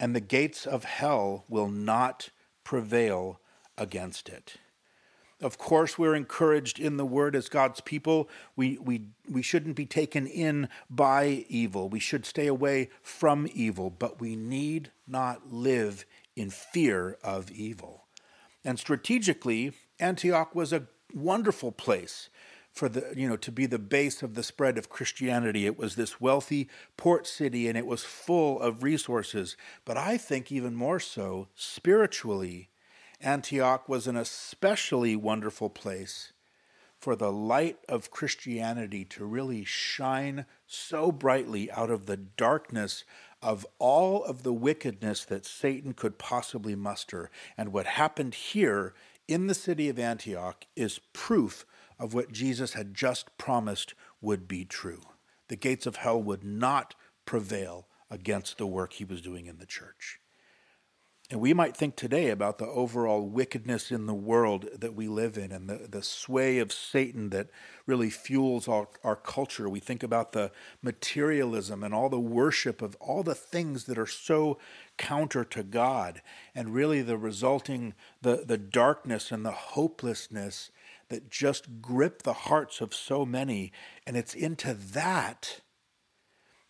And 0.00 0.14
the 0.14 0.20
gates 0.20 0.66
of 0.66 0.84
hell 0.84 1.44
will 1.48 1.68
not 1.68 2.30
prevail 2.64 3.40
against 3.76 4.28
it. 4.28 4.56
Of 5.40 5.58
course, 5.58 5.98
we're 5.98 6.14
encouraged 6.14 6.80
in 6.80 6.96
the 6.96 7.04
word 7.04 7.36
as 7.36 7.50
God's 7.50 7.82
people. 7.82 8.30
We, 8.56 8.78
we, 8.78 9.08
we 9.28 9.42
shouldn't 9.42 9.76
be 9.76 9.84
taken 9.84 10.26
in 10.26 10.68
by 10.88 11.44
evil. 11.48 11.90
We 11.90 12.00
should 12.00 12.24
stay 12.24 12.46
away 12.46 12.88
from 13.02 13.46
evil, 13.52 13.90
but 13.90 14.20
we 14.20 14.36
need 14.36 14.90
not 15.06 15.52
live 15.52 16.06
in 16.34 16.48
fear 16.48 17.18
of 17.22 17.50
evil. 17.50 18.04
And 18.64 18.78
strategically, 18.78 19.72
Antioch 19.98 20.54
was 20.54 20.72
a 20.72 20.86
wonderful 21.12 21.72
place 21.72 22.28
for 22.72 22.88
the 22.88 23.12
you 23.16 23.28
know 23.28 23.36
to 23.36 23.52
be 23.52 23.66
the 23.66 23.78
base 23.78 24.22
of 24.22 24.34
the 24.34 24.42
spread 24.42 24.76
of 24.76 24.88
Christianity. 24.88 25.64
It 25.64 25.78
was 25.78 25.94
this 25.94 26.20
wealthy 26.20 26.68
port 26.96 27.26
city 27.26 27.68
and 27.68 27.78
it 27.78 27.86
was 27.86 28.02
full 28.02 28.60
of 28.60 28.82
resources. 28.82 29.56
But 29.84 29.96
I 29.96 30.16
think 30.16 30.50
even 30.50 30.74
more 30.74 30.98
so 30.98 31.48
spiritually, 31.54 32.68
Antioch 33.20 33.88
was 33.88 34.06
an 34.06 34.16
especially 34.16 35.14
wonderful 35.14 35.70
place 35.70 36.32
for 36.98 37.14
the 37.14 37.30
light 37.30 37.78
of 37.88 38.10
Christianity 38.10 39.04
to 39.04 39.24
really 39.24 39.62
shine 39.62 40.46
so 40.66 41.12
brightly 41.12 41.70
out 41.70 41.90
of 41.90 42.06
the 42.06 42.16
darkness 42.16 43.04
of 43.42 43.66
all 43.78 44.24
of 44.24 44.42
the 44.42 44.54
wickedness 44.54 45.22
that 45.26 45.44
Satan 45.44 45.92
could 45.92 46.18
possibly 46.18 46.74
muster. 46.74 47.30
And 47.58 47.72
what 47.72 47.84
happened 47.84 48.34
here 48.34 48.94
in 49.28 49.46
the 49.46 49.54
city 49.54 49.88
of 49.88 49.98
Antioch 49.98 50.66
is 50.76 51.00
proof 51.12 51.64
of 51.98 52.14
what 52.14 52.32
Jesus 52.32 52.74
had 52.74 52.94
just 52.94 53.36
promised 53.38 53.94
would 54.20 54.46
be 54.48 54.64
true. 54.64 55.00
The 55.48 55.56
gates 55.56 55.86
of 55.86 55.96
hell 55.96 56.22
would 56.22 56.44
not 56.44 56.94
prevail 57.24 57.86
against 58.10 58.58
the 58.58 58.66
work 58.66 58.94
he 58.94 59.04
was 59.04 59.20
doing 59.20 59.46
in 59.46 59.58
the 59.58 59.66
church. 59.66 60.20
And 61.34 61.40
we 61.40 61.52
might 61.52 61.76
think 61.76 61.96
today 61.96 62.30
about 62.30 62.58
the 62.58 62.68
overall 62.68 63.26
wickedness 63.26 63.90
in 63.90 64.06
the 64.06 64.14
world 64.14 64.68
that 64.72 64.94
we 64.94 65.08
live 65.08 65.36
in 65.36 65.50
and 65.50 65.68
the, 65.68 65.88
the 65.90 66.00
sway 66.00 66.60
of 66.60 66.72
Satan 66.72 67.30
that 67.30 67.48
really 67.86 68.08
fuels 68.08 68.68
our, 68.68 68.86
our 69.02 69.16
culture. 69.16 69.68
We 69.68 69.80
think 69.80 70.04
about 70.04 70.30
the 70.30 70.52
materialism 70.80 71.82
and 71.82 71.92
all 71.92 72.08
the 72.08 72.20
worship 72.20 72.80
of 72.80 72.96
all 73.00 73.24
the 73.24 73.34
things 73.34 73.86
that 73.86 73.98
are 73.98 74.06
so 74.06 74.60
counter 74.96 75.44
to 75.46 75.64
God, 75.64 76.22
and 76.54 76.72
really 76.72 77.02
the 77.02 77.18
resulting, 77.18 77.94
the, 78.22 78.44
the 78.46 78.56
darkness 78.56 79.32
and 79.32 79.44
the 79.44 79.50
hopelessness 79.50 80.70
that 81.08 81.32
just 81.32 81.82
grip 81.82 82.22
the 82.22 82.32
hearts 82.32 82.80
of 82.80 82.94
so 82.94 83.26
many. 83.26 83.72
And 84.06 84.16
it's 84.16 84.34
into 84.34 84.72
that 84.72 85.62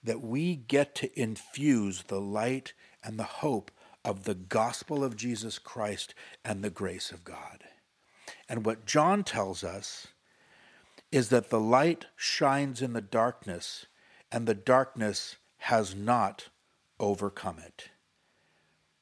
that 0.02 0.22
we 0.22 0.56
get 0.56 0.94
to 0.94 1.20
infuse 1.20 2.04
the 2.04 2.20
light 2.22 2.72
and 3.02 3.18
the 3.18 3.24
hope 3.24 3.70
of 4.04 4.24
the 4.24 4.34
gospel 4.34 5.02
of 5.02 5.16
Jesus 5.16 5.58
Christ 5.58 6.14
and 6.44 6.62
the 6.62 6.70
grace 6.70 7.10
of 7.10 7.24
God. 7.24 7.64
And 8.48 8.64
what 8.64 8.86
John 8.86 9.24
tells 9.24 9.64
us 9.64 10.08
is 11.10 11.28
that 11.28 11.50
the 11.50 11.60
light 11.60 12.06
shines 12.16 12.82
in 12.82 12.92
the 12.92 13.00
darkness, 13.00 13.86
and 14.30 14.46
the 14.46 14.54
darkness 14.54 15.36
has 15.58 15.94
not 15.94 16.48
overcome 16.98 17.58
it. 17.58 17.90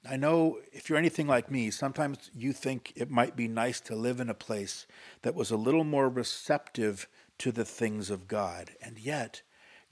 I 0.08 0.16
know 0.16 0.58
if 0.72 0.88
you're 0.88 0.98
anything 0.98 1.28
like 1.28 1.50
me, 1.50 1.70
sometimes 1.70 2.30
you 2.34 2.52
think 2.52 2.92
it 2.96 3.10
might 3.10 3.36
be 3.36 3.46
nice 3.48 3.80
to 3.82 3.94
live 3.94 4.20
in 4.20 4.28
a 4.28 4.34
place 4.34 4.86
that 5.22 5.34
was 5.34 5.50
a 5.50 5.56
little 5.56 5.84
more 5.84 6.08
receptive 6.08 7.08
to 7.38 7.52
the 7.52 7.64
things 7.64 8.10
of 8.10 8.28
God. 8.28 8.72
And 8.82 8.98
yet, 8.98 9.42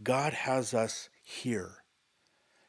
God 0.02 0.32
has 0.32 0.74
us 0.74 1.08
here. 1.22 1.79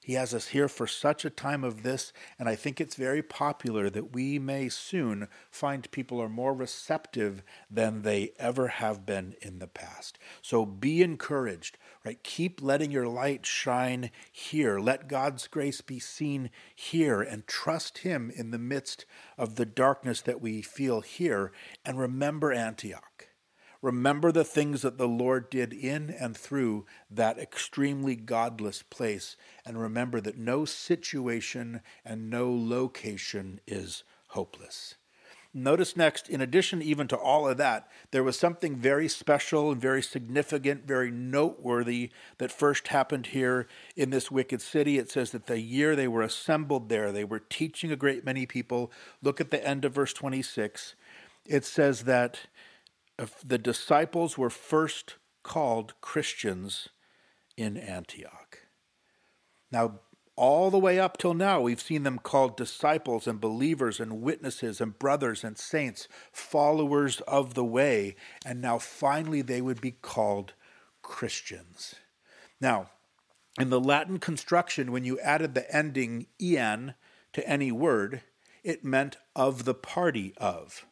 He 0.03 0.13
has 0.13 0.33
us 0.33 0.47
here 0.47 0.67
for 0.67 0.87
such 0.87 1.25
a 1.25 1.29
time 1.29 1.63
of 1.63 1.83
this, 1.83 2.11
and 2.39 2.49
I 2.49 2.55
think 2.55 2.81
it's 2.81 2.95
very 2.95 3.21
popular 3.21 3.87
that 3.91 4.13
we 4.13 4.39
may 4.39 4.67
soon 4.67 5.27
find 5.51 5.91
people 5.91 6.19
are 6.19 6.27
more 6.27 6.55
receptive 6.55 7.43
than 7.69 8.01
they 8.01 8.31
ever 8.39 8.69
have 8.69 9.05
been 9.05 9.35
in 9.41 9.59
the 9.59 9.67
past. 9.67 10.17
So 10.41 10.65
be 10.65 11.03
encouraged, 11.03 11.77
right? 12.03 12.21
Keep 12.23 12.63
letting 12.63 12.89
your 12.89 13.07
light 13.07 13.45
shine 13.45 14.09
here. 14.31 14.79
Let 14.79 15.07
God's 15.07 15.45
grace 15.45 15.81
be 15.81 15.99
seen 15.99 16.49
here, 16.73 17.21
and 17.21 17.45
trust 17.45 17.99
Him 17.99 18.31
in 18.35 18.49
the 18.49 18.57
midst 18.57 19.05
of 19.37 19.55
the 19.55 19.67
darkness 19.67 20.21
that 20.21 20.41
we 20.41 20.63
feel 20.63 21.01
here. 21.01 21.51
And 21.85 21.99
remember 21.99 22.51
Antioch. 22.51 23.10
Remember 23.81 24.31
the 24.31 24.43
things 24.43 24.83
that 24.83 24.97
the 24.97 25.07
Lord 25.07 25.49
did 25.49 25.73
in 25.73 26.11
and 26.11 26.37
through 26.37 26.85
that 27.09 27.39
extremely 27.39 28.15
godless 28.15 28.83
place, 28.83 29.35
and 29.65 29.79
remember 29.79 30.21
that 30.21 30.37
no 30.37 30.65
situation 30.65 31.81
and 32.05 32.29
no 32.29 32.51
location 32.51 33.59
is 33.65 34.03
hopeless. 34.29 34.95
Notice 35.53 35.97
next, 35.97 36.29
in 36.29 36.39
addition 36.39 36.81
even 36.81 37.09
to 37.09 37.17
all 37.17 37.45
of 37.45 37.57
that, 37.57 37.89
there 38.11 38.23
was 38.23 38.39
something 38.39 38.77
very 38.77 39.09
special 39.09 39.69
and 39.69 39.81
very 39.81 40.01
significant, 40.01 40.87
very 40.87 41.11
noteworthy 41.11 42.11
that 42.37 42.53
first 42.53 42.87
happened 42.87 43.27
here 43.27 43.67
in 43.97 44.11
this 44.11 44.31
wicked 44.31 44.61
city. 44.61 44.97
It 44.97 45.11
says 45.11 45.31
that 45.31 45.47
the 45.47 45.59
year 45.59 45.93
they 45.93 46.07
were 46.07 46.21
assembled 46.21 46.87
there, 46.87 47.11
they 47.11 47.25
were 47.25 47.39
teaching 47.39 47.91
a 47.91 47.97
great 47.97 48.23
many 48.23 48.45
people. 48.45 48.93
Look 49.21 49.41
at 49.41 49.51
the 49.51 49.65
end 49.67 49.83
of 49.83 49.93
verse 49.93 50.13
26. 50.13 50.95
It 51.45 51.65
says 51.65 52.03
that 52.03 52.41
the 53.43 53.57
disciples 53.57 54.37
were 54.37 54.49
first 54.49 55.15
called 55.43 55.93
Christians 56.01 56.89
in 57.57 57.77
Antioch. 57.77 58.59
Now, 59.71 59.99
all 60.35 60.71
the 60.71 60.79
way 60.79 60.99
up 60.99 61.17
till 61.17 61.33
now, 61.33 61.61
we've 61.61 61.81
seen 61.81 62.03
them 62.03 62.17
called 62.17 62.57
disciples 62.57 63.27
and 63.27 63.39
believers 63.39 63.99
and 63.99 64.21
witnesses 64.21 64.81
and 64.81 64.97
brothers 64.97 65.43
and 65.43 65.57
saints, 65.57 66.07
followers 66.31 67.21
of 67.21 67.53
the 67.53 67.65
way. 67.65 68.15
And 68.45 68.61
now 68.61 68.79
finally 68.79 69.41
they 69.41 69.61
would 69.61 69.81
be 69.81 69.91
called 69.91 70.53
Christians. 71.01 71.95
Now, 72.59 72.89
in 73.59 73.69
the 73.69 73.79
Latin 73.79 74.17
construction, 74.17 74.91
when 74.91 75.03
you 75.03 75.19
added 75.19 75.53
the 75.53 75.69
ending 75.75 76.27
en 76.39 76.95
to 77.33 77.47
any 77.47 77.71
word, 77.71 78.21
it 78.63 78.85
meant 78.85 79.17
of 79.35 79.65
the 79.65 79.73
party 79.73 80.33
of. 80.37 80.85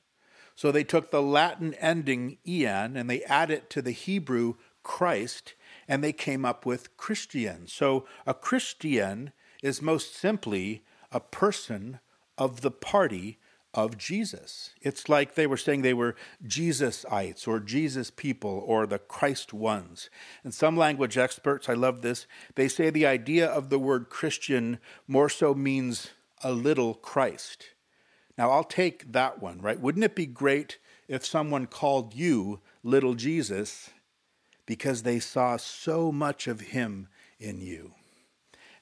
So 0.60 0.74
they 0.74 0.84
took 0.84 1.10
the 1.10 1.22
Latin 1.22 1.74
ending 1.76 2.38
en 2.46 2.98
and 2.98 3.10
they 3.10 3.24
add 3.24 3.50
it 3.50 3.70
to 3.70 3.82
the 3.82 3.92
Hebrew 3.92 4.56
Christ, 4.84 5.54
and 5.88 6.04
they 6.04 6.12
came 6.12 6.44
up 6.44 6.66
with 6.66 6.98
Christian. 6.98 7.66
So 7.66 8.06
a 8.28 8.34
Christian 8.34 9.32
is 9.64 9.82
most 9.82 10.18
simply 10.18 10.84
a 11.14 11.22
person 11.22 12.02
of 12.38 12.60
the 12.60 12.72
party 12.72 13.40
of 13.74 13.98
Jesus. 13.98 14.72
It's 14.82 15.08
like 15.08 15.36
they 15.36 15.48
were 15.48 15.56
saying 15.56 15.82
they 15.82 15.94
were 15.94 16.18
Jesusites 16.46 17.48
or 17.48 17.62
Jesus 17.62 18.12
people 18.12 18.62
or 18.68 18.86
the 18.86 19.00
Christ 19.00 19.54
ones. 19.54 20.10
And 20.44 20.54
some 20.54 20.76
language 20.76 21.18
experts, 21.18 21.70
I 21.70 21.74
love 21.74 22.02
this, 22.02 22.28
they 22.56 22.68
say 22.68 22.90
the 22.90 23.06
idea 23.06 23.48
of 23.48 23.70
the 23.70 23.80
word 23.80 24.10
Christian 24.10 24.80
more 25.08 25.30
so 25.30 25.54
means 25.54 26.10
a 26.44 26.52
little 26.52 26.96
Christ. 26.96 27.70
Now, 28.40 28.52
I'll 28.52 28.64
take 28.64 29.12
that 29.12 29.42
one, 29.42 29.60
right? 29.60 29.78
Wouldn't 29.78 30.06
it 30.06 30.16
be 30.16 30.26
great 30.26 30.78
if 31.10 31.26
someone 31.26 31.66
called 31.66 32.16
you 32.16 32.62
little 32.84 33.14
Jesus 33.14 33.90
because 34.66 35.04
they 35.04 35.20
saw 35.20 35.58
so 35.58 36.10
much 36.10 36.48
of 36.48 36.62
him 36.62 37.10
in 37.38 37.60
you? 37.60 37.96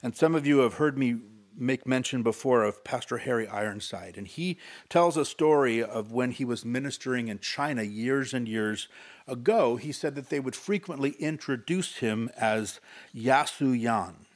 And 0.00 0.16
some 0.16 0.36
of 0.36 0.46
you 0.46 0.58
have 0.58 0.74
heard 0.74 0.96
me 0.96 1.16
make 1.56 1.88
mention 1.88 2.22
before 2.22 2.62
of 2.62 2.84
Pastor 2.84 3.18
Harry 3.18 3.48
Ironside, 3.48 4.16
and 4.16 4.28
he 4.28 4.58
tells 4.88 5.16
a 5.16 5.24
story 5.24 5.82
of 5.82 6.12
when 6.12 6.30
he 6.30 6.44
was 6.44 6.64
ministering 6.64 7.26
in 7.26 7.40
China 7.40 7.82
years 7.82 8.32
and 8.32 8.46
years 8.46 8.86
ago. 9.26 9.74
He 9.74 9.90
said 9.90 10.14
that 10.14 10.28
they 10.28 10.38
would 10.38 10.54
frequently 10.54 11.16
introduce 11.18 11.96
him 11.96 12.30
as 12.36 12.78
Yasu 13.12 13.76
Yan. 13.76 14.27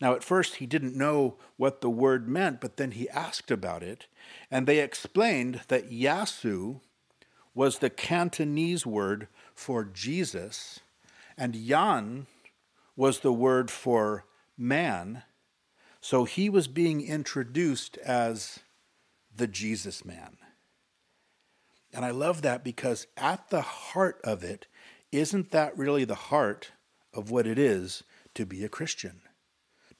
Now, 0.00 0.14
at 0.14 0.24
first, 0.24 0.56
he 0.56 0.66
didn't 0.66 0.96
know 0.96 1.36
what 1.56 1.80
the 1.80 1.90
word 1.90 2.26
meant, 2.26 2.60
but 2.60 2.76
then 2.76 2.92
he 2.92 3.08
asked 3.10 3.50
about 3.50 3.82
it, 3.82 4.06
and 4.50 4.66
they 4.66 4.78
explained 4.78 5.60
that 5.68 5.90
Yasu 5.90 6.80
was 7.54 7.78
the 7.78 7.90
Cantonese 7.90 8.86
word 8.86 9.28
for 9.54 9.84
Jesus, 9.84 10.80
and 11.36 11.54
Yan 11.54 12.26
was 12.96 13.20
the 13.20 13.32
word 13.32 13.70
for 13.70 14.24
man. 14.56 15.22
So 16.00 16.24
he 16.24 16.48
was 16.48 16.66
being 16.66 17.06
introduced 17.06 17.98
as 17.98 18.60
the 19.34 19.46
Jesus 19.46 20.04
man. 20.04 20.38
And 21.92 22.04
I 22.04 22.10
love 22.10 22.42
that 22.42 22.64
because 22.64 23.06
at 23.16 23.50
the 23.50 23.62
heart 23.62 24.20
of 24.24 24.42
it 24.42 24.66
isn't 25.12 25.50
that 25.50 25.76
really 25.76 26.04
the 26.04 26.14
heart 26.14 26.72
of 27.12 27.30
what 27.30 27.46
it 27.46 27.58
is 27.58 28.02
to 28.34 28.46
be 28.46 28.64
a 28.64 28.68
Christian? 28.68 29.22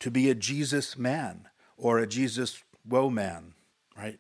To 0.01 0.11
be 0.11 0.29
a 0.31 0.35
Jesus 0.35 0.99
man 0.99 1.49
or 1.77 1.99
a 1.99 2.07
Jesus 2.07 2.63
woe 2.89 3.11
man, 3.11 3.55
right? 3.97 4.19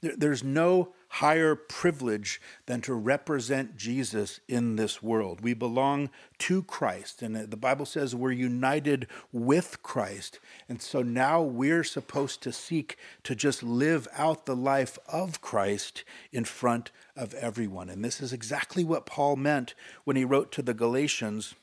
There's 0.00 0.44
no 0.44 0.92
higher 1.08 1.54
privilege 1.54 2.40
than 2.66 2.80
to 2.82 2.92
represent 2.92 3.76
Jesus 3.76 4.40
in 4.48 4.76
this 4.76 5.02
world. 5.02 5.40
We 5.40 5.54
belong 5.54 6.10
to 6.38 6.62
Christ, 6.64 7.22
and 7.22 7.36
the 7.36 7.56
Bible 7.56 7.86
says 7.86 8.14
we're 8.14 8.32
united 8.32 9.06
with 9.32 9.82
Christ. 9.82 10.40
And 10.68 10.82
so 10.82 11.02
now 11.02 11.40
we're 11.40 11.84
supposed 11.84 12.42
to 12.42 12.52
seek 12.52 12.98
to 13.22 13.34
just 13.34 13.62
live 13.62 14.08
out 14.16 14.44
the 14.44 14.56
life 14.56 14.98
of 15.06 15.40
Christ 15.40 16.04
in 16.32 16.44
front 16.44 16.90
of 17.16 17.32
everyone. 17.34 17.88
And 17.88 18.04
this 18.04 18.20
is 18.20 18.32
exactly 18.32 18.82
what 18.82 19.06
Paul 19.06 19.36
meant 19.36 19.74
when 20.02 20.16
he 20.16 20.24
wrote 20.24 20.50
to 20.52 20.62
the 20.62 20.74
Galatians 20.74 21.54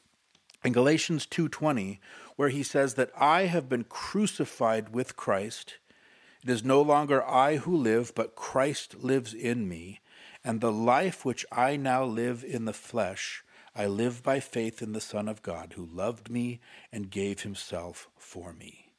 in 0.63 0.73
Galatians 0.73 1.25
2:20 1.25 1.99
where 2.41 2.49
he 2.49 2.63
says 2.63 2.95
that 2.95 3.11
I 3.15 3.43
have 3.43 3.69
been 3.69 3.83
crucified 3.83 4.89
with 4.89 5.15
Christ 5.15 5.75
it 6.43 6.49
is 6.49 6.63
no 6.63 6.81
longer 6.81 7.23
I 7.23 7.57
who 7.57 7.75
live, 7.75 8.13
but 8.15 8.35
Christ 8.35 9.03
lives 9.03 9.33
in 9.33 9.67
me. 9.67 10.01
And 10.43 10.59
the 10.59 10.71
life 10.71 11.23
which 11.23 11.45
I 11.51 11.75
now 11.75 12.03
live 12.03 12.43
in 12.43 12.65
the 12.65 12.73
flesh, 12.73 13.43
I 13.75 13.85
live 13.85 14.23
by 14.23 14.39
faith 14.39 14.81
in 14.81 14.93
the 14.93 15.01
Son 15.01 15.27
of 15.27 15.43
God, 15.43 15.73
who 15.75 15.85
loved 15.85 16.31
me 16.31 16.59
and 16.91 17.11
gave 17.11 17.41
himself 17.41 18.09
for 18.17 18.53
me. 18.53 18.93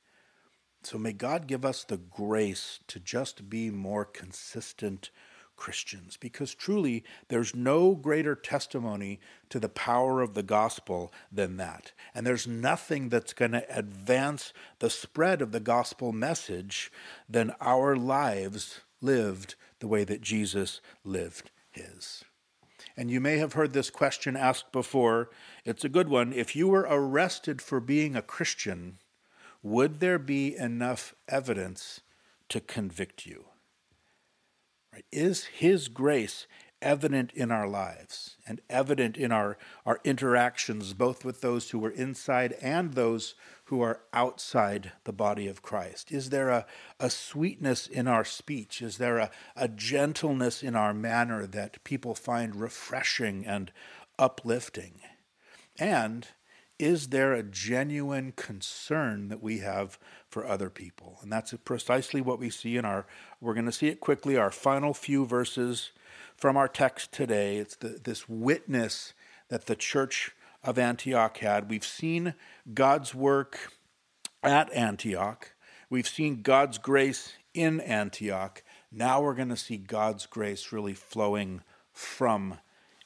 So 0.85 0.99
may 0.99 1.13
God 1.13 1.49
give 1.49 1.65
us 1.65 1.83
the 1.83 1.97
grace 1.97 2.79
to 2.87 3.01
just 3.01 3.51
be 3.51 3.71
more 3.71 4.05
consistent 4.05 5.11
Christians 5.57 6.17
because 6.17 6.55
truly 6.55 7.05
there's 7.29 7.55
no 7.55 7.95
greater 7.95 8.35
testimony 8.35 9.21
to 9.49 9.61
the 9.61 9.69
power 9.69 10.21
of 10.21 10.35
the 10.35 10.43
gospel 10.43 11.13
than 11.31 11.57
that. 11.59 11.93
And 12.15 12.27
there's 12.27 12.47
nothing 12.47 13.09
that's 13.09 13.33
going 13.33 13.53
to 13.53 13.65
advance 13.77 14.53
the 14.79 14.91
spread 14.91 15.41
of 15.43 15.53
the 15.53 15.61
gospel 15.61 16.13
message 16.13 16.91
than 17.29 17.55
our 17.61 17.97
lives 17.97 18.81
lived 19.01 19.55
the 19.81 19.89
way 19.89 20.05
that 20.05 20.21
Jesus 20.21 20.81
lived 21.05 21.51
his. 21.71 22.25
And 22.97 23.11
you 23.11 23.21
may 23.21 23.39
have 23.39 23.55
heard 23.55 23.73
this 23.73 23.91
question 23.91 24.37
asked 24.37 24.73
before. 24.73 25.31
It's 25.65 25.85
a 25.85 25.89
good 25.89 26.09
one. 26.09 26.33
If 26.33 26.55
you 26.55 26.69
were 26.69 26.87
arrested 26.89 27.63
for 27.63 27.81
being 27.81 28.17
a 28.17 28.23
Christian, 28.23 28.99
would 29.63 30.01
there 30.01 30.19
be 30.19 30.57
enough 30.57 31.15
evidence 31.29 32.01
to 32.49 32.61
convict 32.61 33.27
you? 33.27 33.47
Right? 34.93 35.05
Is 35.11 35.45
His 35.45 35.89
grace 35.89 36.47
evident 36.83 37.33
in 37.33 37.51
our 37.51 37.67
lives 37.67 38.37
and 38.47 38.61
evident 38.69 39.17
in 39.17 39.33
our, 39.33 39.57
our 39.87 40.01
interactions, 40.05 40.93
both 40.93 41.25
with 41.25 41.41
those 41.41 41.71
who 41.71 41.83
are 41.85 41.91
inside 41.91 42.53
and 42.61 42.93
those 42.93 43.35
who 43.67 43.81
are 43.81 44.01
outside 44.13 44.93
the 45.05 45.13
body 45.13 45.47
of 45.47 45.63
Christ? 45.63 46.13
Is 46.13 46.31
there 46.31 46.51
a, 46.51 46.67
a 47.01 47.09
sweetness 47.09 47.87
in 47.87 48.09
our 48.09 48.25
speech? 48.25 48.83
Is 48.83 48.99
there 48.99 49.19
a, 49.19 49.31
a 49.57 49.69
gentleness 49.69 50.63
in 50.63 50.77
our 50.77 50.93
manner 50.93 51.47
that 51.47 51.83
people 51.85 52.15
find 52.15 52.57
refreshing 52.57 53.47
and 53.47 53.73
uplifting? 54.19 55.01
And 55.79 56.27
is 56.79 57.09
there 57.09 57.33
a 57.33 57.45
genuine 57.45 58.33
concern 58.33 59.29
that 59.29 59.43
we 59.43 59.59
have 59.59 59.99
for 60.33 60.47
other 60.47 60.71
people? 60.71 61.19
And 61.23 61.31
that's 61.31 61.55
precisely 61.65 62.21
what 62.21 62.39
we 62.39 62.51
see 62.51 62.77
in 62.77 62.85
our, 62.85 63.07
we're 63.41 63.55
going 63.55 63.67
to 63.67 63.73
see 63.73 63.89
it 63.89 64.01
quickly, 64.01 64.37
our 64.37 64.51
final 64.51 64.95
few 64.95 65.27
verses 65.27 65.91
from 66.37 66.57
our 66.57 66.69
text 66.69 67.13
today. 67.13 67.59
It's 67.59 67.77
the, 67.77 68.01
this 68.03 68.29
witness 68.29 69.13
that 69.49 69.67
the 69.67 69.77
church 69.77 70.33
of 70.65 70.79
Antioch 70.79 71.39
had. 71.39 71.71
We've 71.71 71.85
seen 71.85 72.35
God's 72.73 73.15
work 73.15 73.73
at 74.43 74.73
Antioch, 74.73 75.53
we've 75.89 76.09
seen 76.09 76.43
God's 76.43 76.79
grace 76.79 77.35
in 77.55 77.81
Antioch. 77.81 78.63
Now 78.91 79.23
we're 79.23 79.35
going 79.35 79.51
to 79.51 79.57
see 79.57 79.77
God's 79.77 80.27
grace 80.27 80.73
really 80.73 80.95
flowing 80.95 81.63
from 81.93 82.59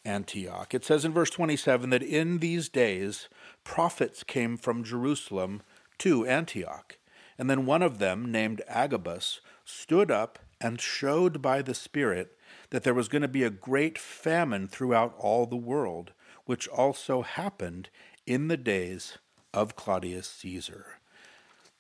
Antioch. 0.05 0.73
It 0.73 0.85
says 0.85 1.05
in 1.05 1.13
verse 1.13 1.31
27 1.31 1.91
that 1.91 2.03
in 2.03 2.39
these 2.39 2.69
days, 2.69 3.29
prophets 3.65 4.23
came 4.23 4.57
from 4.57 4.85
Jerusalem 4.85 5.63
to 5.99 6.27
Antioch. 6.27 6.99
And 7.39 7.51
then 7.51 7.67
one 7.67 7.83
of 7.83 7.99
them, 7.99 8.31
named 8.31 8.63
Agabus, 8.69 9.41
stood 9.65 10.11
up 10.11 10.39
and 10.61 10.81
showed 10.81 11.43
by 11.43 11.63
the 11.63 11.75
Spirit 11.75 12.37
that 12.71 12.83
there 12.83 12.95
was 12.95 13.09
going 13.09 13.23
to 13.23 13.29
be 13.29 13.43
a 13.43 13.51
great 13.51 13.99
famine 13.99 14.67
throughout 14.67 15.15
all 15.19 15.47
the 15.47 15.57
world, 15.57 16.13
which 16.45 16.67
also 16.69 17.23
happened 17.23 17.91
in 18.27 18.49
the 18.49 18.57
days 18.57 19.19
of 19.53 19.77
Claudius 19.77 20.29
Caesar. 20.29 20.99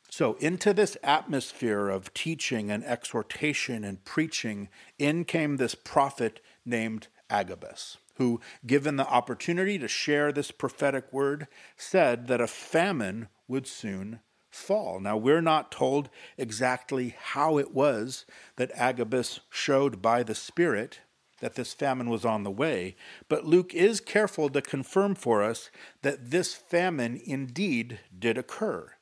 So, 0.08 0.34
into 0.34 0.72
this 0.72 0.96
atmosphere 1.02 1.88
of 1.88 2.14
teaching 2.14 2.70
and 2.70 2.84
exhortation 2.84 3.82
and 3.82 4.04
preaching, 4.04 4.68
in 4.98 5.24
came 5.24 5.56
this 5.56 5.74
prophet 5.74 6.40
named 6.64 7.08
Agabus 7.28 7.96
who, 8.16 8.40
given 8.66 8.96
the 8.96 9.06
opportunity 9.06 9.78
to 9.78 9.88
share 9.88 10.32
this 10.32 10.50
prophetic 10.50 11.12
word, 11.12 11.46
said 11.76 12.26
that 12.28 12.40
a 12.40 12.46
famine 12.46 13.28
would 13.46 13.66
soon 13.66 14.20
fall. 14.56 14.98
Now, 15.00 15.16
we're 15.16 15.40
not 15.40 15.70
told 15.70 16.08
exactly 16.36 17.14
how 17.18 17.58
it 17.58 17.72
was 17.72 18.24
that 18.56 18.72
Agabus 18.74 19.40
showed 19.50 20.02
by 20.02 20.22
the 20.22 20.34
Spirit 20.34 21.00
that 21.40 21.54
this 21.54 21.74
famine 21.74 22.08
was 22.08 22.24
on 22.24 22.42
the 22.42 22.50
way, 22.50 22.96
but 23.28 23.44
Luke 23.44 23.74
is 23.74 24.00
careful 24.00 24.48
to 24.48 24.62
confirm 24.62 25.14
for 25.14 25.42
us 25.42 25.70
that 26.02 26.30
this 26.30 26.54
famine 26.54 27.20
indeed 27.24 28.00
did 28.18 28.38
occur. 28.38 28.92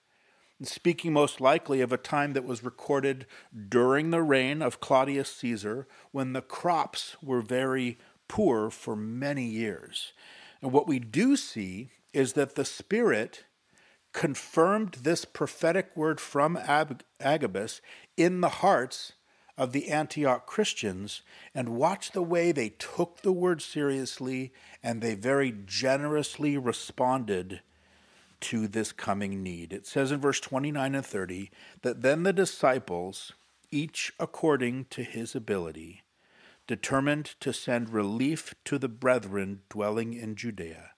Speaking 0.62 1.12
most 1.12 1.40
likely 1.40 1.80
of 1.80 1.92
a 1.92 1.96
time 1.96 2.32
that 2.32 2.44
was 2.44 2.64
recorded 2.64 3.26
during 3.68 4.11
the 4.11 4.22
reign 4.22 4.62
of 4.62 4.80
Claudius 4.80 5.30
Caesar 5.36 5.86
when 6.11 6.32
the 6.32 6.40
crops 6.42 7.16
were 7.22 7.42
very 7.42 7.98
poor 8.28 8.70
for 8.70 8.96
many 8.96 9.44
years. 9.44 10.12
And 10.62 10.72
what 10.72 10.86
we 10.88 10.98
do 10.98 11.36
see 11.36 11.90
is 12.12 12.32
that 12.32 12.55
the 12.55 12.64
Spirit 12.64 13.44
confirmed 14.14 14.98
this 15.02 15.26
prophetic 15.26 15.90
word 15.94 16.18
from 16.20 16.56
Ab- 16.56 17.02
Agabus 17.20 17.82
in 18.16 18.40
the 18.40 18.48
hearts 18.48 19.12
of 19.58 19.72
the 19.72 19.90
Antioch 19.90 20.46
Christians 20.46 21.22
and 21.54 21.68
watch 21.70 22.12
the 22.12 22.22
way 22.22 22.50
they 22.50 22.70
took 22.70 23.20
the 23.20 23.32
word 23.32 23.60
seriously 23.60 24.52
and 24.82 25.02
they 25.02 25.14
very 25.14 25.52
generously 25.66 26.56
responded 26.56 27.60
to 28.40 28.68
this 28.68 28.92
coming 28.92 29.42
need. 29.42 29.72
It 29.72 29.86
says 29.86 30.12
in 30.12 30.20
verse 30.20 30.40
29 30.40 30.94
and 30.94 31.04
30 31.06 31.50
that 31.82 32.02
then 32.02 32.22
the 32.22 32.32
disciples, 32.32 33.32
each 33.70 34.12
according 34.20 34.86
to 34.90 35.02
his 35.02 35.34
ability, 35.34 36.02
determined 36.66 37.34
to 37.40 37.52
send 37.52 37.90
relief 37.90 38.54
to 38.64 38.78
the 38.78 38.88
brethren 38.88 39.60
dwelling 39.68 40.14
in 40.14 40.36
Judea. 40.36 40.90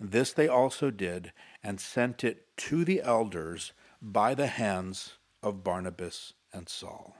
This 0.00 0.32
they 0.32 0.48
also 0.48 0.90
did, 0.90 1.32
and 1.62 1.80
sent 1.80 2.24
it 2.24 2.46
to 2.56 2.84
the 2.84 3.02
elders 3.02 3.72
by 4.00 4.34
the 4.34 4.46
hands 4.46 5.14
of 5.42 5.64
Barnabas 5.64 6.32
and 6.52 6.68
Saul. 6.68 7.16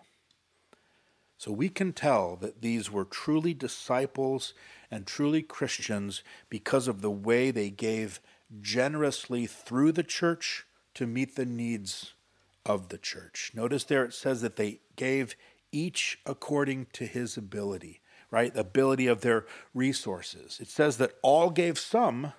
So 1.38 1.50
we 1.50 1.70
can 1.70 1.94
tell 1.94 2.36
that 2.36 2.60
these 2.60 2.90
were 2.90 3.04
truly 3.06 3.54
disciples 3.54 4.52
and 4.90 5.06
truly 5.06 5.42
Christians 5.42 6.22
because 6.50 6.86
of 6.86 7.00
the 7.00 7.10
way 7.10 7.50
they 7.50 7.70
gave 7.70 8.20
generously 8.60 9.46
through 9.46 9.92
the 9.92 10.02
church 10.02 10.66
to 10.94 11.06
meet 11.06 11.36
the 11.36 11.46
needs 11.46 12.12
of 12.66 12.90
the 12.90 12.98
church. 12.98 13.52
Notice 13.54 13.84
there 13.84 14.04
it 14.04 14.12
says 14.12 14.42
that 14.42 14.56
they 14.56 14.80
gave 14.96 15.34
each 15.72 16.18
according 16.26 16.88
to 16.92 17.06
his 17.06 17.36
ability, 17.36 18.00
right? 18.30 18.52
The 18.52 18.60
ability 18.60 19.06
of 19.06 19.22
their 19.22 19.46
resources. 19.72 20.58
It 20.60 20.68
says 20.68 20.98
that 20.98 21.14
all 21.22 21.48
gave 21.48 21.78
some, 21.78 22.32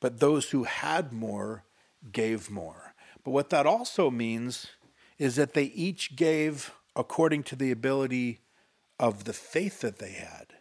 but 0.00 0.20
those 0.20 0.50
who 0.50 0.64
had 0.64 1.12
more 1.12 1.64
gave 2.12 2.50
more. 2.50 2.94
But 3.24 3.32
what 3.32 3.50
that 3.50 3.66
also 3.66 4.10
means 4.10 4.68
is 5.18 5.36
that 5.36 5.54
they 5.54 5.64
each 5.64 6.16
gave 6.16 6.72
according 6.94 7.42
to 7.44 7.56
the 7.56 7.70
ability 7.70 8.40
of 8.98 9.24
the 9.24 9.32
faith 9.32 9.80
that 9.80 9.98
they 9.98 10.12
had. 10.12 10.54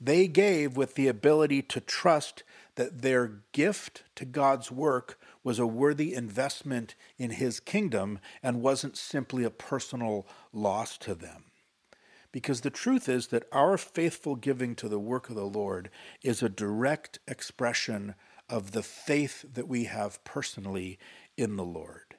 They 0.00 0.26
gave 0.26 0.76
with 0.76 0.94
the 0.94 1.08
ability 1.08 1.62
to 1.62 1.80
trust 1.80 2.42
that 2.74 3.02
their 3.02 3.42
gift 3.52 4.02
to 4.16 4.24
God's 4.24 4.70
work 4.72 5.18
was 5.44 5.58
a 5.58 5.66
worthy 5.66 6.14
investment 6.14 6.94
in 7.18 7.30
his 7.30 7.60
kingdom 7.60 8.18
and 8.42 8.62
wasn't 8.62 8.96
simply 8.96 9.44
a 9.44 9.50
personal 9.50 10.26
loss 10.52 10.98
to 10.98 11.14
them. 11.14 11.44
Because 12.32 12.62
the 12.62 12.70
truth 12.70 13.08
is 13.08 13.28
that 13.28 13.46
our 13.52 13.76
faithful 13.76 14.36
giving 14.36 14.74
to 14.76 14.88
the 14.88 14.98
work 14.98 15.28
of 15.28 15.36
the 15.36 15.44
Lord 15.44 15.90
is 16.22 16.42
a 16.42 16.48
direct 16.48 17.18
expression 17.28 18.14
of 18.48 18.72
the 18.72 18.82
faith 18.82 19.44
that 19.52 19.68
we 19.68 19.84
have 19.84 20.22
personally 20.24 20.98
in 21.36 21.56
the 21.56 21.64
Lord. 21.64 22.16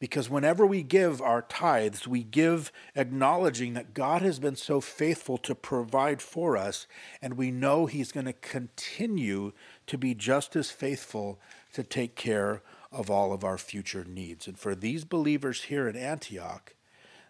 Because 0.00 0.30
whenever 0.30 0.64
we 0.64 0.82
give 0.82 1.20
our 1.20 1.42
tithes, 1.42 2.08
we 2.08 2.22
give 2.22 2.72
acknowledging 2.96 3.74
that 3.74 3.92
God 3.92 4.22
has 4.22 4.38
been 4.38 4.56
so 4.56 4.80
faithful 4.80 5.36
to 5.38 5.54
provide 5.54 6.22
for 6.22 6.56
us, 6.56 6.86
and 7.20 7.34
we 7.34 7.50
know 7.50 7.84
He's 7.84 8.10
going 8.10 8.24
to 8.24 8.32
continue 8.32 9.52
to 9.86 9.98
be 9.98 10.14
just 10.14 10.56
as 10.56 10.70
faithful 10.70 11.38
to 11.74 11.82
take 11.82 12.16
care 12.16 12.62
of 12.90 13.10
all 13.10 13.32
of 13.32 13.44
our 13.44 13.58
future 13.58 14.04
needs. 14.04 14.48
And 14.48 14.58
for 14.58 14.74
these 14.74 15.04
believers 15.04 15.64
here 15.64 15.86
in 15.86 15.96
Antioch, 15.96 16.74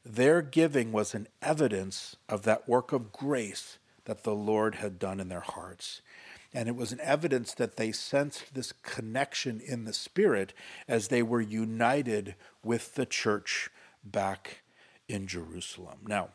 their 0.05 0.43
giving 0.43 0.93
was 0.93 1.15
an 1.15 1.29
evidence 1.43 2.17
of 2.29 2.43
that 2.43 2.69
work 2.69 2.93
of 2.93 3.13
grace 3.13 3.79
that 4.05 4.25
the 4.25 4.35
Lord 4.35 4.77
had 4.77 4.99
done 4.99 5.21
in 5.21 5.29
their 5.29 5.41
hearts. 5.41 6.01
And 6.53 6.69
it 6.69 6.75
was 6.75 6.91
an 6.91 7.01
evidence 7.01 7.55
that 7.55 7.77
they 7.77 7.93
sensed 7.93 8.55
this 8.55 8.73
connection 8.73 9.61
in 9.61 9.85
the 9.85 9.93
Spirit 9.93 10.53
as 10.89 11.09
they 11.09 11.23
were 11.23 11.41
united 11.41 12.35
with 12.65 12.97
the 12.97 13.07
church 13.07 13.71
back 14.03 14.63
in 15.09 15.27
Jerusalem. 15.27 15.99
Now, 16.07 16.31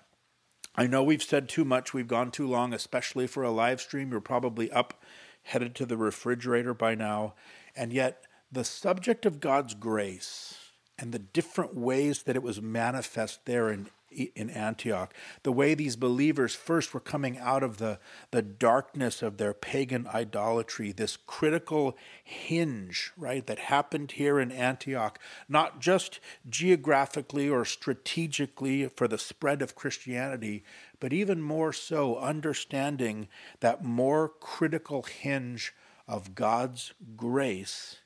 I 0.76 0.88
know 0.88 1.04
we've 1.04 1.24
said 1.24 1.50
too 1.50 1.66
much, 1.66 1.94
we've 1.94 2.08
gone 2.08 2.32
too 2.32 2.48
long, 2.48 2.74
especially 2.74 3.28
for 3.28 3.44
a 3.44 3.52
live 3.52 3.82
stream. 3.82 4.12
You're 4.12 4.22
probably 4.22 4.72
up, 4.72 5.02
headed 5.44 5.76
to 5.76 5.86
the 5.86 5.98
refrigerator 5.98 6.74
by 6.74 6.96
now. 6.96 7.34
And 7.76 7.92
yet, 7.92 8.24
the 8.52 8.64
subject 8.64 9.26
of 9.26 9.40
God's 9.40 9.74
grace 9.74 10.65
and 10.98 11.12
the 11.12 11.20
different 11.20 11.76
ways 11.76 12.24
that 12.24 12.36
it 12.36 12.44
was 12.44 12.62
manifest 12.62 13.46
there 13.46 13.70
in 13.70 13.90
in 14.36 14.50
Antioch, 14.50 15.14
the 15.44 15.52
way 15.52 15.74
these 15.74 15.96
believers 15.96 16.56
first 16.56 16.94
were 16.94 17.00
coming 17.00 17.38
out 17.38 17.64
of 17.64 17.78
the, 17.78 18.00
the 18.32 18.42
darkness 18.42 19.22
of 19.22 19.38
their 19.38 19.54
pagan 19.54 20.08
idolatry, 20.14 20.92
this 20.92 21.18
critical 21.18 21.98
hinge, 22.24 23.12
right, 23.18 23.46
that 23.48 23.60
happened 23.60 24.14
here 24.14 24.40
in 24.40 24.52
Antioch, 24.52 25.20
not 25.50 25.80
just 25.80 26.20
geographically 26.50 27.50
or 27.50 27.66
strategically 27.66 28.88
for 28.88 29.08
the 29.08 29.18
spread 29.18 29.62
of 29.62 29.76
Christianity, 29.76 30.64
but 31.00 31.14
even 31.14 31.42
more 31.42 31.74
so 31.74 32.18
understanding 32.18 33.28
that 33.60 33.84
more 33.84 34.30
critical 34.30 35.04
hinge 35.04 35.74
of 36.08 36.36
God's 36.36 36.94
grace 37.18 37.98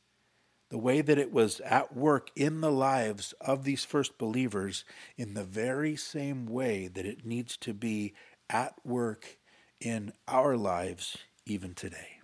the 0.70 0.78
way 0.78 1.01
that 1.01 1.17
it 1.17 1.32
was 1.32 1.59
at 1.61 1.95
work 1.95 2.30
in 2.36 2.61
the 2.61 2.72
lives 2.72 3.34
of 3.41 3.63
these 3.63 3.84
first 3.84 4.17
believers 4.17 4.86
in 5.17 5.34
the 5.34 5.43
very 5.43 5.95
same 5.95 6.45
way 6.45 6.88
that 6.88 7.05
it 7.05 7.26
needs 7.26 7.57
to 7.57 7.74
be 7.74 8.13
at 8.49 8.76
work 8.86 9.38
in 9.82 10.13
our 10.28 10.55
lives 10.55 11.17
even 11.45 11.74
today. 11.74 12.20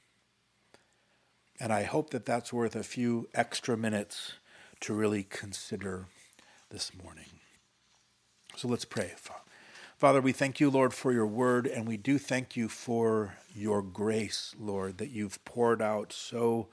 And 1.60 1.72
I 1.74 1.84
hope 1.84 2.12
that 2.12 2.26
that's 2.26 2.54
worth 2.54 2.76
a 2.76 2.84
few 2.84 3.30
extra 3.34 3.76
minutes 3.78 4.34
to 4.82 4.94
really 4.94 5.24
consider 5.24 6.08
this 6.70 6.92
morning. 7.02 7.40
So 8.56 8.68
let's 8.68 8.86
pray. 8.86 9.14
Father, 9.98 10.22
we 10.22 10.34
thank 10.34 10.60
you, 10.60 10.70
Lord, 10.70 10.94
for 10.94 11.14
your 11.14 11.26
word, 11.26 11.66
and 11.66 11.88
we 11.88 11.98
do 11.98 12.20
thank 12.20 12.58
you 12.58 12.68
for 12.68 13.38
your 13.56 13.82
grace, 13.82 14.54
Lord, 14.60 14.98
that 14.98 15.10
you've 15.10 15.44
poured 15.46 15.82
out 15.82 16.12
so 16.12 16.68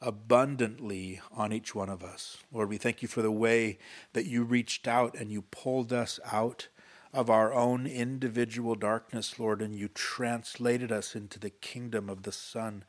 abundantly 0.00 1.20
on 1.32 1.52
each 1.52 1.74
one 1.74 1.88
of 1.88 2.02
us. 2.02 2.38
Lord, 2.52 2.68
we 2.68 2.78
thank 2.78 3.02
you 3.02 3.08
for 3.08 3.22
the 3.22 3.32
way 3.32 3.78
that 4.12 4.26
you 4.26 4.44
reached 4.44 4.86
out 4.86 5.14
and 5.16 5.30
you 5.30 5.42
pulled 5.42 5.92
us 5.92 6.20
out 6.30 6.68
of 7.12 7.30
our 7.30 7.52
own 7.52 7.86
individual 7.86 8.74
darkness, 8.74 9.38
Lord, 9.38 9.62
and 9.62 9.74
you 9.74 9.88
translated 9.88 10.92
us 10.92 11.14
into 11.14 11.38
the 11.38 11.50
kingdom 11.50 12.08
of 12.08 12.22
the 12.22 12.32
Son 12.32 12.84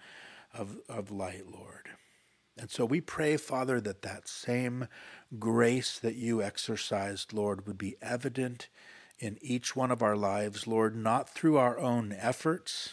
of, 0.54 0.78
of 0.88 1.10
light, 1.10 1.46
Lord. 1.52 1.90
And 2.58 2.70
so 2.70 2.86
we 2.86 3.00
pray, 3.00 3.38
Father, 3.38 3.80
that 3.82 4.02
that 4.02 4.28
same 4.28 4.88
grace 5.40 5.98
that 5.98 6.16
you 6.16 6.44
exercised, 6.44 7.32
Lord, 7.32 7.66
would 7.66 7.78
be 7.78 7.96
evident 8.02 8.68
in 9.18 9.38
each 9.42 9.76
one 9.76 9.92
of 9.92 10.04
our 10.04 10.18
lives, 10.18 10.68
Lord, 10.68 10.96
not 10.96 11.30
through 11.30 11.58
our 11.58 11.80
own 11.80 12.12
efforts, 12.18 12.92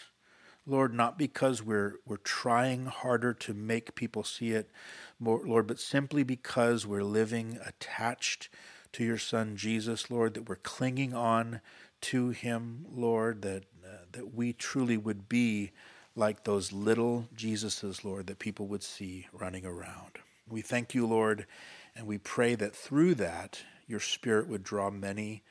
Lord, 0.67 0.93
not 0.93 1.17
because 1.17 1.63
we're 1.63 2.01
we're 2.05 2.17
trying 2.19 2.87
harder 2.87 3.33
to 3.33 3.55
make 3.55 3.95
people 3.95 4.25
see 4.25 4.51
it, 4.51 4.71
more, 5.21 5.41
Lord, 5.45 5.67
but 5.67 5.79
simply 5.79 6.25
because 6.25 6.87
we're 6.87 7.05
living 7.05 7.59
attached 7.65 8.49
to 8.93 9.05
your 9.05 9.19
Son 9.19 9.57
Jesus, 9.57 10.11
Lord, 10.11 10.35
that 10.35 10.49
we're 10.49 10.57
clinging 10.57 11.15
on 11.15 11.61
to 12.03 12.31
Him, 12.31 12.87
Lord, 12.93 13.43
that 13.43 13.65
uh, 13.85 14.07
that 14.13 14.35
we 14.35 14.53
truly 14.53 14.97
would 14.97 15.29
be 15.29 15.71
like 16.17 16.45
those 16.45 16.73
little 16.73 17.29
Jesuses, 17.37 18.05
Lord, 18.05 18.27
that 18.27 18.39
people 18.39 18.67
would 18.69 18.83
see 18.83 19.29
running 19.33 19.65
around. 19.67 20.19
We 20.49 20.63
thank 20.63 20.95
you, 20.95 21.07
Lord, 21.07 21.47
and 21.95 22.07
we 22.07 22.19
pray 22.19 22.55
that 22.57 22.75
through 22.75 23.15
that 23.17 23.63
your 23.87 24.01
Spirit 24.01 24.49
would 24.49 24.65
draw 24.65 24.91
many 24.91 25.43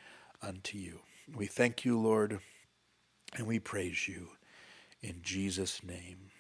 unto 0.42 0.78
you. 0.78 1.00
We 1.34 1.46
thank 1.46 1.86
you, 1.86 2.00
Lord, 2.00 2.40
and 3.38 3.48
we 3.48 3.60
praise 3.60 4.08
you. 4.08 4.30
In 5.02 5.22
Jesus' 5.22 5.84
name, 5.84 6.32